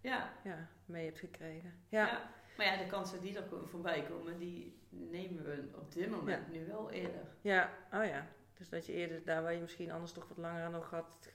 ja. 0.00 0.32
ja, 0.44 0.68
mee 0.84 1.04
hebt 1.04 1.18
gekregen. 1.18 1.74
Ja, 1.88 2.06
Ja. 2.06 2.30
Maar 2.56 2.66
ja, 2.66 2.76
de 2.76 2.86
kansen 2.86 3.20
die 3.20 3.36
er 3.36 3.44
voorbij 3.64 4.02
komen, 4.02 4.38
die 4.38 4.78
nemen 4.88 5.44
we 5.44 5.64
op 5.74 5.92
dit 5.92 6.10
moment 6.10 6.52
nu 6.52 6.66
wel 6.66 6.90
eerder. 6.90 7.26
ja. 7.40 7.70
oh 7.92 8.04
ja. 8.04 8.26
Dus 8.58 8.68
dat 8.68 8.86
je 8.86 8.92
eerder 8.92 9.24
daar 9.24 9.42
waar 9.42 9.54
je 9.54 9.60
misschien 9.60 9.90
anders 9.90 10.12
toch 10.12 10.28
wat 10.28 10.36
langer 10.36 10.70
nog 10.70 10.90
had 10.90 11.32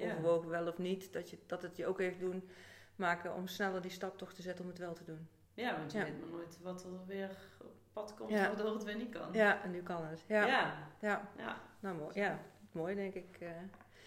overwogen 0.00 0.48
wel 0.48 0.66
of 0.66 0.78
niet, 0.78 1.12
dat, 1.12 1.30
je, 1.30 1.38
dat 1.46 1.62
het 1.62 1.76
je 1.76 1.86
ook 1.86 1.98
heeft 1.98 2.20
doen 2.20 2.48
maken 2.96 3.34
om 3.34 3.46
sneller 3.46 3.82
die 3.82 3.90
stap 3.90 4.18
toch 4.18 4.32
te 4.32 4.42
zetten 4.42 4.64
om 4.64 4.70
het 4.70 4.78
wel 4.78 4.94
te 4.94 5.04
doen. 5.04 5.28
Ja, 5.54 5.76
want 5.78 5.92
je 5.92 5.98
Ja. 5.98 6.04
weet 6.04 6.20
maar 6.20 6.28
nooit 6.28 6.58
wat 6.62 6.84
er 6.84 7.06
weer 7.06 7.30
op 7.60 7.72
pad 7.92 8.14
komt, 8.14 8.30
Ja. 8.30 8.46
waardoor 8.46 8.74
het 8.74 8.84
weer 8.84 8.96
niet 8.96 9.12
kan. 9.12 9.28
Ja, 9.32 9.62
en 9.62 9.70
nu 9.70 9.82
kan 9.82 10.04
het. 10.04 10.24
Ja, 10.26 10.46
ja. 10.46 10.76
ja. 11.00 11.28
ja. 11.36 11.60
nou 11.80 11.96
mooi. 11.96 12.20
Ja, 12.20 12.38
mooi 12.72 12.94
denk 12.94 13.14
ik. 13.14 13.36
eh. 13.40 13.48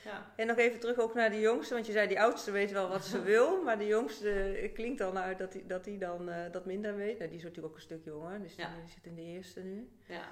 ja. 0.03 0.25
En 0.35 0.47
nog 0.47 0.57
even 0.57 0.79
terug 0.79 0.97
ook 0.97 1.13
naar 1.13 1.29
de 1.29 1.39
jongste, 1.39 1.73
want 1.73 1.85
je 1.85 1.91
zei 1.91 2.07
die 2.07 2.21
oudste 2.21 2.51
weet 2.51 2.71
wel 2.71 2.89
wat 2.89 3.05
ze 3.05 3.21
wil, 3.33 3.63
maar 3.63 3.77
de 3.77 3.85
jongste 3.87 4.31
eh, 4.57 4.73
klinkt 4.73 4.97
dan 4.99 5.17
uit 5.17 5.37
dat 5.37 5.51
die, 5.51 5.65
dat 5.65 5.83
die 5.83 5.97
dan 5.97 6.29
eh, 6.29 6.51
dat 6.51 6.65
minder 6.65 6.95
weet. 6.95 7.17
Nou, 7.17 7.29
die 7.29 7.37
is 7.37 7.43
natuurlijk 7.43 7.67
ook 7.73 7.75
een 7.75 7.85
stuk 7.85 8.05
jonger, 8.05 8.41
dus 8.41 8.55
die, 8.55 8.65
Ja. 8.65 8.73
die 8.81 8.89
zit 8.91 9.05
in 9.05 9.15
de 9.15 9.21
eerste 9.21 9.59
nu. 9.59 9.89
ja. 10.05 10.23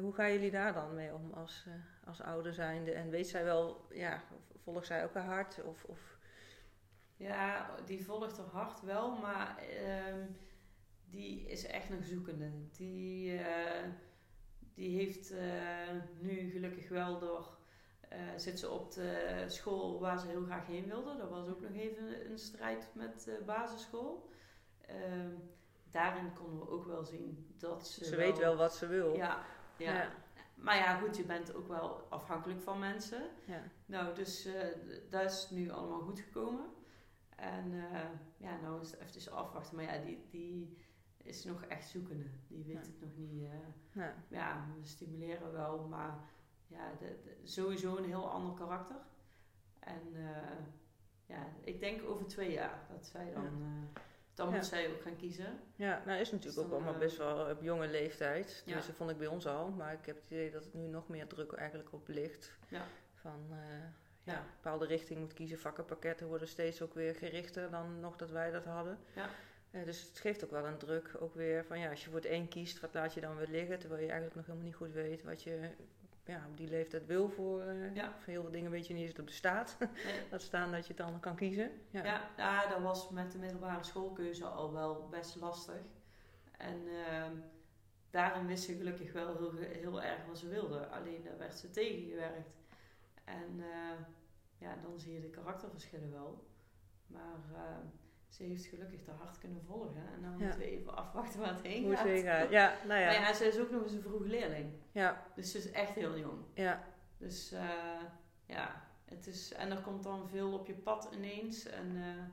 Hoe 0.00 0.14
gaan 0.14 0.32
jullie 0.32 0.50
daar 0.50 0.72
dan 0.74 0.94
mee 0.94 1.14
om 1.14 1.32
als, 1.32 1.66
als 2.04 2.22
ouder 2.22 2.54
zijnde? 2.54 2.92
En 2.92 3.10
weet 3.10 3.28
zij 3.28 3.44
wel, 3.44 3.86
ja, 3.90 4.22
volgt 4.62 4.86
zij 4.86 5.04
ook 5.04 5.14
haar 5.14 5.24
hart? 5.24 5.62
Of, 5.64 5.84
of, 5.84 6.15
Ja, 7.16 7.70
die 7.86 8.04
volgt 8.04 8.36
haar 8.36 8.46
hart 8.46 8.80
wel, 8.82 9.16
maar 9.16 9.58
ehm, 9.58 10.26
die 11.10 11.46
is 11.46 11.66
echt 11.66 11.88
nog 11.90 12.04
zoekende. 12.04 12.50
Die, 12.70 13.38
eh, 13.38 13.88
die 14.74 14.96
heeft 14.98 15.30
eh, 15.30 15.90
nu 16.18 16.50
gelukkig 16.50 16.88
wel 16.88 17.18
door. 17.18 17.54
eh, 18.08 18.18
zit 18.36 18.58
ze 18.58 18.70
op 18.70 18.92
de 18.92 19.44
school 19.46 20.00
waar 20.00 20.18
ze 20.18 20.26
heel 20.26 20.44
graag 20.44 20.66
heen 20.66 20.86
wilde. 20.86 21.16
Dat 21.16 21.30
was 21.30 21.48
ook 21.48 21.60
nog 21.60 21.72
even 21.72 22.30
een 22.30 22.38
strijd 22.38 22.88
met 22.94 23.24
de 23.24 23.42
basisschool. 23.46 24.30
Ehm, 24.86 25.30
daarin 25.90 26.32
konden 26.32 26.58
we 26.58 26.70
ook 26.70 26.86
wel 26.86 27.04
zien 27.04 27.54
dat 27.58 27.86
ze. 27.88 28.04
ze 28.04 28.16
weet 28.16 28.38
wel 28.38 28.56
wat 28.56 28.74
ze 28.74 28.86
wil. 28.86 29.14
Ja, 29.16 29.44
ja. 29.76 29.92
Ja. 29.94 30.10
Maar 30.54 30.76
ja, 30.76 30.98
goed, 30.98 31.16
je 31.16 31.24
bent 31.24 31.54
ook 31.54 31.68
wel 31.68 32.06
afhankelijk 32.08 32.60
van 32.60 32.78
mensen. 32.78 33.22
Ja. 33.46 33.62
Nou, 33.86 34.14
dus 34.14 34.48
dat 35.10 35.30
is 35.30 35.50
nu 35.50 35.70
allemaal 35.70 36.00
goed 36.00 36.20
gekomen. 36.20 36.64
En 37.36 37.72
eh, 37.92 38.00
ja, 38.36 38.60
nou 38.62 38.80
is 38.80 38.90
het 38.90 39.16
even 39.16 39.32
afwachten. 39.32 39.76
Maar 39.76 39.84
ja, 39.84 40.04
die, 40.04 40.26
die 40.30 40.76
is 41.22 41.44
nog 41.44 41.62
echt 41.64 41.88
zoekende. 41.88 42.24
Die 42.48 42.64
weet 42.64 42.74
Ja. 42.74 42.80
het 42.80 43.00
nog 43.00 43.10
niet. 43.16 43.42
eh, 43.44 43.50
Ja. 43.92 44.14
ja, 44.28 44.66
we 44.80 44.86
stimuleren 44.86 45.52
wel, 45.52 45.78
maar 45.88 46.18
ja, 46.66 46.90
de, 46.98 47.16
de- 47.24 47.48
sowieso 47.48 47.96
een 47.96 48.04
heel 48.04 48.30
ander 48.30 48.54
karakter. 48.54 48.96
En 49.78 50.02
eh, 50.14 50.56
ja, 51.26 51.46
ik 51.64 51.80
denk 51.80 52.02
over 52.08 52.26
twee 52.26 52.52
jaar 52.52 52.78
dat 52.90 53.06
zij 53.06 53.32
dan, 53.32 53.44
eh, 53.44 54.00
dan 54.34 54.48
Ja. 54.48 54.54
moet 54.54 54.66
zij 54.66 54.90
ook 54.90 55.02
gaan 55.02 55.16
kiezen. 55.16 55.58
Ja, 55.76 56.02
nou 56.06 56.20
is 56.20 56.30
natuurlijk 56.30 56.56
Dus 56.56 56.64
ook 56.66 56.72
allemaal 56.72 56.98
best 56.98 57.16
wel 57.16 57.50
op 57.50 57.62
jonge 57.62 57.88
leeftijd. 57.88 58.62
Ja. 58.66 58.74
Dus 58.74 58.86
dat 58.86 58.94
vond 58.96 59.10
ik 59.10 59.18
bij 59.18 59.26
ons 59.26 59.46
al. 59.46 59.70
Maar 59.70 59.92
ik 59.92 60.06
heb 60.06 60.16
het 60.20 60.30
idee 60.30 60.50
dat 60.50 60.64
het 60.64 60.74
nu 60.74 60.86
nog 60.86 61.08
meer 61.08 61.26
druk 61.26 61.52
eigenlijk 61.52 61.92
op 61.92 62.08
ligt. 62.08 62.52
Ja. 62.68 62.84
Van 63.14 63.46
ja, 64.26 64.38
een 64.38 64.44
bepaalde 64.62 64.86
richting 64.86 65.20
moet 65.20 65.32
kiezen. 65.32 65.58
Vakkenpakketten 65.58 66.26
worden 66.26 66.48
steeds 66.48 66.82
ook 66.82 66.94
weer 66.94 67.14
gerichter 67.14 67.70
dan 67.70 68.00
nog 68.00 68.16
dat 68.16 68.30
wij 68.30 68.50
dat 68.50 68.64
hadden. 68.64 68.98
Ja. 69.14 69.28
Eh, 69.70 69.84
dus 69.84 70.02
het 70.02 70.18
geeft 70.18 70.44
ook 70.44 70.50
wel 70.50 70.66
een 70.66 70.78
druk 70.78 71.10
ook 71.20 71.34
weer 71.34 71.64
van 71.64 71.78
ja, 71.78 71.90
als 71.90 72.00
je 72.04 72.10
voor 72.10 72.18
het 72.18 72.28
één 72.28 72.48
kiest, 72.48 72.80
wat 72.80 72.94
laat 72.94 73.14
je 73.14 73.20
dan 73.20 73.36
weer 73.36 73.48
liggen? 73.48 73.78
Terwijl 73.78 74.00
je 74.02 74.06
eigenlijk 74.06 74.36
nog 74.36 74.46
helemaal 74.46 74.66
niet 74.66 74.76
goed 74.76 74.92
weet 74.92 75.22
wat 75.22 75.42
je 75.42 75.70
ja, 76.24 76.44
op 76.50 76.56
die 76.56 76.68
leeftijd 76.68 77.06
wil 77.06 77.28
voor, 77.28 77.60
eh, 77.62 77.94
Ja. 77.94 78.14
voor 78.18 78.32
heel 78.32 78.42
veel 78.42 78.50
dingen 78.50 78.70
weet 78.70 78.86
je 78.86 78.92
niet 78.92 79.02
eens 79.02 79.10
het 79.10 79.20
op 79.20 79.26
de 79.26 79.32
staat. 79.32 79.76
Nee. 80.04 80.20
Laat 80.30 80.42
staan 80.42 80.70
dat 80.72 80.86
je 80.86 80.94
het 80.94 80.96
dan 81.06 81.20
kan 81.20 81.36
kiezen. 81.36 81.70
Ja. 81.90 82.04
Ja, 82.04 82.30
ja, 82.36 82.66
dat 82.66 82.80
was 82.80 83.10
met 83.10 83.32
de 83.32 83.38
middelbare 83.38 83.84
schoolkeuze 83.84 84.44
al 84.44 84.72
wel 84.72 85.08
best 85.10 85.36
lastig. 85.36 85.80
En 86.58 86.82
ehm, 87.06 87.32
daarin 88.10 88.46
wist 88.46 88.64
ze 88.64 88.74
gelukkig 88.76 89.12
wel 89.12 89.36
heel, 89.36 89.52
heel 89.56 90.02
erg 90.02 90.26
wat 90.26 90.38
ze 90.38 90.48
wilde. 90.48 90.86
Alleen 90.86 91.22
daar 91.24 91.38
werd 91.38 91.54
ze 91.54 91.70
tegengewerkt. 91.70 92.50
En 93.24 93.60
eh, 93.60 93.90
ja, 94.58 94.76
dan 94.82 94.98
zie 94.98 95.12
je 95.12 95.20
de 95.20 95.30
karakterverschillen 95.30 96.10
wel. 96.10 96.46
Maar 97.06 97.40
ehm, 97.54 97.86
ze 98.28 98.42
heeft 98.42 98.64
gelukkig 98.66 99.04
de 99.04 99.10
hart 99.10 99.38
kunnen 99.38 99.62
volgen. 99.62 100.02
En 100.14 100.22
dan 100.22 100.30
Ja. 100.30 100.36
moeten 100.38 100.58
we 100.58 100.64
even 100.70 100.96
afwachten 100.96 101.40
waar 101.40 101.48
het 101.54 101.62
heen 101.62 101.84
Hoe 101.84 101.96
gaat. 101.96 102.06
gaat. 102.20 102.50
Ja, 102.50 102.68
nou 102.86 103.00
ja. 103.00 103.06
Maar 103.06 103.14
ja, 103.14 103.32
ze 103.34 103.44
is 103.44 103.58
ook 103.58 103.70
nog 103.70 103.82
eens 103.82 103.92
een 103.92 104.02
vroeg 104.02 104.24
leerling. 104.24 104.72
ja, 104.92 105.22
Dus 105.34 105.50
ze 105.50 105.58
is 105.58 105.70
echt 105.70 105.94
heel 105.94 106.18
jong. 106.18 106.38
ja, 106.54 106.84
Dus 107.18 107.52
eh, 107.52 108.00
ja, 108.46 108.82
het 109.04 109.26
is, 109.26 109.52
en 109.52 109.70
er 109.70 109.80
komt 109.80 110.02
dan 110.02 110.28
veel 110.28 110.52
op 110.52 110.66
je 110.66 110.74
pad 110.74 111.08
ineens. 111.12 111.66
En, 111.66 111.96
eh, 111.96 112.24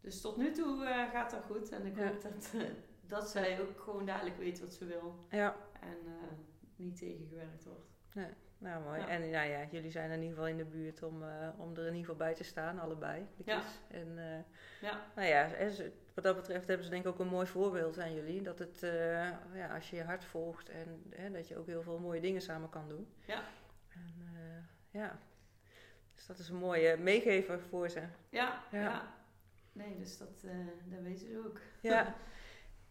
dus 0.00 0.20
tot 0.20 0.36
nu 0.36 0.52
toe 0.52 0.84
eh, 0.84 1.10
gaat 1.10 1.30
dat 1.30 1.44
goed. 1.44 1.68
En 1.70 1.86
ik 1.86 1.96
Ja. 1.96 2.06
hoop 2.06 2.22
dat, 2.22 2.50
eh, 2.54 2.62
dat 3.06 3.28
zij 3.30 3.60
ook 3.60 3.80
gewoon 3.80 4.06
dadelijk 4.06 4.36
weet 4.36 4.60
wat 4.60 4.72
ze 4.72 4.84
wil. 4.84 5.26
ja. 5.30 5.56
En 5.80 5.96
eh, 6.06 6.12
niet 6.76 6.96
tegengewerkt 6.96 7.64
wordt. 7.64 7.86
Nou, 8.58 8.82
mooi. 8.84 9.00
Ja. 9.00 9.08
En 9.08 9.30
nou 9.30 9.48
ja, 9.48 9.64
jullie 9.70 9.90
zijn 9.90 10.10
in 10.10 10.20
ieder 10.20 10.30
geval 10.34 10.48
in 10.48 10.56
de 10.56 10.64
buurt 10.64 11.02
om, 11.02 11.22
eh, 11.22 11.48
om 11.56 11.70
er 11.70 11.78
in 11.78 11.94
ieder 11.94 12.00
geval 12.00 12.16
bij 12.16 12.34
te 12.34 12.44
staan, 12.44 12.78
allebei. 12.78 13.26
de 13.36 13.42
Ja. 13.46 13.62
En 13.88 14.18
eh, 14.18 14.38
Ja, 14.80 15.06
nou 15.14 15.28
ja, 15.28 15.48
wat 16.14 16.24
dat 16.24 16.36
betreft 16.36 16.68
hebben 16.68 16.84
ze 16.84 16.90
denk 16.90 17.04
ik 17.04 17.10
ook 17.10 17.18
een 17.18 17.28
mooi 17.28 17.46
voorbeeld 17.46 17.98
aan 17.98 18.14
jullie. 18.14 18.42
Dat 18.42 18.58
het, 18.58 18.82
eh, 18.82 19.30
ja, 19.54 19.74
als 19.74 19.90
je 19.90 19.96
je 19.96 20.02
hart 20.02 20.24
volgt 20.24 20.68
en 20.68 21.02
hè, 21.10 21.30
dat 21.30 21.48
je 21.48 21.56
ook 21.56 21.66
heel 21.66 21.82
veel 21.82 21.98
mooie 21.98 22.20
dingen 22.20 22.42
samen 22.42 22.68
kan 22.68 22.88
doen. 22.88 23.08
Ja. 23.24 23.42
En 23.88 24.14
ja, 24.90 25.18
dus 26.14 26.26
dat 26.26 26.38
is 26.38 26.48
een 26.48 26.56
mooie 26.56 26.96
meegever 26.96 27.60
voor 27.60 27.88
ze. 27.88 28.00
ja, 28.28 28.62
Ja. 28.70 28.80
ja. 28.80 29.16
Nee, 29.72 29.96
dus 29.98 30.18
dat, 30.18 30.40
dat 30.84 31.00
weten 31.00 31.26
ze 31.26 31.42
ook. 31.46 31.60
Ja, 31.80 32.14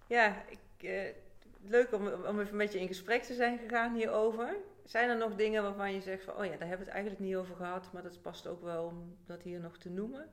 ja 0.08 0.43
ik, 0.47 1.13
leuk 1.62 1.91
om, 1.93 2.08
om 2.08 2.39
even 2.39 2.56
met 2.58 2.73
je 2.73 2.80
in 2.80 2.88
gesprek 2.88 3.23
te 3.23 3.34
zijn 3.34 3.58
gegaan 3.58 3.95
hierover. 3.95 4.56
Zijn 4.88 5.10
er 5.10 5.17
nog 5.17 5.36
dingen 5.36 5.63
waarvan 5.63 5.93
je 5.93 6.02
zegt 6.02 6.23
van, 6.23 6.36
oh 6.38 6.45
ja, 6.45 6.50
daar 6.58 6.67
hebben 6.67 6.78
we 6.78 6.84
het 6.91 6.93
eigenlijk 6.93 7.19
niet 7.19 7.36
over 7.36 7.56
gehad, 7.56 7.91
maar 7.93 8.04
dat 8.04 8.21
past 8.21 8.47
ook 8.47 8.62
wel 8.62 8.86
om 8.86 9.17
dat 9.26 9.41
hier 9.41 9.60
nog 9.60 9.78
te 9.78 9.89
noemen? 9.89 10.30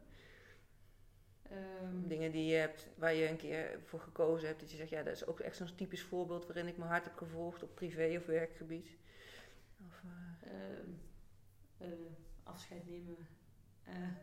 Ehm, 1.43 2.07
Dingen 2.09 2.31
die 2.33 2.47
je 2.47 2.57
hebt, 2.57 2.89
waar 2.97 3.15
je 3.15 3.29
een 3.29 3.37
keer 3.37 3.79
voor 3.85 4.01
gekozen 4.01 4.49
hebt, 4.49 4.61
dat 4.61 4.71
je 4.71 4.77
zegt, 4.77 4.91
ja, 4.91 5.03
dat 5.03 5.15
is 5.15 5.27
ook 5.27 5.41
echt 5.41 5.57
zo'n 5.57 5.75
typisch 5.77 6.03
voorbeeld 6.03 6.47
waarin 6.47 6.67
ik 6.67 6.77
mijn 6.77 6.91
hart 6.91 7.05
heb 7.05 7.17
gevolgd 7.17 7.63
op 7.63 7.75
privé 7.75 8.15
of 8.17 8.27
werkgebied. 8.27 8.89
Of, 9.87 10.03
eh, 10.05 10.51
ehm, 10.53 10.89
eh, 11.79 11.89
afscheid 12.43 12.87
nemen 12.89 13.17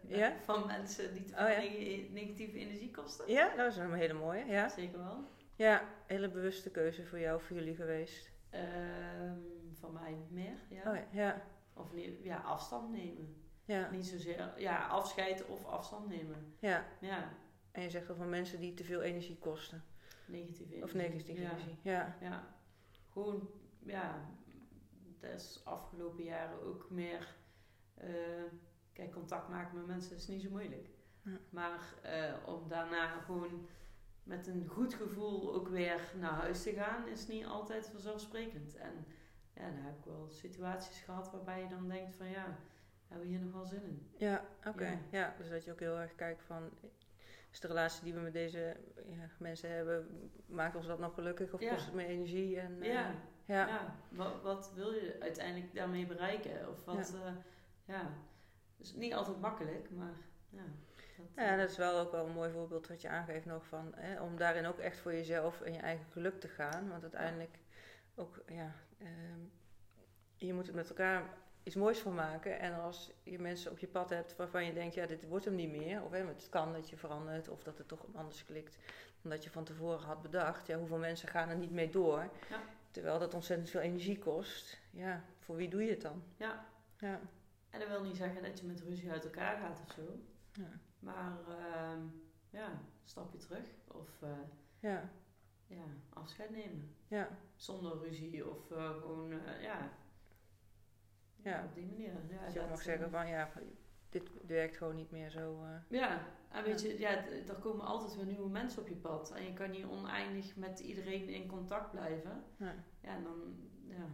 eh, 0.10 0.28
van 0.46 0.66
mensen 0.68 1.14
die 1.14 1.24
te 1.24 1.34
Oh, 1.34 1.46
veel 1.46 1.54
ja. 1.54 1.60
neg- 1.62 2.10
negatieve 2.10 2.58
energie 2.58 2.92
kosten. 2.92 3.28
ja, 3.32 3.56
dat 3.56 3.72
is 3.72 3.78
een 3.78 3.94
hele 3.94 4.14
mooie, 4.14 4.46
ja. 4.46 4.70
Zeker 4.70 4.98
wel. 4.98 5.24
Ja, 5.56 5.84
hele 6.08 6.30
bewuste 6.30 6.70
keuze 6.72 7.06
voor 7.06 7.20
jou, 7.20 7.42
voor 7.42 7.56
jullie 7.58 7.76
geweest. 7.76 8.32
Ehm, 8.50 9.40
van 9.82 9.94
mij 9.94 10.18
meer, 10.30 10.58
ja. 10.70 10.92
Oh 10.92 10.98
ja, 11.12 11.42
Of 11.74 11.88
ja, 12.22 12.38
afstand 12.38 12.92
nemen. 12.92 13.36
ja, 13.66 13.90
Niet 13.90 14.08
zozeer, 14.08 14.54
ja, 14.60 14.88
afscheid 14.88 15.46
of 15.46 15.66
afstand 15.66 16.08
nemen. 16.08 16.56
ja. 16.60 16.86
Ja, 17.00 17.30
En 17.72 17.82
je 17.82 17.90
zegt 17.90 18.10
al 18.10 18.16
van 18.16 18.30
mensen 18.30 18.60
die 18.60 18.74
te 18.74 18.84
veel 18.84 19.02
energie 19.02 19.38
kosten. 19.38 19.84
negatieve 20.28 20.74
energie. 20.76 20.84
Of 20.84 20.94
negatieve 20.94 21.42
ja. 21.42 21.50
energie, 21.50 21.78
ja. 21.82 22.18
Ja, 22.22 22.56
gewoon, 23.12 23.50
ja, 23.80 24.30
dat 25.20 25.32
is 25.32 25.62
afgelopen 25.64 26.24
jaren 26.24 26.62
ook 26.64 26.90
meer, 26.90 27.36
eh, 27.94 28.10
kijk, 28.94 29.12
contact 29.12 29.50
maken 29.50 29.78
met 29.78 29.88
mensen 29.88 30.16
is 30.16 30.28
niet 30.28 30.42
zo 30.42 30.50
moeilijk. 30.50 30.88
Ja. 31.24 31.38
Maar 31.50 31.94
eh, 32.02 32.34
om 32.46 32.68
daarna 32.68 33.08
gewoon 33.20 33.68
met 34.24 34.48
een 34.48 34.68
goed 34.68 34.94
gevoel 34.94 35.54
ook 35.54 35.68
weer 35.68 36.14
naar 36.20 36.32
huis 36.32 36.64
te 36.64 36.74
gaan, 36.74 37.08
is 37.08 37.28
niet 37.28 37.46
altijd 37.46 37.88
vanzelfsprekend. 37.88 38.76
En 38.76 39.06
ja, 39.62 39.68
dan 39.72 39.84
heb 39.84 39.98
ik 39.98 40.06
wel 40.06 40.28
situaties 40.30 41.02
gehad 41.02 41.32
waarbij 41.32 41.62
je 41.62 41.68
dan 41.68 41.88
denkt 41.88 42.16
van 42.16 42.30
ja, 42.30 42.58
hebben 43.08 43.28
we 43.28 43.34
hier 43.34 43.44
nog 43.44 43.54
wel 43.54 43.66
zin 43.66 43.84
in? 43.84 44.08
Ja, 44.18 44.46
oké. 44.66 44.86
Ja. 44.86 45.00
Ja. 45.10 45.34
dus 45.38 45.50
dat 45.50 45.64
je 45.64 45.72
ook 45.72 45.80
heel 45.80 46.00
erg 46.00 46.16
kijkt 46.16 46.44
van... 46.44 46.70
Is 47.52 47.60
de 47.60 47.68
relatie 47.68 48.04
die 48.04 48.14
we 48.14 48.20
met 48.20 48.34
deze 48.34 48.78
ja, 49.06 49.30
mensen 49.38 49.72
hebben... 49.72 50.32
Maakt 50.46 50.76
ons 50.76 50.88
dat 50.88 51.00
nog 51.00 51.14
gelukkig 51.14 51.54
of 51.54 51.62
Ja. 51.62 51.74
kost 51.74 51.86
het 51.86 51.94
meer 51.94 52.08
energie? 52.08 52.60
En, 52.60 52.82
eh, 52.82 52.94
Ja, 52.94 53.16
ja. 53.46 53.96
wat, 54.10 54.42
wat 54.42 54.74
wil 54.76 54.92
je 54.92 55.18
uiteindelijk 55.20 55.74
daarmee 55.74 56.06
bereiken? 56.06 56.70
Of 56.70 56.86
wat, 56.86 57.14
ja. 57.24 57.44
ja. 57.86 58.10
Dus 58.78 58.94
niet 58.94 59.14
altijd 59.14 59.40
makkelijk, 59.40 59.90
maar 59.92 60.16
ja. 60.50 60.64
Dat, 61.18 61.26
ja, 61.36 61.52
eh, 61.52 61.58
dat 61.58 61.70
is 61.70 61.78
wel 61.78 62.00
ook 62.00 62.12
wel 62.12 62.26
een 62.26 62.34
mooi 62.34 62.52
voorbeeld 62.52 62.88
wat 62.88 63.02
je 63.02 63.10
aangeeft 63.10 63.46
nog 63.46 63.66
van... 63.66 63.94
Hè, 63.96 64.22
om 64.22 64.38
daarin 64.38 64.66
ook 64.66 64.80
echt 64.80 65.00
voor 65.00 65.14
jezelf 65.14 65.62
en 65.62 65.74
je 65.74 65.80
eigen 65.80 66.06
geluk 66.12 66.40
te 66.40 66.48
gaan. 66.48 66.90
Want 66.90 67.02
uiteindelijk 67.02 67.60
ook, 68.16 68.44
ja... 68.48 68.76
ehm, 69.02 69.40
je 70.36 70.54
moet 70.54 70.66
het 70.66 70.76
met 70.76 70.90
elkaar 70.90 71.24
iets 71.64 71.76
moois 71.76 72.00
van 72.00 72.14
maken. 72.14 72.60
En 72.60 72.82
als 72.82 73.12
je 73.24 73.40
mensen 73.40 73.72
op 73.72 73.80
je 73.80 73.88
pad 73.88 74.10
hebt 74.10 74.36
waarvan 74.36 74.66
je 74.66 74.74
denkt... 74.74 74.94
Ja, 74.96 75.06
dit 75.06 75.28
wordt 75.28 75.46
hem 75.46 75.56
niet 75.56 75.70
meer. 75.72 76.04
Of 76.04 76.12
hè, 76.12 76.26
het 76.26 76.48
kan 76.50 76.74
dat 76.74 76.90
je 76.90 76.98
verandert 76.98 77.50
of 77.50 77.64
dat 77.64 77.78
het 77.78 77.88
toch 77.88 78.06
anders 78.14 78.46
klikt. 78.46 78.78
Omdat 79.24 79.44
je 79.44 79.50
van 79.50 79.64
tevoren 79.64 80.06
had 80.06 80.22
bedacht. 80.22 80.68
Ja, 80.68 80.78
hoeveel 80.78 80.98
mensen 80.98 81.28
gaan 81.28 81.50
er 81.50 81.56
niet 81.56 81.72
mee 81.72 81.90
door? 81.90 82.30
Ja. 82.50 82.62
Terwijl 82.92 83.20
dat 83.20 83.34
ontzettend 83.34 83.70
veel 83.70 83.82
energie 83.82 84.20
kost. 84.20 84.80
Ja, 84.92 85.24
voor 85.40 85.56
wie 85.56 85.70
doe 85.70 85.84
je 85.84 85.90
het 85.90 86.02
dan? 86.02 86.24
Ja. 86.38 86.66
Ja. 86.98 87.20
En 87.70 87.80
dat 87.80 87.90
wil 87.90 88.04
niet 88.04 88.16
zeggen 88.16 88.44
dat 88.44 88.60
je 88.60 88.66
met 88.66 88.82
ruzie 88.82 89.12
uit 89.12 89.24
elkaar 89.24 89.58
gaat 89.58 89.82
of 89.88 89.94
zo. 89.94 90.02
Ja. 90.52 90.80
Maar 91.00 91.38
ehm, 91.48 92.00
ja, 92.50 92.68
een 92.68 92.80
stapje 93.04 93.38
terug. 93.38 93.66
Of 93.88 94.22
eh, 94.22 94.30
Ja. 94.80 95.10
Ja, 95.76 95.84
afscheid 96.10 96.50
nemen. 96.50 96.96
Ja. 97.08 97.30
Zonder 97.56 97.98
ruzie 98.00 98.50
of 98.50 98.72
eh, 98.72 98.90
gewoon, 98.90 99.32
eh, 99.32 99.62
ja. 99.64 99.90
Ja. 101.44 101.64
Op 101.66 101.74
die 101.76 101.86
manier. 101.86 102.14
Ja, 102.30 102.44
Dat 102.46 102.54
je 102.54 102.62
ook 102.62 102.70
mag 102.70 102.78
eh, 102.80 102.84
zeggen 102.86 103.10
van 103.12 103.28
ja, 103.28 103.52
dit 104.10 104.30
werkt 104.48 104.78
gewoon 104.78 104.96
niet 104.96 105.12
meer 105.12 105.30
zo. 105.30 105.64
eh. 105.64 106.00
Ja, 106.00 106.26
en 106.50 106.64
weet 106.64 106.82
je, 106.82 107.00
ja, 107.00 107.26
er 107.48 107.56
komen 107.60 107.86
altijd 107.86 108.16
weer 108.16 108.26
nieuwe 108.26 108.50
mensen 108.50 108.82
op 108.82 108.88
je 108.88 108.96
pad. 108.96 109.32
En 109.32 109.44
je 109.44 109.54
kan 109.54 109.72
niet 109.72 109.86
oneindig 109.86 110.56
met 110.56 110.80
iedereen 110.80 111.30
in 111.30 111.48
contact 111.48 111.92
blijven. 111.92 112.44
Ja. 112.58 112.76
Ja, 113.02 113.16
en 113.16 113.24
dan 113.24 113.56
ja, 113.88 114.06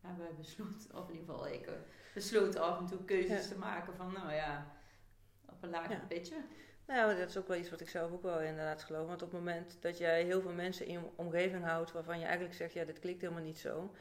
hebben 0.00 0.24
wij 0.26 0.34
besloten, 0.34 0.94
of 0.96 1.08
in 1.08 1.14
ieder 1.14 1.34
geval 1.34 1.48
ik, 1.48 1.66
eh, 1.66 1.74
besloten 2.14 2.62
af 2.62 2.78
en 2.78 2.86
toe 2.86 3.04
keuzes 3.04 3.42
Ja. 3.48 3.52
te 3.54 3.58
maken 3.58 3.94
van, 3.96 4.12
nou 4.12 4.32
ja, 4.32 4.76
op 5.48 5.62
een 5.62 5.70
lager 5.70 6.00
pitje. 6.08 6.36
Nou, 6.86 7.16
dat 7.16 7.28
is 7.28 7.36
ook 7.36 7.48
wel 7.48 7.56
iets 7.56 7.70
wat 7.70 7.80
ik 7.80 7.88
zelf 7.88 8.12
ook 8.12 8.22
wel 8.22 8.40
inderdaad 8.40 8.82
geloof. 8.84 9.06
Want 9.06 9.22
op 9.22 9.30
het 9.30 9.38
moment 9.40 9.76
dat 9.80 9.98
jij 9.98 10.22
heel 10.24 10.40
veel 10.40 10.52
mensen 10.52 10.86
in 10.86 10.92
je 10.92 11.00
omgeving 11.16 11.64
houdt 11.64 11.92
waarvan 11.92 12.18
je 12.18 12.24
eigenlijk 12.24 12.54
zegt, 12.54 12.72
ja, 12.72 12.84
dit 12.84 12.98
klikt 12.98 13.20
helemaal 13.20 13.42
niet 13.42 13.58
zo. 13.58 13.94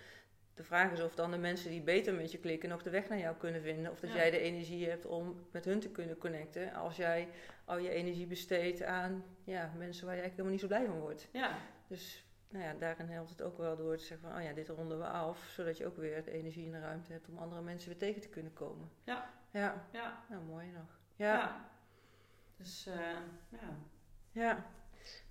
De 0.54 0.64
vraag 0.64 0.92
is 0.92 1.02
of 1.02 1.16
dan 1.16 1.32
de 1.32 1.38
mensen 1.38 1.70
die 1.70 1.82
beter 1.82 2.14
met 2.14 2.32
je 2.32 2.38
klikken 2.40 2.70
nog 2.70 2.84
de 2.84 2.90
weg 2.90 3.10
naar 3.10 3.18
jou 3.18 3.36
kunnen 3.36 3.62
vinden. 3.62 3.92
Of 3.92 4.00
dat 4.00 4.10
Ja. 4.10 4.16
jij 4.16 4.32
de 4.32 4.40
energie 4.40 4.90
hebt 4.90 5.06
om 5.06 5.48
met 5.52 5.66
hun 5.66 5.80
te 5.80 5.90
kunnen 5.90 6.18
connecten. 6.18 6.74
Als 6.74 6.96
jij 6.96 7.28
al 7.66 7.78
je 7.78 7.90
energie 7.90 8.28
besteedt 8.28 8.84
aan 8.84 9.24
ja, 9.44 9.72
mensen 9.78 10.06
waar 10.06 10.16
je 10.16 10.22
eigenlijk 10.22 10.32
helemaal 10.32 10.52
niet 10.52 10.60
zo 10.62 10.68
blij 10.68 10.86
van 10.86 11.00
wordt. 11.00 11.28
Ja, 11.32 11.58
Dus 11.88 12.26
nou 12.50 12.64
ja, 12.66 12.74
daarin 12.74 13.08
helpt 13.08 13.30
het 13.30 13.42
ook 13.42 13.58
wel 13.58 13.76
door 13.76 13.98
te 13.98 14.04
zeggen 14.04 14.30
van, 14.30 14.38
oh 14.40 14.44
ja, 14.44 14.54
dit 14.54 14.68
ronden 14.70 14.98
we 14.98 15.06
af. 15.08 15.40
Zodat 15.56 15.78
je 15.78 15.86
ook 15.86 15.98
weer 15.98 16.24
de 16.24 16.32
energie 16.32 16.66
en 16.66 16.72
de 16.72 16.80
ruimte 16.80 17.12
hebt 17.12 17.28
om 17.30 17.38
andere 17.38 17.62
mensen 17.62 17.90
weer 17.90 17.98
tegen 18.00 18.22
te 18.22 18.30
kunnen 18.30 18.54
komen. 18.54 18.90
Ja. 19.04 19.34
Ja, 19.52 19.86
ja, 19.92 20.24
nou 20.30 20.44
mooi 20.44 20.68
nog. 20.72 21.00
ja. 21.16 21.34
Ja, 21.34 21.70
Dus, 22.58 22.86
eh, 22.88 22.94
ja. 23.50 23.78
ja. 24.32 24.66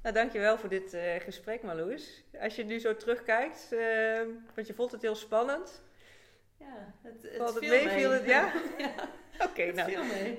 Nou, 0.03 0.15
dankjewel 0.15 0.59
voor 0.59 0.69
dit 0.69 0.95
eh, 0.95 1.15
gesprek 1.21 1.63
Marloes. 1.63 2.25
Als 2.41 2.57
je 2.57 2.65
nu 2.65 2.79
zo 2.79 2.97
terugkijkt, 2.97 3.73
eh, 3.73 4.21
want 4.55 4.67
je 4.67 4.75
vond 4.75 4.93
het 4.93 5.03
heel 5.03 5.15
spannend. 5.15 5.83
ja, 6.57 6.95
het, 7.03 7.23
het 7.23 7.37
Valt 7.37 7.55
het 7.55 7.59
viel 7.65 7.75
mee? 7.75 7.85
mee. 7.87 7.99
Viel 7.99 8.11
het- 8.11 8.25
ja? 8.37 8.53
ja, 8.79 8.91
Oké, 9.49 9.73
nou, 9.73 9.93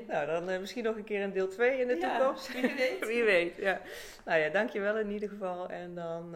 nou 0.07 0.25
dan 0.25 0.49
eh, 0.49 0.59
misschien 0.59 0.83
nog 0.83 0.95
een 0.95 1.03
keer 1.03 1.23
een 1.23 1.31
deel 1.33 1.47
2 1.47 1.79
in 1.79 1.87
de 1.87 1.95
Ja, 1.95 2.17
toekomst. 2.17 2.53
wie 2.53 2.75
weet. 2.75 3.05
Wie 3.07 3.23
weet, 3.23 3.55
ja. 3.55 3.81
Nou 4.25 4.39
ja, 4.39 4.49
dankjewel 4.49 4.97
in 4.97 5.09
ieder 5.11 5.29
geval. 5.29 5.69
En 5.69 5.95
dan, 5.95 6.29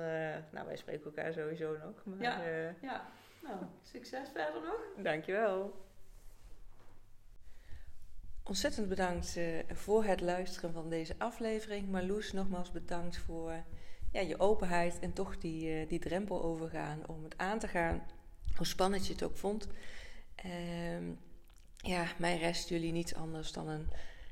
nou 0.52 0.66
wij 0.66 0.76
spreken 0.76 1.06
elkaar 1.06 1.34
sowieso 1.34 1.78
nog. 1.84 2.04
Maar, 2.06 2.22
Ja. 2.22 2.42
Ja, 2.82 3.08
nou, 3.44 3.58
succes 3.84 4.30
verder 4.34 4.62
nog. 4.62 4.82
dankjewel. 4.98 5.88
Ontzettend 8.50 8.90
bedankt 8.90 9.38
eh, 9.38 9.46
voor 9.68 10.04
het 10.04 10.22
luisteren 10.22 10.74
van 10.74 10.90
deze 10.90 11.16
aflevering. 11.18 11.90
Marloes, 11.90 12.32
nogmaals 12.32 12.72
bedankt 12.72 13.18
voor 13.18 13.64
ja, 14.12 14.22
je 14.22 14.40
openheid 14.40 15.00
en 15.00 15.14
toch 15.14 15.38
die, 15.38 15.72
eh, 15.72 15.90
die 15.90 16.00
drempel 16.00 16.44
overgaan 16.44 17.08
om 17.08 17.24
het 17.24 17.38
aan 17.38 17.60
te 17.60 17.68
gaan. 17.68 18.02
Hoe 18.56 18.66
spannend 18.66 19.08
je 19.08 19.14
het 19.14 19.24
ook 19.24 19.38
vond. 19.38 19.68
Ehm, 20.36 21.04
ja, 21.78 22.06
mij 22.18 22.38
rest 22.38 22.70
jullie 22.70 22.92
niets 22.92 23.16
anders 23.16 23.52
dan 23.52 23.68
een 23.68 23.88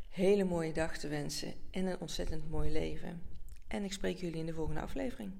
hele 0.09 0.43
mooie 0.43 0.74
dag 0.74 0.97
te 0.97 1.07
wensen 1.07 1.53
en 1.72 1.86
een 1.86 1.99
ontzettend 1.99 2.49
mooi 2.49 2.72
leven. 2.72 3.22
En 3.68 3.84
ik 3.84 3.93
spreek 3.93 4.18
jullie 4.18 4.39
in 4.39 4.45
de 4.45 4.53
volgende 4.53 4.82
aflevering. 4.82 5.32